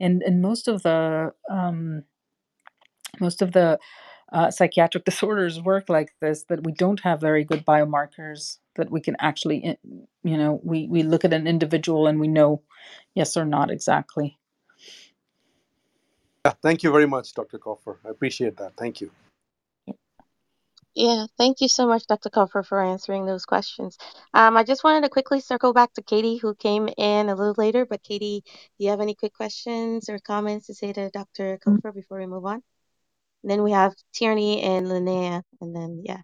And 0.00 0.22
and 0.22 0.42
most 0.42 0.68
of 0.68 0.82
the 0.82 1.32
um 1.50 2.04
most 3.20 3.42
of 3.42 3.52
the 3.52 3.78
uh, 4.32 4.50
psychiatric 4.50 5.04
disorders 5.10 5.60
work 5.60 5.88
like 5.88 6.14
this 6.20 6.44
that 6.44 6.64
we 6.64 6.72
don't 6.72 7.00
have 7.00 7.20
very 7.20 7.44
good 7.44 7.64
biomarkers 7.66 8.58
that 8.76 8.90
we 8.90 9.00
can 9.00 9.16
actually 9.18 9.78
you 10.22 10.36
know 10.36 10.60
we 10.62 10.86
we 10.88 11.02
look 11.02 11.24
at 11.24 11.32
an 11.32 11.46
individual 11.46 12.06
and 12.06 12.20
we 12.20 12.28
know 12.28 12.62
yes 13.14 13.36
or 13.36 13.44
not 13.44 13.70
exactly 13.70 14.38
Yeah, 16.44 16.54
thank 16.60 16.82
you 16.82 16.90
very 16.90 17.06
much, 17.06 17.34
Dr. 17.34 17.58
Kaufer. 17.58 17.98
I 18.04 18.08
appreciate 18.08 18.56
that. 18.56 18.72
Thank 18.76 19.00
you. 19.00 19.10
Yeah, 20.94 21.26
thank 21.38 21.60
you 21.62 21.68
so 21.68 21.86
much, 21.86 22.06
Dr. 22.06 22.28
Kaufer, 22.28 22.66
for 22.66 22.82
answering 22.82 23.24
those 23.24 23.46
questions. 23.46 23.96
Um, 24.34 24.56
I 24.56 24.64
just 24.64 24.84
wanted 24.84 25.02
to 25.02 25.08
quickly 25.08 25.40
circle 25.40 25.72
back 25.72 25.92
to 25.94 26.02
Katie, 26.02 26.36
who 26.36 26.54
came 26.54 26.88
in 26.98 27.28
a 27.30 27.34
little 27.34 27.54
later. 27.56 27.86
But 27.86 28.02
Katie, 28.02 28.42
do 28.44 28.84
you 28.84 28.90
have 28.90 29.00
any 29.00 29.14
quick 29.14 29.32
questions 29.32 30.10
or 30.10 30.18
comments 30.18 30.66
to 30.66 30.74
say 30.74 30.92
to 30.92 31.10
Dr. 31.10 31.58
Kaufer 31.64 31.94
before 31.94 32.18
we 32.18 32.26
move 32.26 32.44
on? 32.44 32.62
And 33.42 33.50
then 33.50 33.62
we 33.62 33.70
have 33.70 33.94
Tierney 34.12 34.62
and 34.62 34.86
Linnea, 34.86 35.42
and 35.60 35.74
then 35.74 36.02
yeah. 36.04 36.22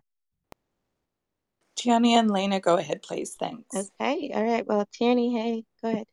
Gianni 1.79 2.15
and 2.15 2.31
Lena, 2.31 2.61
go 2.61 2.77
ahead, 2.77 3.03
please. 3.03 3.37
Thanks. 3.39 3.91
Okay, 4.01 4.33
all 4.35 4.45
right. 4.45 4.67
Well, 4.67 4.87
Tierney, 4.93 5.33
hey, 5.33 5.65
go 5.83 5.91
ahead. 5.91 6.07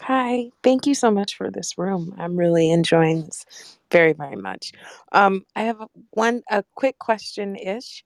Hi, 0.00 0.50
thank 0.62 0.86
you 0.86 0.94
so 0.94 1.10
much 1.10 1.36
for 1.36 1.50
this 1.50 1.76
room. 1.76 2.14
I'm 2.18 2.36
really 2.36 2.70
enjoying 2.70 3.24
this 3.24 3.46
very, 3.90 4.14
very 4.14 4.36
much. 4.36 4.72
Um, 5.12 5.44
I 5.54 5.62
have 5.62 5.80
a, 5.80 5.86
one 6.10 6.42
a 6.50 6.64
quick 6.74 6.98
question 6.98 7.56
ish, 7.56 8.02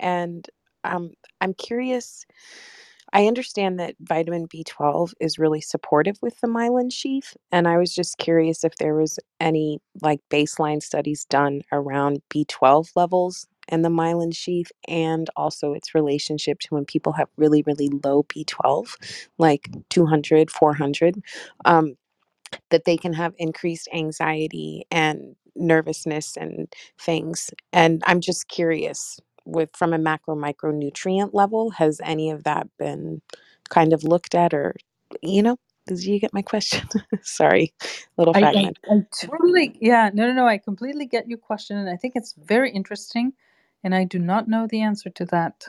and 0.00 0.48
um, 0.84 1.12
I'm 1.40 1.54
curious. 1.54 2.26
I 3.12 3.26
understand 3.26 3.80
that 3.80 3.94
vitamin 4.00 4.48
B12 4.48 5.12
is 5.20 5.38
really 5.38 5.62
supportive 5.62 6.18
with 6.20 6.38
the 6.40 6.48
myelin 6.48 6.92
sheath, 6.92 7.36
and 7.52 7.66
I 7.68 7.78
was 7.78 7.94
just 7.94 8.18
curious 8.18 8.64
if 8.64 8.74
there 8.76 8.94
was 8.94 9.18
any 9.40 9.80
like 10.02 10.20
baseline 10.30 10.82
studies 10.82 11.24
done 11.24 11.62
around 11.72 12.20
B12 12.30 12.90
levels 12.96 13.46
and 13.68 13.84
the 13.84 13.88
myelin 13.90 14.34
sheath, 14.34 14.72
and 14.88 15.28
also 15.36 15.74
its 15.74 15.94
relationship 15.94 16.60
to 16.60 16.74
when 16.74 16.84
people 16.84 17.12
have 17.14 17.28
really, 17.36 17.62
really 17.66 17.90
low 18.04 18.24
B12, 18.24 18.94
like 19.38 19.68
200, 19.90 20.50
400, 20.50 21.22
um, 21.64 21.96
that 22.70 22.84
they 22.84 22.96
can 22.96 23.12
have 23.14 23.34
increased 23.38 23.88
anxiety 23.94 24.86
and 24.90 25.36
nervousness 25.56 26.36
and 26.36 26.72
things. 27.00 27.50
And 27.72 28.02
I'm 28.06 28.20
just 28.20 28.48
curious 28.48 29.20
with 29.44 29.70
from 29.76 29.92
a 29.94 29.98
macro 29.98 30.36
micronutrient 30.36 31.30
level, 31.32 31.70
has 31.72 32.00
any 32.04 32.30
of 32.30 32.44
that 32.44 32.68
been 32.78 33.22
kind 33.70 33.92
of 33.92 34.04
looked 34.04 34.34
at 34.34 34.54
or 34.54 34.74
you 35.22 35.42
know, 35.42 35.56
did 35.86 36.04
you 36.04 36.20
get 36.20 36.34
my 36.34 36.42
question? 36.42 36.86
Sorry, 37.22 37.72
little 38.18 38.34
I, 38.34 38.40
I 38.40 38.44
fragment. 38.50 38.78
i 38.90 38.94
totally 39.26 39.76
yeah 39.80 40.10
no 40.14 40.26
no 40.26 40.32
no 40.32 40.46
i 40.46 40.58
completely 40.58 41.06
get 41.06 41.28
your 41.28 41.38
question 41.38 41.76
and 41.76 41.90
i 41.90 41.96
think 41.96 42.14
it's 42.16 42.34
very 42.34 42.70
interesting 42.70 43.32
and 43.88 43.96
i 43.96 44.04
do 44.04 44.20
not 44.20 44.48
know 44.48 44.68
the 44.68 44.82
answer 44.82 45.10
to 45.10 45.24
that 45.26 45.66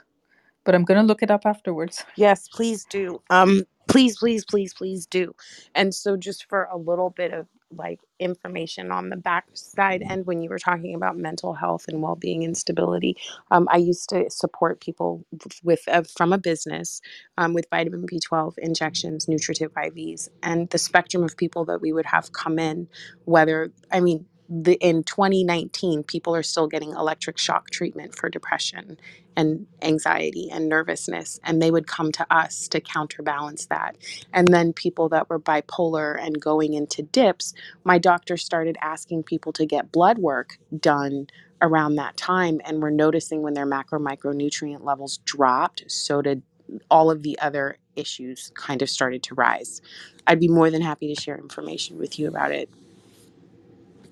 but 0.66 0.76
i'm 0.76 0.86
going 0.86 1.00
to 1.00 1.08
look 1.08 1.24
it 1.24 1.32
up 1.32 1.44
afterwards 1.46 2.04
Yes, 2.18 2.50
please 2.50 2.86
do. 2.86 3.22
Um, 3.32 3.64
please, 3.90 4.20
please, 4.20 4.46
please, 4.46 4.74
please 4.76 5.08
do. 5.08 5.36
And 5.76 5.96
so, 5.96 6.18
just 6.18 6.48
for 6.50 6.66
a 6.72 6.78
little 6.78 7.12
bit 7.12 7.34
of 7.34 7.48
like 7.76 8.02
information 8.20 8.92
on 8.92 9.10
the 9.10 9.18
backside 9.18 10.04
end, 10.04 10.28
when 10.28 10.44
you 10.44 10.50
were 10.52 10.60
talking 10.60 10.96
about 10.96 11.18
mental 11.18 11.56
health 11.56 11.88
and 11.90 12.04
well-being 12.04 12.46
and 12.46 12.58
stability, 12.58 13.18
um, 13.52 13.68
I 13.72 13.78
used 13.80 14.10
to 14.12 14.30
support 14.32 14.82
people 14.82 15.26
with 15.64 15.82
uh, 15.90 16.04
from 16.04 16.34
a 16.34 16.40
business 16.40 17.02
um, 17.40 17.54
with 17.56 17.68
vitamin 17.72 18.08
B12 18.08 18.60
injections, 18.60 19.28
nutritive 19.28 19.74
IVs, 19.74 20.30
and 20.44 20.70
the 20.70 20.80
spectrum 20.80 21.24
of 21.24 21.38
people 21.38 21.66
that 21.66 21.82
we 21.82 21.94
would 21.94 22.08
have 22.08 22.34
come 22.34 22.60
in. 22.60 22.90
Whether 23.26 23.74
I 23.92 24.02
mean. 24.02 24.28
The, 24.50 24.76
in 24.76 25.04
2019, 25.04 26.04
people 26.04 26.36
are 26.36 26.44
still 26.44 26.68
getting 26.68 26.92
electric 26.92 27.38
shock 27.38 27.72
treatment 27.72 28.16
for 28.16 28.30
depression 28.30 28.98
and 29.38 29.68
anxiety 29.82 30.50
and 30.52 30.70
nervousness 30.70 31.40
and 31.44 31.62
they 31.62 31.72
would 31.72 31.88
come 31.88 32.12
to 32.12 32.28
us 32.36 32.68
to 32.70 32.82
counterbalance 32.82 33.68
that 33.68 33.98
and 34.34 34.48
then 34.50 34.74
people 34.74 35.10
that 35.10 35.30
were 35.30 35.40
bipolar 35.40 36.22
and 36.22 36.42
going 36.42 36.74
into 36.74 37.04
dips 37.04 37.54
my 37.86 37.98
doctor 38.00 38.38
started 38.38 38.78
asking 38.82 39.24
people 39.24 39.54
to 39.54 39.66
get 39.66 39.92
blood 39.92 40.20
work 40.20 40.58
done 40.80 41.28
around 41.62 41.96
that 41.96 42.18
time 42.18 42.62
and 42.66 42.82
we're 42.82 42.90
noticing 42.90 43.42
when 43.44 43.54
their 43.56 43.66
macro 43.68 44.00
micronutrient 44.00 44.84
levels 44.84 45.20
dropped 45.26 45.84
so 45.90 46.22
did 46.22 46.42
all 46.90 47.12
of 47.12 47.24
the 47.24 47.38
other 47.40 47.78
issues 47.96 48.52
kind 48.56 48.82
of 48.82 48.90
started 48.90 49.24
to 49.24 49.36
rise. 49.36 49.82
I'd 50.28 50.40
be 50.40 50.48
more 50.48 50.70
than 50.70 50.82
happy 50.82 51.14
to 51.14 51.20
share 51.22 51.38
information 51.38 51.98
with 51.98 52.20
you 52.20 52.28
about 52.28 52.52
it, 52.52 52.70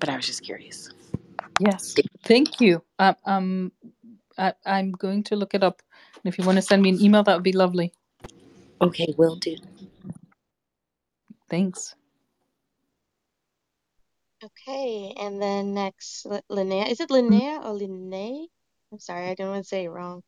but 0.00 0.08
I 0.08 0.16
was 0.16 0.26
just 0.26 0.42
curious. 0.42 0.90
Yes, 1.60 1.94
thank 2.24 2.60
you. 2.60 2.82
Um, 2.98 3.16
um, 3.24 3.72
I, 4.36 4.52
I'm 4.64 4.92
going 4.92 5.24
to 5.24 5.36
look 5.36 5.54
it 5.54 5.62
up. 5.62 5.82
And 6.14 6.32
if 6.32 6.38
you 6.38 6.44
want 6.44 6.56
to 6.56 6.62
send 6.62 6.82
me 6.82 6.90
an 6.90 7.00
email, 7.00 7.22
that 7.24 7.34
would 7.34 7.42
be 7.42 7.52
lovely. 7.52 7.92
Okay, 8.80 9.14
will 9.16 9.36
do. 9.36 9.56
Thanks. 11.50 11.94
Okay, 14.44 15.14
and 15.18 15.42
then 15.42 15.74
next, 15.74 16.24
L- 16.26 16.42
Linnea. 16.50 16.88
Is 16.88 17.00
it 17.00 17.10
Linnea 17.10 17.58
or 17.64 17.74
Linnae? 17.74 18.46
I'm 18.92 19.00
sorry, 19.00 19.28
I 19.28 19.34
don't 19.34 19.50
want 19.50 19.64
to 19.64 19.68
say 19.68 19.84
it 19.84 19.88
wrong. 19.88 20.22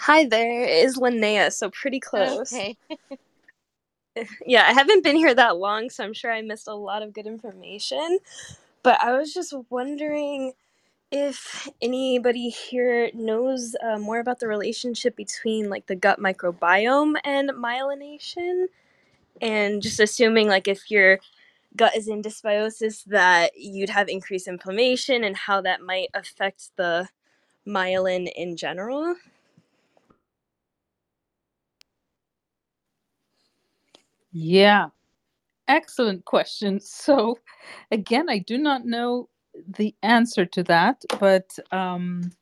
Hi 0.00 0.24
there, 0.24 0.62
it 0.62 0.84
is 0.84 0.98
Linnea, 0.98 1.52
so 1.52 1.70
pretty 1.70 2.00
close. 2.00 2.52
Okay. 2.52 2.76
Yeah, 4.46 4.64
I 4.68 4.72
haven't 4.74 5.04
been 5.04 5.16
here 5.16 5.34
that 5.34 5.58
long, 5.58 5.90
so 5.90 6.04
I'm 6.04 6.14
sure 6.14 6.32
I 6.32 6.42
missed 6.42 6.68
a 6.68 6.74
lot 6.74 7.02
of 7.02 7.12
good 7.14 7.26
information. 7.26 8.18
But 8.82 9.02
I 9.02 9.16
was 9.18 9.34
just 9.34 9.54
wondering 9.70 10.54
if 11.12 11.68
anybody 11.82 12.50
here 12.50 13.10
knows 13.14 13.76
uh, 13.82 13.98
more 13.98 14.20
about 14.20 14.40
the 14.40 14.48
relationship 14.48 15.16
between 15.16 15.70
like 15.70 15.86
the 15.86 15.96
gut 15.96 16.20
microbiome 16.20 17.16
and 17.24 17.50
myelination, 17.50 18.66
and 19.42 19.82
just 19.82 20.00
assuming 20.00 20.48
like 20.48 20.68
if 20.68 20.90
your 20.90 21.20
gut 21.76 21.96
is 21.96 22.08
in 22.08 22.22
dysbiosis, 22.22 23.04
that 23.06 23.52
you'd 23.56 23.90
have 23.90 24.08
increased 24.08 24.48
inflammation 24.48 25.24
and 25.24 25.36
how 25.36 25.60
that 25.62 25.82
might 25.82 26.10
affect 26.14 26.70
the 26.76 27.08
myelin 27.66 28.30
in 28.36 28.56
general. 28.56 29.16
Yeah, 34.38 34.88
excellent 35.68 36.24
question. 36.26 36.80
So, 36.80 37.38
again, 37.90 38.28
I 38.30 38.38
do 38.38 38.58
not 38.58 38.86
know 38.86 39.28
the 39.78 39.94
answer 40.02 40.46
to 40.46 40.62
that, 40.64 41.04
but 41.20 41.58
um, 41.72 42.32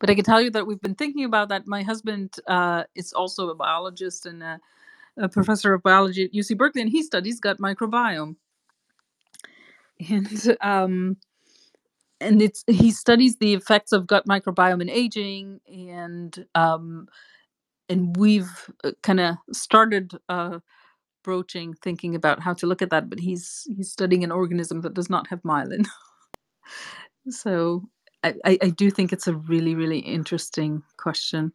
but 0.00 0.10
I 0.10 0.14
can 0.16 0.24
tell 0.24 0.40
you 0.42 0.50
that 0.52 0.66
we've 0.66 0.80
been 0.80 0.94
thinking 0.96 1.24
about 1.24 1.50
that. 1.50 1.66
My 1.66 1.82
husband 1.82 2.36
uh, 2.46 2.84
is 2.94 3.12
also 3.12 3.50
a 3.50 3.54
biologist 3.56 4.26
and 4.26 4.42
a, 4.42 4.60
a 5.18 5.28
professor 5.28 5.74
of 5.74 5.82
biology 5.82 6.24
at 6.24 6.32
UC 6.32 6.58
Berkeley, 6.58 6.82
and 6.82 6.90
he 6.90 7.02
studies 7.02 7.40
gut 7.40 7.58
microbiome. 7.58 8.36
And 10.10 10.56
um, 10.62 11.16
and 12.20 12.42
it's 12.42 12.64
he 12.68 12.92
studies 12.92 13.36
the 13.38 13.54
effects 13.54 13.92
of 13.92 14.06
gut 14.06 14.26
microbiome 14.26 14.82
in 14.82 14.90
aging, 14.90 15.60
and 15.68 16.46
um, 16.54 17.08
and 17.88 18.16
we've 18.16 18.70
kind 19.02 19.20
of 19.20 19.36
started 19.52 20.12
uh, 20.28 20.60
broaching 21.22 21.74
thinking 21.74 22.14
about 22.14 22.40
how 22.40 22.54
to 22.54 22.66
look 22.66 22.82
at 22.82 22.90
that. 22.90 23.08
But 23.08 23.20
he's 23.20 23.66
he's 23.76 23.90
studying 23.90 24.24
an 24.24 24.32
organism 24.32 24.80
that 24.82 24.94
does 24.94 25.10
not 25.10 25.28
have 25.28 25.42
myelin, 25.42 25.86
so 27.30 27.88
I, 28.24 28.58
I, 28.60 28.70
do 28.70 28.90
think 28.90 29.12
it's 29.12 29.28
a 29.28 29.34
really 29.34 29.74
really 29.74 30.00
interesting 30.00 30.82
question. 30.96 31.52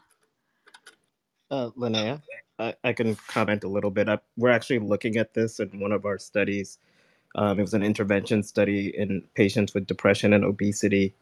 Uh, 1.51 1.69
Linnea, 1.77 2.21
I, 2.57 2.73
I 2.83 2.93
can 2.93 3.15
comment 3.27 3.63
a 3.63 3.67
little 3.67 3.91
bit. 3.91 4.09
I, 4.09 4.19
we're 4.37 4.49
actually 4.49 4.79
looking 4.79 5.17
at 5.17 5.33
this 5.33 5.59
in 5.59 5.79
one 5.79 5.91
of 5.91 6.05
our 6.05 6.17
studies. 6.17 6.79
Um, 7.35 7.59
it 7.59 7.63
was 7.63 7.73
an 7.73 7.83
intervention 7.83 8.43
study 8.43 8.93
in 8.97 9.23
patients 9.35 9.73
with 9.73 9.87
depression 9.87 10.33
and 10.33 10.43
obesity 10.43 11.15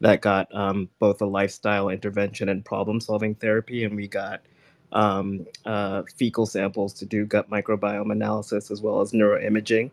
that 0.00 0.20
got 0.20 0.52
um, 0.54 0.88
both 0.98 1.20
a 1.22 1.26
lifestyle 1.26 1.88
intervention 1.88 2.48
and 2.48 2.64
problem 2.64 3.00
solving 3.00 3.36
therapy. 3.36 3.84
And 3.84 3.94
we 3.94 4.08
got 4.08 4.42
um, 4.92 5.46
uh, 5.64 6.02
fecal 6.16 6.46
samples 6.46 6.92
to 6.94 7.06
do 7.06 7.24
gut 7.24 7.50
microbiome 7.50 8.12
analysis 8.12 8.70
as 8.70 8.80
well 8.80 9.00
as 9.00 9.12
neuroimaging, 9.12 9.90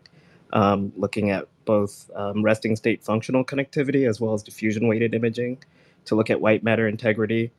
um, 0.52 0.92
looking 0.96 1.30
at 1.30 1.48
both 1.64 2.10
um, 2.14 2.42
resting 2.42 2.76
state 2.76 3.02
functional 3.02 3.44
connectivity 3.44 4.08
as 4.08 4.20
well 4.20 4.34
as 4.34 4.42
diffusion 4.42 4.88
weighted 4.88 5.14
imaging 5.14 5.58
to 6.04 6.14
look 6.14 6.30
at 6.30 6.40
white 6.40 6.62
matter 6.62 6.86
integrity. 6.88 7.50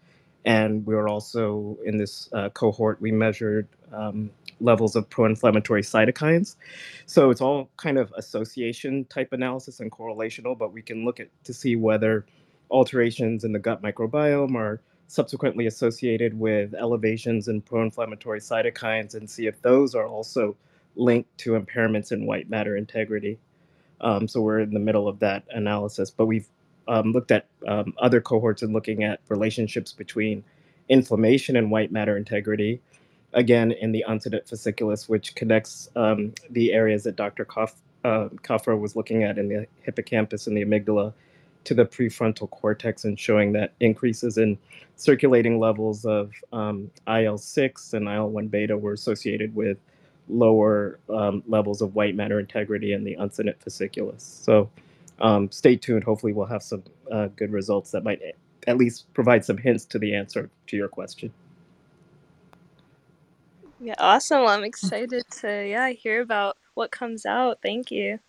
And 0.43 0.85
we 0.85 0.95
were 0.95 1.07
also 1.07 1.77
in 1.85 1.97
this 1.97 2.29
uh, 2.33 2.49
cohort, 2.49 2.99
we 2.99 3.11
measured 3.11 3.67
um, 3.91 4.31
levels 4.59 4.95
of 4.95 5.09
pro 5.09 5.25
inflammatory 5.25 5.81
cytokines. 5.81 6.55
So 7.05 7.29
it's 7.29 7.41
all 7.41 7.69
kind 7.77 7.97
of 7.97 8.11
association 8.17 9.05
type 9.05 9.33
analysis 9.33 9.79
and 9.79 9.91
correlational, 9.91 10.57
but 10.57 10.73
we 10.73 10.81
can 10.81 11.05
look 11.05 11.19
at 11.19 11.29
to 11.45 11.53
see 11.53 11.75
whether 11.75 12.25
alterations 12.69 13.43
in 13.43 13.51
the 13.51 13.59
gut 13.59 13.81
microbiome 13.81 14.55
are 14.55 14.81
subsequently 15.11 15.65
associated 15.67 16.39
with 16.39 16.73
elevations 16.73 17.49
in 17.49 17.61
pro 17.61 17.83
inflammatory 17.83 18.39
cytokines 18.39 19.13
and 19.13 19.29
see 19.29 19.45
if 19.45 19.61
those 19.61 19.93
are 19.93 20.07
also 20.07 20.55
linked 20.95 21.37
to 21.37 21.51
impairments 21.59 22.13
in 22.13 22.25
white 22.25 22.49
matter 22.49 22.77
integrity. 22.77 23.37
Um, 23.99 24.25
so 24.25 24.39
we're 24.39 24.61
in 24.61 24.73
the 24.73 24.79
middle 24.79 25.09
of 25.09 25.19
that 25.19 25.43
analysis, 25.49 26.09
but 26.09 26.27
we've 26.27 26.47
um, 26.87 27.11
looked 27.11 27.31
at 27.31 27.47
um, 27.67 27.93
other 27.97 28.21
cohorts 28.21 28.61
and 28.61 28.73
looking 28.73 29.03
at 29.03 29.19
relationships 29.27 29.91
between 29.91 30.45
inflammation 30.87 31.57
and 31.57 31.69
white 31.69 31.91
matter 31.91 32.15
integrity. 32.15 32.81
Again, 33.33 33.73
in 33.73 33.91
the 33.91 34.05
uncinate 34.07 34.47
fasciculus, 34.47 35.09
which 35.09 35.35
connects 35.35 35.89
um, 35.97 36.33
the 36.49 36.71
areas 36.71 37.03
that 37.03 37.17
Dr. 37.17 37.43
Koff, 37.43 37.75
uh, 38.05 38.29
Kaufer 38.43 38.79
was 38.79 38.95
looking 38.95 39.23
at 39.23 39.37
in 39.37 39.49
the 39.49 39.67
hippocampus 39.81 40.47
and 40.47 40.55
the 40.55 40.63
amygdala 40.63 41.13
to 41.63 41.73
the 41.73 41.85
prefrontal 41.85 42.49
cortex 42.49 43.05
and 43.05 43.19
showing 43.19 43.51
that 43.53 43.73
increases 43.79 44.37
in 44.37 44.57
circulating 44.95 45.59
levels 45.59 46.05
of 46.05 46.31
um, 46.53 46.89
IL 47.07 47.37
6 47.37 47.93
and 47.93 48.07
IL 48.07 48.29
1 48.29 48.47
beta 48.47 48.77
were 48.77 48.93
associated 48.93 49.53
with 49.55 49.77
lower 50.27 50.99
um, 51.09 51.43
levels 51.47 51.81
of 51.81 51.95
white 51.95 52.15
matter 52.15 52.39
integrity 52.39 52.93
in 52.93 53.03
the 53.03 53.15
uncinate 53.15 53.59
fasciculus. 53.59 54.21
So 54.21 54.69
um, 55.19 55.51
stay 55.51 55.75
tuned. 55.75 56.03
Hopefully, 56.03 56.33
we'll 56.33 56.47
have 56.47 56.63
some 56.63 56.83
uh, 57.11 57.27
good 57.35 57.51
results 57.51 57.91
that 57.91 58.03
might 58.03 58.21
at 58.67 58.77
least 58.77 59.11
provide 59.13 59.45
some 59.45 59.57
hints 59.57 59.85
to 59.85 59.99
the 59.99 60.15
answer 60.15 60.49
to 60.67 60.77
your 60.77 60.87
question. 60.87 61.31
Yeah, 63.79 63.95
awesome. 63.97 64.41
Well, 64.41 64.49
I'm 64.49 64.63
excited 64.63 65.23
to 65.41 65.67
yeah 65.67 65.89
hear 65.89 66.21
about 66.21 66.57
what 66.75 66.91
comes 66.91 67.25
out. 67.25 67.59
Thank 67.61 67.91
you. 67.91 68.19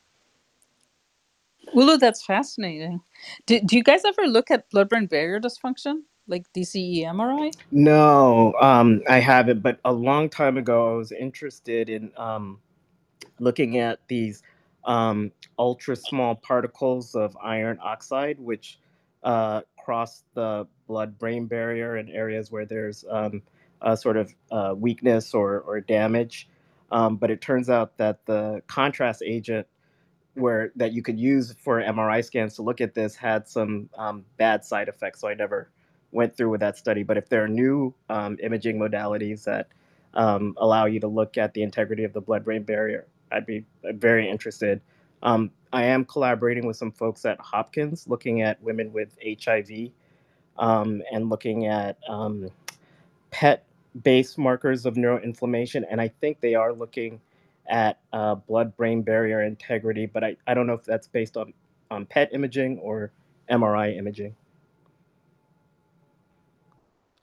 Ulu, 1.74 1.97
that's 1.98 2.24
fascinating. 2.24 3.01
Do, 3.47 3.60
do 3.60 3.76
you 3.76 3.82
guys 3.82 4.02
ever 4.05 4.26
look 4.26 4.51
at 4.51 4.68
blood-brain 4.70 5.06
barrier 5.06 5.40
dysfunction, 5.40 6.02
like 6.26 6.44
DCE 6.52 7.05
MRI? 7.05 7.52
No, 7.70 8.55
um, 8.60 9.02
I 9.09 9.20
haven't. 9.20 9.60
But 9.60 9.78
a 9.84 9.93
long 9.93 10.28
time 10.28 10.56
ago, 10.56 10.94
I 10.94 10.97
was 10.97 11.12
interested 11.12 11.89
in 11.89 12.12
um, 12.16 12.59
looking 13.39 13.78
at 13.78 14.01
these 14.09 14.43
um, 14.84 15.32
ultra 15.59 15.97
small 15.97 16.34
particles 16.34 17.14
of 17.14 17.36
iron 17.43 17.78
oxide, 17.82 18.39
which 18.39 18.78
uh, 19.22 19.62
cross 19.78 20.24
the 20.34 20.66
blood-brain 20.86 21.47
barrier 21.47 21.97
in 21.97 22.09
areas 22.09 22.51
where 22.51 22.66
there's 22.66 23.05
um, 23.09 23.43
a 23.80 23.97
sort 23.97 24.16
of 24.16 24.34
uh, 24.51 24.74
weakness 24.76 25.34
or, 25.34 25.60
or 25.60 25.80
damage. 25.80 26.48
Um, 26.90 27.16
but 27.16 27.30
it 27.30 27.40
turns 27.40 27.70
out 27.70 27.97
that 27.97 28.26
the 28.26 28.62
contrast 28.66 29.22
agent 29.24 29.66
where 30.34 30.72
that 30.76 30.92
you 30.92 31.02
could 31.02 31.18
use 31.18 31.54
for 31.59 31.80
MRI 31.80 32.24
scans 32.24 32.54
to 32.56 32.62
look 32.62 32.80
at 32.80 32.94
this 32.94 33.14
had 33.14 33.48
some 33.48 33.88
um, 33.98 34.24
bad 34.38 34.64
side 34.64 34.88
effects. 34.88 35.20
So 35.20 35.28
I 35.28 35.34
never 35.34 35.70
went 36.10 36.36
through 36.36 36.50
with 36.50 36.60
that 36.60 36.76
study. 36.78 37.02
But 37.02 37.16
if 37.16 37.28
there 37.28 37.44
are 37.44 37.48
new 37.48 37.94
um, 38.09 38.38
imaging 38.42 38.78
modalities 38.78 39.44
that 39.44 39.68
um, 40.14 40.54
allow 40.59 40.86
you 40.86 41.00
to 41.00 41.09
look 41.09 41.36
at 41.38 41.54
the 41.54 41.62
integrity 41.62 42.04
of 42.04 42.12
the 42.12 42.20
blood-brain 42.20 42.62
barrier, 42.62 43.06
I'd 43.30 43.46
be 43.46 43.64
very 43.82 44.28
interested. 44.28 44.80
Um, 45.22 45.50
I 45.72 45.84
am 45.84 46.04
collaborating 46.04 46.66
with 46.66 46.76
some 46.76 46.92
folks 46.92 47.24
at 47.24 47.40
Hopkins, 47.40 48.06
looking 48.06 48.42
at 48.42 48.62
women 48.62 48.92
with 48.92 49.16
HIV 49.24 49.90
um, 50.59 51.02
and 51.10 51.30
looking 51.30 51.66
at 51.66 51.96
um, 52.09 52.50
PET 53.30 53.64
based 54.02 54.38
markers 54.38 54.84
of 54.86 54.94
neuroinflammation. 54.94 55.84
And 55.90 56.00
I 56.00 56.09
think 56.09 56.40
they 56.40 56.54
are 56.54 56.72
looking 56.72 57.20
at 57.72 57.98
uh, 58.12 58.34
blood 58.34 58.76
brain 58.76 59.02
barrier 59.02 59.42
integrity, 59.42 60.04
but 60.06 60.22
I, 60.22 60.36
I 60.46 60.52
don't 60.54 60.66
know 60.66 60.74
if 60.74 60.84
that's 60.84 61.08
based 61.08 61.38
on, 61.38 61.54
on 61.90 62.04
PET 62.04 62.28
imaging 62.34 62.78
or 62.78 63.10
MRI 63.50 63.96
imaging. 63.96 64.36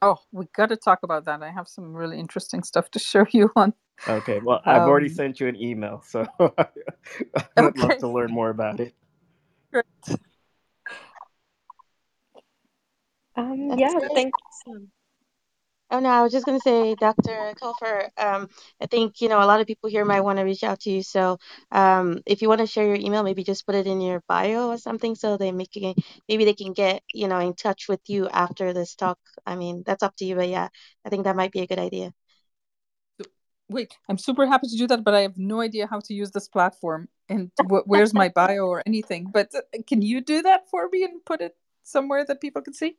Oh, 0.01 0.17
we 0.31 0.45
got 0.55 0.69
to 0.69 0.75
talk 0.75 1.03
about 1.03 1.25
that. 1.25 1.43
I 1.43 1.51
have 1.51 1.67
some 1.67 1.93
really 1.93 2.17
interesting 2.19 2.63
stuff 2.63 2.89
to 2.91 2.99
show 2.99 3.25
you 3.31 3.51
on. 3.55 3.73
Okay, 4.07 4.39
well, 4.43 4.61
I've 4.65 4.87
already 4.87 5.07
Um, 5.07 5.13
sent 5.13 5.39
you 5.39 5.47
an 5.47 5.61
email, 5.61 6.01
so 6.05 6.25
I 6.39 7.61
would 7.61 7.77
love 7.77 7.97
to 7.99 8.07
learn 8.07 8.31
more 8.31 8.49
about 8.49 8.79
it. 8.79 8.93
Great. 9.71 9.85
Um, 13.35 13.77
yeah, 13.77 13.99
very 13.99 14.09
thank 14.15 14.33
awesome. 14.67 14.91
Oh 15.91 15.99
no, 15.99 16.09
I 16.09 16.21
was 16.21 16.31
just 16.31 16.45
gonna 16.45 16.59
say, 16.59 16.95
Dr. 16.95 17.53
Kaufer, 17.59 18.09
um, 18.17 18.49
I 18.79 18.85
think, 18.85 19.21
you 19.21 19.29
know, 19.29 19.39
a 19.41 19.45
lot 19.45 19.59
of 19.59 19.65
people 19.67 19.89
here 19.89 20.05
might 20.05 20.21
want 20.21 20.37
to 20.37 20.43
reach 20.43 20.63
out 20.63 20.81
to 20.81 20.91
you. 20.91 21.01
So, 21.03 21.39
um, 21.71 22.21
if 22.27 22.41
you 22.43 22.47
want 22.49 22.61
to 22.61 22.67
share 22.67 22.85
your 22.85 22.95
email, 22.95 23.23
maybe 23.23 23.43
just 23.43 23.65
put 23.65 23.75
it 23.75 23.87
in 23.87 23.99
your 24.01 24.21
bio 24.27 24.67
or 24.69 24.77
something 24.77 25.15
so 25.15 25.37
they 25.37 25.51
make 25.51 25.75
it, 25.77 25.97
maybe 26.27 26.45
they 26.45 26.53
can 26.53 26.73
get, 26.73 27.01
you 27.13 27.27
know, 27.27 27.39
in 27.39 27.55
touch 27.55 27.87
with 27.89 28.01
you 28.07 28.29
after 28.29 28.71
this 28.73 28.95
talk. 28.95 29.17
I 29.47 29.55
mean, 29.55 29.83
that's 29.85 30.03
up 30.03 30.15
to 30.17 30.25
you, 30.25 30.35
but 30.35 30.49
yeah, 30.49 30.69
I 31.05 31.09
think 31.09 31.23
that 31.23 31.35
might 31.35 31.51
be 31.51 31.61
a 31.61 31.67
good 31.67 31.79
idea. 31.79 32.13
Wait, 33.69 33.97
I'm 34.09 34.17
super 34.17 34.47
happy 34.47 34.67
to 34.67 34.77
do 34.77 34.87
that, 34.87 35.03
but 35.03 35.13
I 35.13 35.21
have 35.21 35.37
no 35.37 35.61
idea 35.61 35.87
how 35.87 35.99
to 36.01 36.13
use 36.13 36.31
this 36.31 36.47
platform 36.47 37.07
and 37.29 37.51
wh- 37.59 37.85
where's 37.87 38.13
my 38.13 38.29
bio 38.29 38.65
or 38.67 38.83
anything. 38.85 39.29
But 39.31 39.53
uh, 39.55 39.61
can 39.87 40.01
you 40.01 40.21
do 40.21 40.41
that 40.41 40.69
for 40.69 40.89
me 40.91 41.03
and 41.03 41.23
put 41.23 41.41
it 41.41 41.55
somewhere 41.83 42.25
that 42.25 42.41
people 42.41 42.61
can 42.63 42.73
see? 42.73 42.97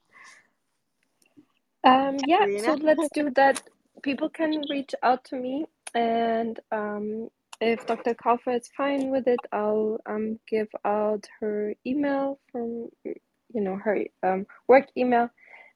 Um, 1.85 2.19
yeah, 2.27 2.47
so 2.57 2.75
let's 2.75 3.11
do 3.11 3.31
that. 3.37 3.63
People 4.03 4.31
can 4.31 4.67
reach 4.69 4.95
out 5.03 5.25
to 5.27 5.37
me, 5.37 5.67
and 5.95 6.59
um, 6.73 7.29
if 7.61 7.87
Dr. 7.87 8.15
Kaufer 8.15 8.57
is 8.57 8.71
fine 8.77 9.11
with 9.11 9.27
it, 9.29 9.47
I'll 9.53 9.99
um, 10.07 10.39
give 10.49 10.69
out 10.85 11.27
her 11.41 11.75
email 11.87 12.39
from, 12.53 12.89
you 13.05 13.63
know, 13.63 13.77
her 13.77 14.05
um, 14.23 14.47
work 14.69 14.87
email, 14.97 15.31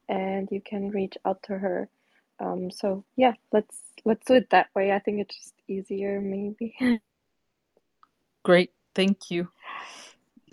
and 0.09 0.47
you 0.51 0.61
can 0.61 0.91
reach 0.91 1.15
out 1.25 1.43
to 1.43 1.57
her. 1.57 1.89
Um, 2.39 2.71
so 2.71 3.05
yeah, 3.17 3.33
let's 3.53 3.77
let's 4.05 4.25
do 4.25 4.35
it 4.35 4.49
that 4.51 4.67
way. 4.75 4.91
I 4.91 4.99
think 4.99 5.21
it's 5.21 5.35
just 5.37 5.53
easier, 5.67 6.21
maybe. 6.21 6.75
Great, 8.43 8.71
thank 8.95 9.31
you. 9.31 9.49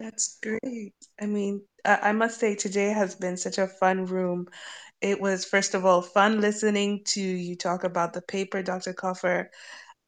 That's 0.02 0.38
great. 0.42 0.94
I 1.20 1.26
mean, 1.26 1.62
I, 1.84 2.10
I 2.10 2.12
must 2.12 2.40
say 2.40 2.56
today 2.56 2.88
has 2.90 3.14
been 3.14 3.36
such 3.36 3.58
a 3.58 3.68
fun 3.68 4.06
room. 4.06 4.48
It 5.00 5.20
was, 5.20 5.44
first 5.44 5.74
of 5.74 5.84
all, 5.86 6.02
fun 6.02 6.40
listening 6.40 7.04
to 7.06 7.22
you 7.22 7.56
talk 7.56 7.84
about 7.84 8.12
the 8.12 8.22
paper, 8.22 8.62
Dr. 8.62 8.94
Kaufer, 8.94 9.46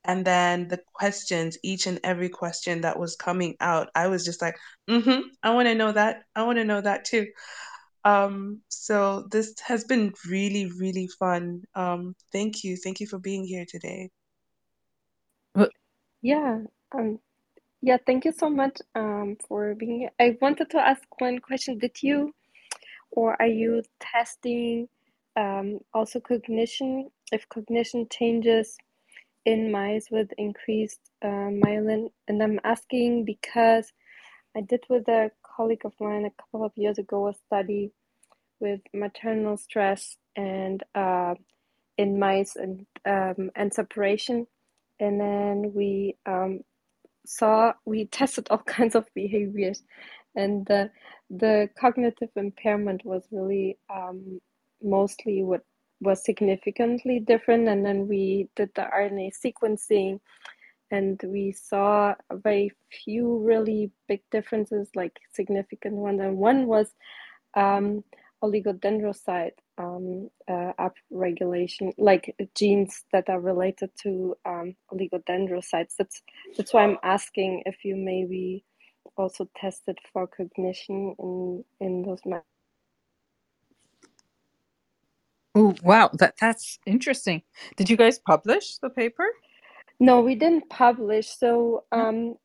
and 0.04 0.24
then 0.24 0.68
the 0.68 0.80
questions, 0.94 1.58
each 1.62 1.86
and 1.86 2.00
every 2.04 2.28
question 2.28 2.82
that 2.82 2.98
was 2.98 3.16
coming 3.16 3.56
out. 3.60 3.90
I 3.94 4.08
was 4.08 4.24
just 4.24 4.42
like, 4.42 4.56
mm-hmm, 4.90 5.28
I 5.44 5.54
want 5.54 5.68
to 5.68 5.74
know 5.76 5.92
that. 5.92 6.24
I 6.34 6.42
want 6.44 6.58
to 6.58 6.64
know 6.64 6.80
that 6.80 7.04
too. 7.04 7.28
Um, 8.04 8.62
so 8.68 9.28
this 9.30 9.54
has 9.60 9.84
been 9.84 10.12
really, 10.28 10.70
really 10.78 11.08
fun. 11.20 11.62
Um, 11.74 12.16
thank 12.32 12.64
you. 12.64 12.76
Thank 12.76 13.00
you 13.00 13.06
for 13.06 13.18
being 13.18 13.44
here 13.44 13.66
today. 13.68 14.10
Yeah, 16.22 16.60
um, 16.92 17.20
yeah, 17.84 17.98
thank 18.06 18.24
you 18.24 18.32
so 18.32 18.48
much 18.48 18.78
um, 18.94 19.36
for 19.46 19.74
being 19.74 20.00
here. 20.00 20.10
I 20.18 20.38
wanted 20.40 20.70
to 20.70 20.78
ask 20.78 21.02
one 21.18 21.38
question. 21.38 21.78
Did 21.78 22.02
you 22.02 22.34
or 23.10 23.36
are 23.40 23.46
you 23.46 23.82
testing 24.00 24.88
um, 25.36 25.80
also 25.92 26.18
cognition? 26.18 27.10
If 27.30 27.46
cognition 27.50 28.06
changes 28.10 28.78
in 29.44 29.70
mice 29.70 30.08
with 30.10 30.30
increased 30.38 31.00
uh, 31.22 31.50
myelin, 31.62 32.08
and 32.26 32.42
I'm 32.42 32.58
asking 32.64 33.26
because 33.26 33.92
I 34.56 34.62
did 34.62 34.82
with 34.88 35.06
a 35.08 35.30
colleague 35.42 35.84
of 35.84 35.92
mine 36.00 36.24
a 36.24 36.42
couple 36.42 36.64
of 36.64 36.72
years 36.76 36.96
ago 36.96 37.28
a 37.28 37.34
study 37.34 37.92
with 38.60 38.80
maternal 38.94 39.58
stress 39.58 40.16
and 40.36 40.82
uh, 40.94 41.34
in 41.98 42.18
mice 42.18 42.56
and 42.56 42.86
um, 43.04 43.50
and 43.54 43.74
separation, 43.74 44.46
and 45.00 45.20
then 45.20 45.72
we 45.74 46.16
um, 46.24 46.60
saw 47.26 47.72
we 47.84 48.06
tested 48.06 48.48
all 48.50 48.58
kinds 48.66 48.94
of 48.94 49.06
behaviors, 49.14 49.82
and 50.34 50.66
the 50.66 50.90
the 51.30 51.68
cognitive 51.78 52.30
impairment 52.36 53.04
was 53.04 53.24
really 53.30 53.78
um, 53.94 54.40
mostly 54.82 55.42
what 55.42 55.62
was 56.00 56.24
significantly 56.24 57.20
different, 57.20 57.68
and 57.68 57.84
then 57.84 58.06
we 58.08 58.48
did 58.56 58.70
the 58.74 58.82
RNA 58.82 59.32
sequencing 59.44 60.20
and 60.90 61.20
we 61.24 61.52
saw 61.52 62.14
very 62.30 62.70
few 63.04 63.38
really 63.38 63.90
big 64.06 64.20
differences, 64.30 64.88
like 64.94 65.18
significant 65.32 65.94
ones. 65.94 66.20
And 66.20 66.36
one 66.36 66.66
was 66.66 66.88
um, 67.54 68.04
oligodendrocyte 68.44 69.58
um, 69.78 70.30
uh, 70.48 70.72
upregulation, 70.78 71.92
like 71.98 72.34
genes 72.54 73.04
that 73.12 73.28
are 73.28 73.40
related 73.40 73.90
to 74.02 74.36
um, 74.46 74.76
oligodendrocytes. 74.92 75.96
That's 75.98 76.22
that's 76.56 76.72
why 76.74 76.84
I'm 76.84 76.98
asking 77.02 77.62
if 77.66 77.84
you 77.84 77.96
maybe 77.96 78.64
also 79.16 79.48
tested 79.56 79.98
for 80.12 80.26
cognition 80.26 81.14
in 81.18 81.64
in 81.80 82.02
those. 82.02 82.20
Oh, 85.54 85.74
wow, 85.82 86.10
that 86.14 86.34
that's 86.40 86.78
interesting. 86.86 87.42
Did 87.76 87.90
you 87.90 87.96
guys 87.96 88.18
publish 88.18 88.78
the 88.78 88.90
paper? 88.90 89.26
No, 90.00 90.20
we 90.20 90.34
didn't 90.34 90.68
publish. 90.68 91.28
So 91.28 91.84
um, 91.92 92.36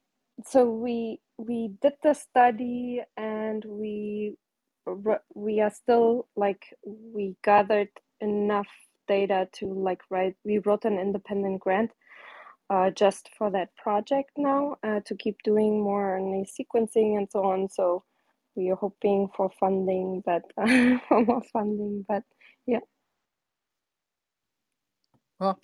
so 0.45 0.69
we 0.69 1.19
we 1.37 1.71
did 1.81 1.93
the 2.03 2.13
study 2.13 3.01
and 3.17 3.65
we 3.65 4.35
we 5.35 5.61
are 5.61 5.71
still 5.71 6.27
like 6.35 6.65
we 6.83 7.35
gathered 7.43 7.89
enough 8.21 8.67
data 9.07 9.47
to 9.53 9.65
like 9.65 10.01
write 10.09 10.35
we 10.45 10.59
wrote 10.59 10.85
an 10.85 10.99
independent 10.99 11.59
grant 11.59 11.91
uh, 12.69 12.91
just 12.91 13.29
for 13.37 13.49
that 13.49 13.75
project 13.75 14.29
now 14.37 14.75
uh, 14.83 14.99
to 15.05 15.15
keep 15.15 15.35
doing 15.43 15.81
more 15.81 16.19
sequencing 16.45 17.17
and 17.17 17.27
so 17.31 17.43
on 17.43 17.67
so 17.69 18.03
we 18.55 18.69
are 18.69 18.75
hoping 18.75 19.27
for 19.35 19.49
funding 19.59 20.21
but 20.25 20.43
for 21.07 21.25
more 21.25 21.41
funding 21.51 22.05
but 22.07 22.23
yeah 22.67 22.79
Well, 25.39 25.59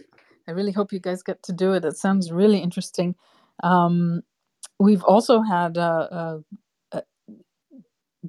I 0.47 0.51
really 0.51 0.71
hope 0.71 0.93
you 0.93 0.99
guys 0.99 1.21
get 1.23 1.43
to 1.43 1.53
do 1.53 1.73
it. 1.73 1.85
It 1.85 1.97
sounds 1.97 2.31
really 2.31 2.59
interesting. 2.59 3.15
Um, 3.63 4.21
we've 4.79 5.03
also 5.03 5.41
had 5.41 5.77
uh, 5.77 6.07
uh, 6.11 6.15
uh, 6.15 6.37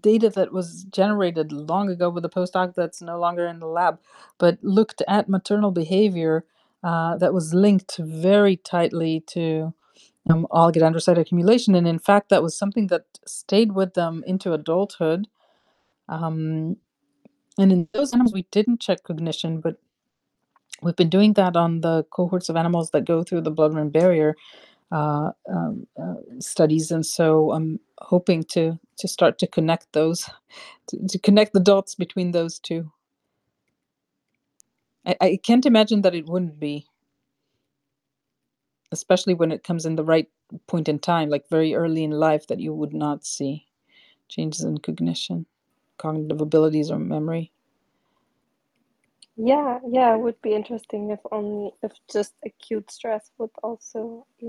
data 0.03 0.31
that 0.31 0.53
was 0.53 0.85
generated 0.85 1.53
long 1.53 1.91
ago 1.91 2.09
with 2.11 2.25
a 2.25 2.29
postdoc 2.29 2.75
that's 2.75 3.03
no 3.03 3.19
longer 3.19 3.47
in 3.47 3.61
the 3.61 3.67
lab, 3.67 3.99
but 4.39 4.59
looked 4.63 5.03
at 5.09 5.29
maternal 5.29 5.71
behavior 5.71 6.45
uh, 6.83 7.17
that 7.17 7.35
was 7.35 7.55
linked 7.55 7.97
very 7.99 8.57
tightly 8.57 9.21
to 9.21 9.75
um, 10.31 10.47
oligodendrocyte 10.51 11.19
accumulation. 11.19 11.75
And 11.75 11.87
in 11.87 11.99
fact, 11.99 12.29
that 12.29 12.43
was 12.43 12.57
something 12.57 12.89
that 12.89 13.05
stayed 13.27 13.73
with 13.73 13.95
them 13.95 14.23
into 14.27 14.53
adulthood. 14.53 15.29
Um, 16.09 16.77
and 17.59 17.73
in 17.73 17.89
those 17.93 18.13
animals, 18.13 18.35
we 18.35 18.47
didn't 18.51 18.81
check 18.81 19.03
cognition, 19.03 19.61
but 19.61 19.77
we've 20.83 20.97
been 20.97 21.09
doing 21.09 21.33
that 21.35 21.57
on 21.57 21.81
the 21.81 22.05
cohorts 22.11 22.49
of 22.49 22.57
animals 22.57 22.91
that 22.91 23.05
go 23.05 23.23
through 23.23 23.41
the 23.41 23.51
blood-brain 23.51 23.91
barrier 23.91 24.35
uh, 24.93 25.33
um, 25.51 25.87
uh, 26.01 26.15
studies, 26.41 26.91
and 26.91 27.07
so 27.07 27.53
I'm 27.53 27.81
hoping 28.01 28.45
to 28.53 28.79
to 28.99 29.09
start 29.09 29.39
to 29.41 29.47
connect 29.47 29.93
those, 29.93 30.31
to, 30.89 31.09
to 31.09 31.19
connect 31.19 31.55
the 31.55 31.61
dots 31.61 31.95
between 31.97 32.33
those 32.33 32.59
two. 32.59 32.93
I, 35.07 35.17
I 35.21 35.41
can't 35.43 35.67
imagine 35.67 36.03
that 36.03 36.15
it 36.15 36.27
wouldn't 36.27 36.61
be, 36.61 36.87
especially 38.93 39.35
when 39.35 39.53
it 39.53 39.65
comes 39.65 39.87
in 39.87 39.97
the 39.97 40.05
right 40.05 40.29
point 40.69 40.89
in 40.89 40.99
time, 41.01 41.31
like 41.31 41.49
very 41.51 41.75
early 41.75 42.05
in 42.05 42.13
life, 42.13 42.47
that 42.49 42.61
you 42.61 42.75
would 42.75 42.95
not 42.95 43.27
see 43.27 43.67
changes 44.29 44.63
in 44.65 44.79
cognition, 44.79 45.47
cognitive 45.99 46.41
abilities, 46.43 46.91
or 46.91 46.99
memory. 46.99 47.53
Yeah, 49.37 49.81
yeah, 49.89 50.15
it 50.15 50.21
would 50.21 50.41
be 50.43 50.55
interesting 50.55 51.11
if 51.11 51.21
only 51.33 51.73
if 51.83 51.93
just 52.11 52.35
acute 52.45 52.91
stress 52.91 53.31
would 53.39 53.51
also, 53.63 54.27
you 54.39 54.49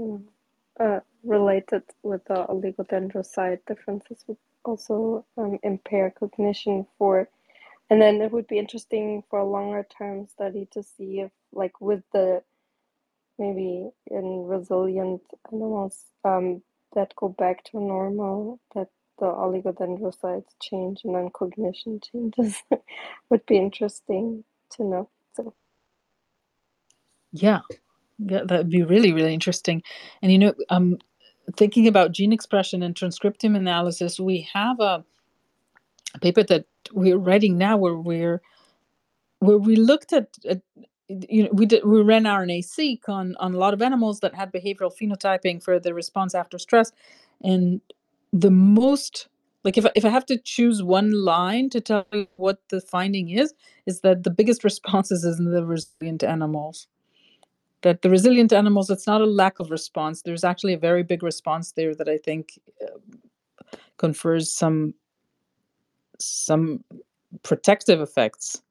know, 0.80 0.86
uh, 0.86 1.00
related 1.24 1.84
with 2.04 2.24
the 2.26 2.46
oligodendrocyte 2.48 3.60
differences 3.66 4.24
would 4.28 4.38
also 4.66 5.26
um, 5.38 5.60
impair 5.64 6.12
cognition 6.12 6.86
for, 6.98 7.30
and 7.90 8.02
then 8.02 8.22
it 8.22 8.32
would 8.32 8.48
be 8.48 8.60
interesting 8.60 9.24
for 9.30 9.40
a 9.40 9.46
longer 9.50 9.86
term 9.98 10.28
study 10.28 10.68
to 10.72 10.84
see 10.84 11.22
if, 11.22 11.32
like, 11.54 11.82
with 11.82 12.04
the 12.14 12.44
maybe 13.40 13.90
in 14.08 14.46
resilient 14.46 15.22
animals 15.54 16.06
um, 16.26 16.62
that 16.96 17.16
go 17.18 17.30
back 17.30 17.64
to 17.66 17.80
normal, 17.80 18.60
that 18.76 18.90
the 19.20 19.26
oligodendrocytes 19.26 20.46
change 20.62 21.02
and 21.06 21.16
then 21.16 21.30
cognition 21.32 22.00
changes 22.14 22.64
would 23.30 23.46
be 23.48 23.58
interesting 23.58 24.44
to 24.72 24.84
know. 24.84 25.10
So 25.36 25.54
Yeah, 27.32 27.60
yeah, 28.20 28.42
that'd 28.46 28.70
be 28.70 28.84
really, 28.84 29.14
really 29.14 29.34
interesting. 29.34 29.84
And 30.22 30.32
you 30.32 30.40
know, 30.40 30.54
um, 30.70 30.98
thinking 31.56 31.88
about 31.88 32.12
gene 32.12 32.34
expression 32.34 32.84
and 32.84 32.96
transcriptome 32.96 33.56
analysis, 33.56 34.20
we 34.20 34.48
have 34.54 34.80
a, 34.80 35.04
paper 36.22 36.42
that 36.42 36.66
we're 36.94 37.18
writing 37.18 37.58
now 37.58 37.78
where 37.78 37.96
we're 37.96 38.42
where 39.40 39.58
we 39.58 39.76
looked 39.76 40.14
at, 40.14 40.30
at 40.50 40.62
you 41.10 41.44
know 41.44 41.50
we 41.54 41.66
did 41.66 41.86
we 41.86 42.02
ran 42.02 42.24
RNA-seq 42.24 43.08
on 43.08 43.36
on 43.40 43.54
a 43.54 43.58
lot 43.58 43.74
of 43.74 43.82
animals 43.82 44.22
that 44.22 44.34
had 44.34 44.52
behavioral 44.52 44.92
phenotyping 44.92 45.62
for 45.62 45.80
the 45.80 45.94
response 45.94 46.34
after 46.34 46.58
stress, 46.58 46.92
and 47.44 47.82
the 48.34 48.50
most 48.50 49.28
like 49.64 49.78
if 49.78 49.86
if 49.96 50.06
I 50.06 50.10
have 50.10 50.26
to 50.28 50.38
choose 50.38 50.84
one 50.84 51.12
line 51.12 51.70
to 51.72 51.82
tell 51.82 52.06
you 52.14 52.28
what 52.38 52.60
the 52.70 52.82
finding 52.82 53.30
is, 53.30 53.54
is 53.86 54.02
that 54.02 54.24
the 54.24 54.32
biggest 54.32 54.64
responses 54.72 55.24
is 55.24 55.40
in 55.40 55.52
the 55.52 55.66
resilient 55.66 56.24
animals. 56.24 56.88
That 57.84 58.02
the 58.02 58.10
resilient 58.10 58.54
animals, 58.54 58.90
it's 58.90 59.08
not 59.08 59.22
a 59.22 59.26
lack 59.26 59.60
of 59.60 59.72
response. 59.72 60.24
There's 60.24 60.44
actually 60.44 60.74
a 60.74 60.80
very 60.80 61.04
big 61.04 61.24
response 61.24 61.74
there 61.74 61.96
that 61.96 62.10
I 62.10 62.18
think 62.18 62.60
uh, 62.84 63.00
confers 63.98 64.54
some 64.54 64.96
some 66.20 66.84
protective 67.44 68.02
effects. 68.02 68.62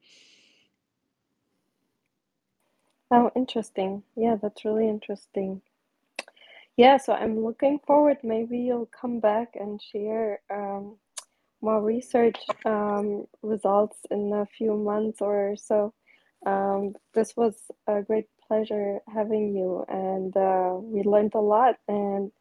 Oh, 3.11 3.31
interesting. 3.37 4.03
Yeah, 4.17 4.37
that's 4.41 4.65
really 4.65 4.89
interesting. 4.89 5.63
Yeah, 6.77 6.99
so 6.99 7.15
I'm 7.15 7.45
looking 7.45 7.81
forward. 7.87 8.19
Maybe 8.25 8.59
you'll 8.59 8.91
come 9.01 9.21
back 9.21 9.51
and 9.57 9.81
share 9.81 10.41
um, 10.51 10.97
more 11.63 11.83
research 11.83 12.39
um, 12.67 13.27
results 13.43 13.99
in 14.11 14.33
a 14.35 14.47
few 14.47 14.77
months 14.77 15.21
or 15.23 15.57
so. 15.57 15.95
Um, 16.47 16.95
this 17.15 17.35
was 17.37 17.57
a 17.89 18.03
great 18.03 18.27
pleasure 18.49 19.01
having 19.15 19.57
you, 19.57 19.85
and 19.89 20.37
uh, 20.37 20.75
we 20.81 21.03
learned 21.05 21.35
a 21.35 21.41
lot. 21.41 21.77
And 21.89 22.33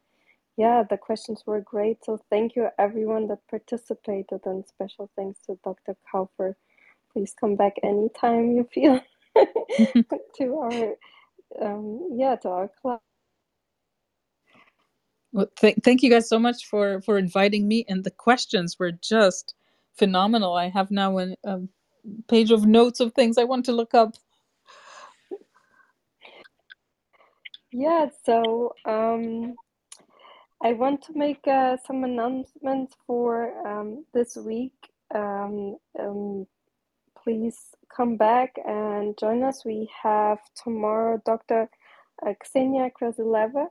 yeah, 0.56 0.84
the 0.88 0.98
questions 0.98 1.44
were 1.46 1.60
great. 1.62 2.04
So 2.04 2.20
thank 2.30 2.56
you, 2.56 2.68
everyone 2.78 3.28
that 3.28 3.40
participated, 3.50 4.40
and 4.46 4.66
special 4.66 5.10
thanks 5.16 5.40
to 5.46 5.58
Dr. 5.64 5.96
Kaufer. 6.12 6.54
Please 7.12 7.34
come 7.40 7.56
back 7.56 7.74
anytime 7.84 8.52
you 8.52 8.68
feel 8.72 9.00
to 10.38 10.54
our 10.58 10.94
um, 11.62 12.08
yeah 12.16 12.36
to 12.36 12.50
our 12.50 12.70
club. 12.82 13.00
Well, 15.36 15.48
th- 15.58 15.76
thank 15.84 16.02
you 16.02 16.10
guys 16.10 16.30
so 16.30 16.40
much 16.40 16.66
for 16.66 17.02
for 17.02 17.18
inviting 17.18 17.68
me, 17.68 17.86
and 17.90 18.04
the 18.04 18.12
questions 18.12 18.78
were 18.80 18.92
just 18.92 19.54
phenomenal. 19.94 20.54
I 20.54 20.70
have 20.70 20.90
now 20.90 21.18
an, 21.18 21.36
a 21.44 21.60
page 22.28 22.52
of 22.52 22.66
notes 22.66 23.00
of 23.00 23.14
things 23.14 23.38
I 23.38 23.44
want 23.44 23.66
to 23.66 23.72
look 23.72 23.94
up. 23.94 24.14
Yeah, 27.72 28.06
so 28.24 28.74
um, 28.86 29.56
I 30.62 30.72
want 30.74 31.02
to 31.04 31.12
make 31.18 31.46
uh, 31.46 31.76
some 31.86 32.04
announcements 32.04 32.96
for 33.06 33.52
um, 33.68 34.06
this 34.14 34.36
week. 34.36 34.74
Um, 35.14 35.76
um, 36.00 36.46
please 37.22 37.58
come 37.94 38.16
back 38.16 38.56
and 38.66 39.18
join 39.18 39.42
us. 39.44 39.64
We 39.66 39.90
have 40.02 40.38
tomorrow 40.64 41.22
Dr. 41.26 41.68
uh, 42.26 42.34
Ksenia 42.44 42.90
Krasileva, 43.00 43.66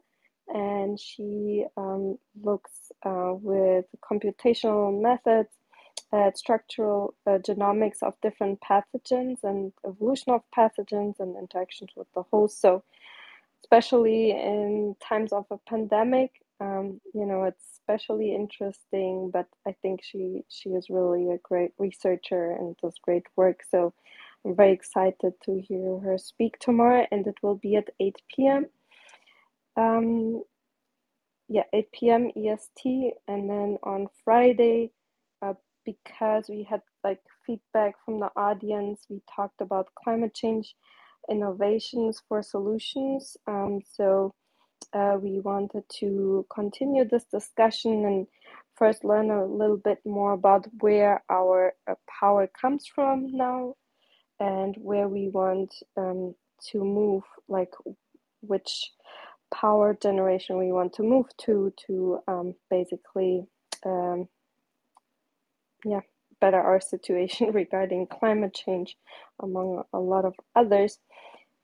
and 0.48 1.00
she 1.00 1.66
um, 1.78 2.18
looks 2.42 2.92
uh, 3.04 3.34
with 3.34 3.86
computational 4.04 5.02
methods 5.02 5.50
at 6.14 6.38
structural 6.38 7.14
uh, 7.26 7.40
genomics 7.40 8.02
of 8.02 8.14
different 8.22 8.60
pathogens 8.62 9.44
and 9.44 9.74
evolution 9.86 10.34
of 10.34 10.42
pathogens 10.56 11.20
and 11.20 11.36
interactions 11.36 11.90
with 11.96 12.08
the 12.14 12.24
host. 12.24 12.62
So 12.62 12.84
especially 13.66 14.30
in 14.30 14.96
times 15.00 15.34
of 15.34 15.46
a 15.50 15.58
pandemic. 15.68 16.32
Um, 16.62 17.02
you 17.14 17.26
know, 17.26 17.44
it's 17.44 17.66
especially 17.74 18.34
interesting, 18.34 19.32
but 19.34 19.48
I 19.68 19.76
think 19.82 20.02
she 20.04 20.44
she 20.50 20.70
is 20.70 20.90
really 20.90 21.32
a 21.32 21.40
great 21.40 21.72
researcher 21.80 22.52
and 22.52 22.78
does 22.78 22.96
great 23.02 23.26
work. 23.36 23.62
So 23.70 23.94
I'm 24.46 24.56
very 24.56 24.72
excited 24.72 25.34
to 25.46 25.60
hear 25.60 26.00
her 26.00 26.18
speak 26.18 26.60
tomorrow, 26.60 27.08
and 27.12 27.26
it 27.28 27.38
will 27.42 27.56
be 27.56 27.76
at 27.76 27.90
8 28.00 28.16
p.m. 28.34 28.68
Um, 29.78 30.44
yeah, 31.50 31.64
8 31.74 31.92
p.m. 31.94 32.32
EST, 32.38 33.14
and 33.28 33.50
then 33.50 33.78
on 33.84 34.08
Friday, 34.26 34.92
uh, 35.44 35.54
because 35.86 36.50
we 36.50 36.64
had 36.64 36.82
like 37.04 37.22
feedback 37.46 37.96
from 38.06 38.20
the 38.20 38.32
audience, 38.36 39.06
we 39.10 39.22
talked 39.36 39.62
about 39.62 39.90
climate 40.04 40.34
change 40.36 40.76
innovations 41.30 42.22
for 42.30 42.44
solutions. 42.44 43.38
Um, 43.48 43.82
so 43.94 44.34
uh, 44.94 45.18
we 45.22 45.40
wanted 45.42 45.84
to 46.00 46.46
continue 46.54 47.06
this 47.06 47.26
discussion 47.26 48.06
and 48.06 48.28
first 48.78 49.04
learn 49.06 49.32
a 49.32 49.46
little 49.46 49.78
bit 49.78 50.00
more 50.06 50.34
about 50.34 50.68
where 50.82 51.24
our 51.30 51.74
uh, 51.90 51.96
power 52.20 52.50
comes 52.60 52.88
from 52.88 53.36
now 53.38 53.76
and 54.40 54.76
where 54.80 55.08
we 55.10 55.30
want 55.30 55.76
um, 55.98 56.36
to 56.72 56.84
move, 56.84 57.24
like 57.50 57.74
which 58.42 58.92
power 59.54 59.98
generation 60.02 60.58
we 60.58 60.72
want 60.72 60.94
to 60.94 61.04
move 61.04 61.28
to 61.38 61.74
to 61.88 62.20
um, 62.28 62.56
basically 62.70 63.46
um, 63.86 64.28
yeah 65.86 66.02
better 66.42 66.60
our 66.62 66.82
situation 66.94 67.52
regarding 67.54 68.08
climate 68.08 68.54
change 68.54 68.98
among 69.42 69.84
a 69.94 70.00
lot 70.00 70.26
of 70.26 70.36
others. 70.56 71.00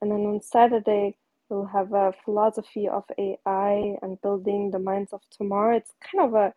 And 0.01 0.11
then 0.11 0.21
on 0.21 0.41
saturday 0.41 1.17
we'll 1.49 1.65
have 1.67 1.93
a 1.93 2.13
philosophy 2.25 2.87
of 2.89 3.03
ai 3.17 3.95
and 4.01 4.21
building 4.21 4.71
the 4.71 4.79
minds 4.79 5.13
of 5.13 5.21
tomorrow. 5.37 5.77
It's 5.77 5.93
kind 6.11 6.35
of 6.35 6.53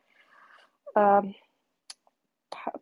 a 0.96 1.00
um, 1.00 1.34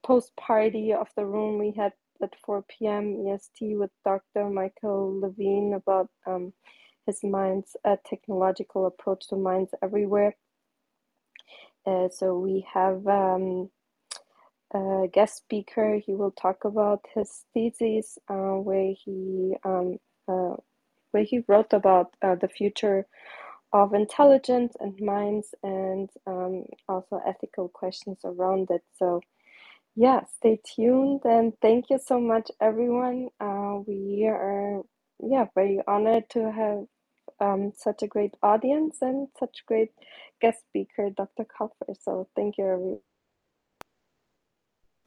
post 0.04 0.34
party 0.36 0.92
of 0.94 1.08
the 1.16 1.26
room 1.26 1.58
we 1.58 1.72
had 1.76 1.92
at 2.22 2.34
4 2.46 2.64
p.m 2.68 3.26
est 3.28 3.50
with 3.60 3.90
dr 4.04 4.50
michael 4.50 5.20
levin 5.20 5.74
about 5.76 6.08
um, 6.26 6.52
his 7.06 7.22
mind's 7.24 7.76
uh, 7.84 7.96
technological 8.08 8.86
approach 8.86 9.28
to 9.28 9.36
minds 9.36 9.72
everywhere 9.82 10.34
uh, 11.86 12.08
so 12.10 12.38
we 12.38 12.66
have 12.72 13.06
um, 13.08 13.70
a 14.74 15.08
guest 15.12 15.36
speaker. 15.38 16.00
He 16.04 16.14
will 16.14 16.32
talk 16.32 16.64
about 16.64 17.04
his 17.14 17.44
thesis, 17.54 18.18
uh, 18.28 18.56
where 18.58 18.92
he 19.04 19.54
um, 19.64 19.98
uh, 20.28 20.56
where 21.12 21.24
he 21.24 21.44
wrote 21.48 21.72
about 21.72 22.14
uh, 22.22 22.36
the 22.36 22.48
future 22.48 23.06
of 23.72 23.94
intelligence 23.94 24.74
and 24.80 24.98
minds, 25.00 25.54
and 25.62 26.10
um, 26.26 26.64
also 26.88 27.20
ethical 27.26 27.68
questions 27.68 28.18
around 28.24 28.70
it. 28.70 28.82
So, 28.98 29.20
yeah, 29.96 30.22
stay 30.38 30.60
tuned 30.76 31.22
and 31.24 31.54
thank 31.62 31.86
you 31.90 31.98
so 32.04 32.20
much, 32.20 32.50
everyone. 32.60 33.28
Uh, 33.40 33.80
we 33.86 34.26
are 34.28 34.82
yeah 35.20 35.46
very 35.54 35.80
honored 35.88 36.28
to 36.30 36.52
have 36.52 36.84
um, 37.42 37.72
such 37.76 38.02
a 38.02 38.06
great 38.06 38.34
audience 38.42 38.98
and 39.02 39.28
such 39.38 39.64
great 39.66 39.90
guest 40.40 40.60
speaker, 40.68 41.10
Dr. 41.10 41.44
Kaufer. 41.44 41.94
So, 42.00 42.28
thank 42.36 42.56
you, 42.58 42.64
everyone. 42.64 43.00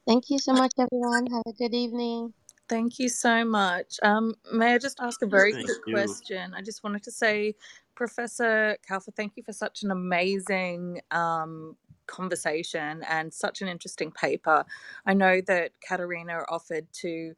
Thank 0.07 0.29
you 0.29 0.37
so 0.37 0.53
much, 0.53 0.73
everyone. 0.77 1.25
Have 1.27 1.43
a 1.47 1.53
good 1.53 1.73
evening. 1.73 2.33
Thank 2.67 2.99
you 2.99 3.09
so 3.09 3.45
much. 3.45 3.99
Um, 4.03 4.35
may 4.51 4.73
I 4.73 4.77
just 4.77 4.99
ask 4.99 5.21
a 5.21 5.27
very 5.27 5.53
Thank 5.53 5.65
quick 5.65 5.77
you. 5.87 5.93
question? 5.93 6.53
I 6.53 6.61
just 6.61 6.83
wanted 6.83 7.03
to 7.03 7.11
say, 7.11 7.55
Professor 7.95 8.77
Kaufer, 8.87 9.15
thank 9.15 9.33
you 9.35 9.43
for 9.43 9.53
such 9.53 9.83
an 9.83 9.91
amazing 9.91 10.99
um, 11.11 11.75
conversation 12.07 13.03
and 13.09 13.33
such 13.33 13.61
an 13.61 13.67
interesting 13.67 14.11
paper. 14.11 14.65
I 15.05 15.13
know 15.13 15.41
that 15.47 15.71
Katerina 15.87 16.43
offered 16.49 16.87
to 17.01 17.33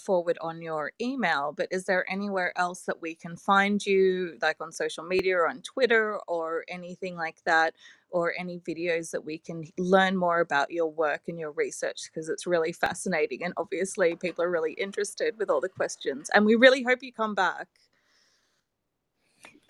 forward 0.00 0.38
on 0.40 0.62
your 0.62 0.92
email, 1.00 1.54
but 1.56 1.68
is 1.70 1.84
there 1.84 2.10
anywhere 2.10 2.52
else 2.56 2.82
that 2.82 3.00
we 3.00 3.14
can 3.14 3.36
find 3.36 3.84
you, 3.84 4.38
like 4.42 4.56
on 4.60 4.72
social 4.72 5.04
media 5.04 5.36
or 5.36 5.48
on 5.48 5.62
Twitter 5.62 6.18
or 6.26 6.64
anything 6.68 7.16
like 7.16 7.42
that? 7.44 7.74
or 8.12 8.34
any 8.36 8.58
videos 8.58 9.12
that 9.12 9.24
we 9.24 9.38
can 9.38 9.62
learn 9.78 10.16
more 10.16 10.40
about 10.40 10.72
your 10.72 10.88
work 10.90 11.20
and 11.28 11.38
your 11.38 11.52
research 11.52 12.10
because 12.12 12.28
it's 12.28 12.44
really 12.44 12.72
fascinating 12.72 13.44
and 13.44 13.54
obviously 13.56 14.16
people 14.16 14.42
are 14.42 14.50
really 14.50 14.72
interested 14.72 15.38
with 15.38 15.48
all 15.48 15.60
the 15.60 15.68
questions 15.68 16.28
and 16.34 16.44
we 16.44 16.56
really 16.56 16.82
hope 16.82 17.04
you 17.04 17.12
come 17.12 17.36
back 17.36 17.68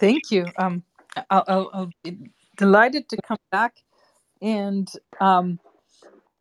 Thank 0.01 0.31
you. 0.31 0.47
Um, 0.57 0.82
I'll, 1.28 1.44
I'll, 1.47 1.70
I'll 1.74 1.90
be 2.02 2.16
delighted 2.57 3.09
to 3.11 3.19
come 3.23 3.36
back. 3.52 3.77
And 4.40 4.90
um, 5.20 5.61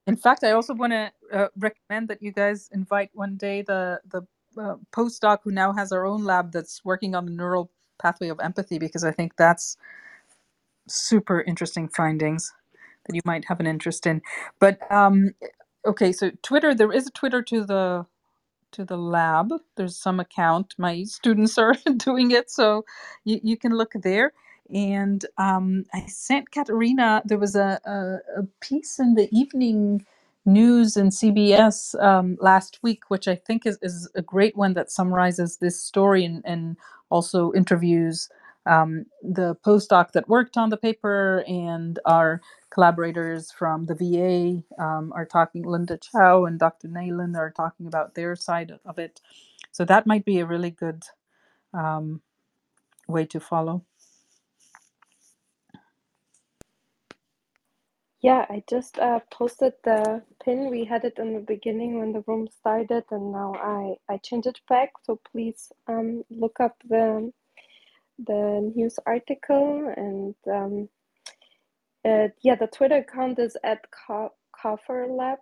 in 0.10 0.18
fact, 0.18 0.44
I 0.46 0.54
also 0.54 0.76
want 0.76 0.94
to 0.94 1.14
uh, 1.34 1.50
recommend 1.58 2.10
that 2.10 2.24
you 2.24 2.34
guys 2.34 2.70
invite 2.74 3.12
one 3.16 3.38
day 3.38 3.64
the 3.64 4.02
the 4.12 4.24
uh, 4.62 4.78
postdoc 4.94 5.40
who 5.46 5.52
now 5.52 5.74
has 5.74 5.94
our 5.94 6.06
own 6.06 6.26
lab 6.26 6.54
that's 6.54 6.86
working 6.86 7.16
on 7.16 7.26
the 7.28 7.34
neural 7.34 7.72
pathway 8.02 8.30
of 8.30 8.42
empathy 8.42 8.80
because 8.80 9.06
I 9.06 9.14
think 9.14 9.38
that's 9.38 9.78
super 10.88 11.42
interesting 11.42 11.90
findings 11.90 12.54
that 13.08 13.16
you 13.16 13.22
might 13.26 13.46
have 13.48 13.60
an 13.62 13.68
interest 13.68 14.08
in. 14.08 14.22
But 14.60 14.80
um, 14.92 15.32
okay, 15.86 16.14
so 16.14 16.32
Twitter, 16.44 16.76
there 16.76 16.94
is 16.94 17.08
a 17.08 17.12
Twitter 17.12 17.42
to 17.44 17.66
the 17.66 18.08
to 18.74 18.86
the 18.86 18.98
lab. 18.98 19.52
There's 19.78 19.98
some 19.98 20.20
account. 20.22 20.76
My 20.78 21.04
students 21.06 21.58
are 21.60 21.76
doing 21.98 22.32
it, 22.32 22.52
so 22.52 22.86
you, 23.26 23.42
you 23.44 23.58
can 23.58 23.74
look 23.74 23.94
there. 23.96 24.34
And 24.74 25.26
um, 25.38 25.86
I 25.94 26.06
sent 26.08 26.52
Katerina, 26.52 27.24
there 27.26 27.40
was 27.40 27.56
a, 27.56 27.80
a, 27.86 28.42
a 28.42 28.44
piece 28.62 29.00
in 29.00 29.16
the 29.16 29.30
evening 29.32 30.06
news 30.46 30.98
in 30.98 31.10
CBS 31.10 32.02
um, 32.04 32.38
last 32.42 32.80
week, 32.84 33.04
which 33.10 33.28
I 33.28 33.36
think 33.36 33.66
is, 33.66 33.80
is 33.82 34.10
a 34.16 34.22
great 34.24 34.58
one 34.58 34.74
that 34.76 34.92
summarizes 34.92 35.58
this 35.58 35.82
story 35.84 36.26
and, 36.26 36.44
and 36.46 36.78
also 37.12 37.54
interviews 37.54 38.30
um, 38.68 39.08
the 39.24 39.58
postdoc 39.66 40.14
that 40.14 40.30
worked 40.30 40.58
on 40.58 40.70
the 40.72 40.78
paper 40.78 41.44
and 41.48 42.00
our 42.06 42.42
collaborators 42.72 43.52
from 43.52 43.88
the 43.88 43.96
VA 43.96 44.84
um, 44.84 45.14
are 45.16 45.26
talking. 45.26 45.64
Linda 45.64 45.98
Chao 46.00 46.46
and 46.46 46.60
Dr. 46.60 46.90
Neylan 46.90 47.38
are 47.38 47.52
talking 47.52 47.88
about 47.88 48.16
their 48.16 48.36
side 48.38 48.74
of 48.86 49.00
it. 49.00 49.22
So 49.72 49.86
that 49.86 50.08
might 50.08 50.26
be 50.26 50.40
a 50.40 50.48
really 50.48 50.72
good 50.72 51.04
um, 51.74 52.22
way 53.08 53.26
to 53.28 53.40
follow. 53.40 53.86
Yeah, 58.22 58.46
I 58.50 58.64
just 58.70 59.00
uh, 59.00 59.20
posted 59.32 59.74
the 59.84 60.24
pin. 60.44 60.70
We 60.72 60.86
had 60.86 61.06
it 61.06 61.20
in 61.20 61.36
the 61.36 61.42
beginning 61.42 62.00
when 62.00 62.14
the 62.14 62.24
room 62.28 62.48
started, 62.50 63.06
and 63.12 63.32
now 63.32 63.54
I 63.56 63.96
I 64.14 64.18
changed 64.18 64.48
it 64.48 64.62
back. 64.70 64.92
So 65.06 65.20
please 65.32 65.72
um, 65.88 66.24
look 66.32 66.60
up 66.60 66.78
the 66.90 67.32
the 68.20 68.72
news 68.76 69.00
article 69.06 69.94
and 69.98 70.36
um, 70.52 70.90
uh, 72.06 72.30
yeah, 72.42 72.56
the 72.56 72.68
Twitter 72.68 72.98
account 72.98 73.40
is 73.40 73.58
at 73.64 73.86
Kaufer 74.54 75.08
Lab 75.10 75.40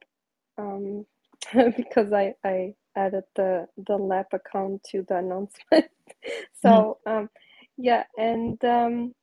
um, 0.57 1.05
because 1.77 2.13
I 2.13 2.35
I 2.43 2.75
added 2.95 3.25
the 3.35 3.67
the 3.87 3.97
lab 3.97 4.27
account 4.33 4.83
to 4.91 5.03
the 5.07 5.17
announcement. 5.17 5.91
so 6.63 6.99
um, 7.07 7.29
yeah, 7.77 8.05
and 8.17 8.63
um, 8.65 9.13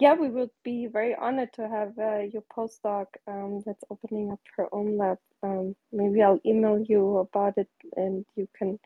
yeah, 0.00 0.14
we 0.14 0.30
would 0.30 0.50
be 0.64 0.86
very 0.86 1.14
honored 1.14 1.52
to 1.54 1.68
have 1.68 1.92
uh, 1.98 2.20
your 2.20 2.42
postdoc 2.56 3.06
um, 3.28 3.62
that's 3.66 3.84
opening 3.90 4.32
up 4.32 4.40
her 4.56 4.66
own 4.72 4.96
lab. 4.96 5.18
Um, 5.42 5.76
maybe 5.92 6.22
I'll 6.22 6.40
email 6.44 6.80
you 6.80 7.18
about 7.18 7.58
it 7.58 7.68
and 7.96 8.24
you 8.34 8.48
can 8.56 8.78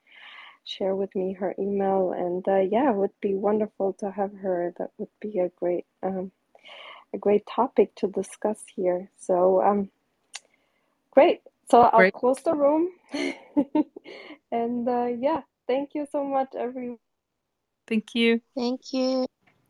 share 0.65 0.97
with 0.97 1.15
me 1.15 1.33
her 1.35 1.55
email. 1.59 2.13
And 2.13 2.47
uh, 2.49 2.61
yeah, 2.69 2.91
it 2.91 2.97
would 2.97 3.19
be 3.21 3.35
wonderful 3.35 3.93
to 4.01 4.11
have 4.11 4.33
her. 4.35 4.75
That 4.79 4.91
would 4.99 5.09
be 5.21 5.39
a 5.39 5.51
great, 5.51 5.87
um, 6.03 6.33
a 7.13 7.19
great 7.19 7.47
topic 7.47 7.95
to 7.97 8.09
discuss 8.09 8.59
here. 8.75 9.09
So 9.17 9.63
um, 9.63 9.91
great. 11.13 11.43
So 11.71 11.81
I'll 11.83 12.01
Great. 12.01 12.15
close 12.15 12.43
the 12.43 12.55
room. 12.55 12.91
and 14.53 14.89
uh, 14.89 15.07
yeah, 15.07 15.43
thank 15.69 15.95
you 15.95 16.07
so 16.11 16.25
much, 16.25 16.55
everyone. 16.59 16.99
Thank 17.87 18.15
you. 18.15 18.41
Thank 18.57 18.93
you. 18.93 19.27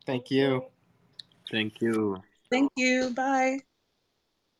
Thank 0.06 0.30
you. 0.30 0.64
Thank 1.50 1.80
you. 1.80 2.22
Thank 2.50 2.70
you. 2.76 3.10
Bye. 3.10 3.60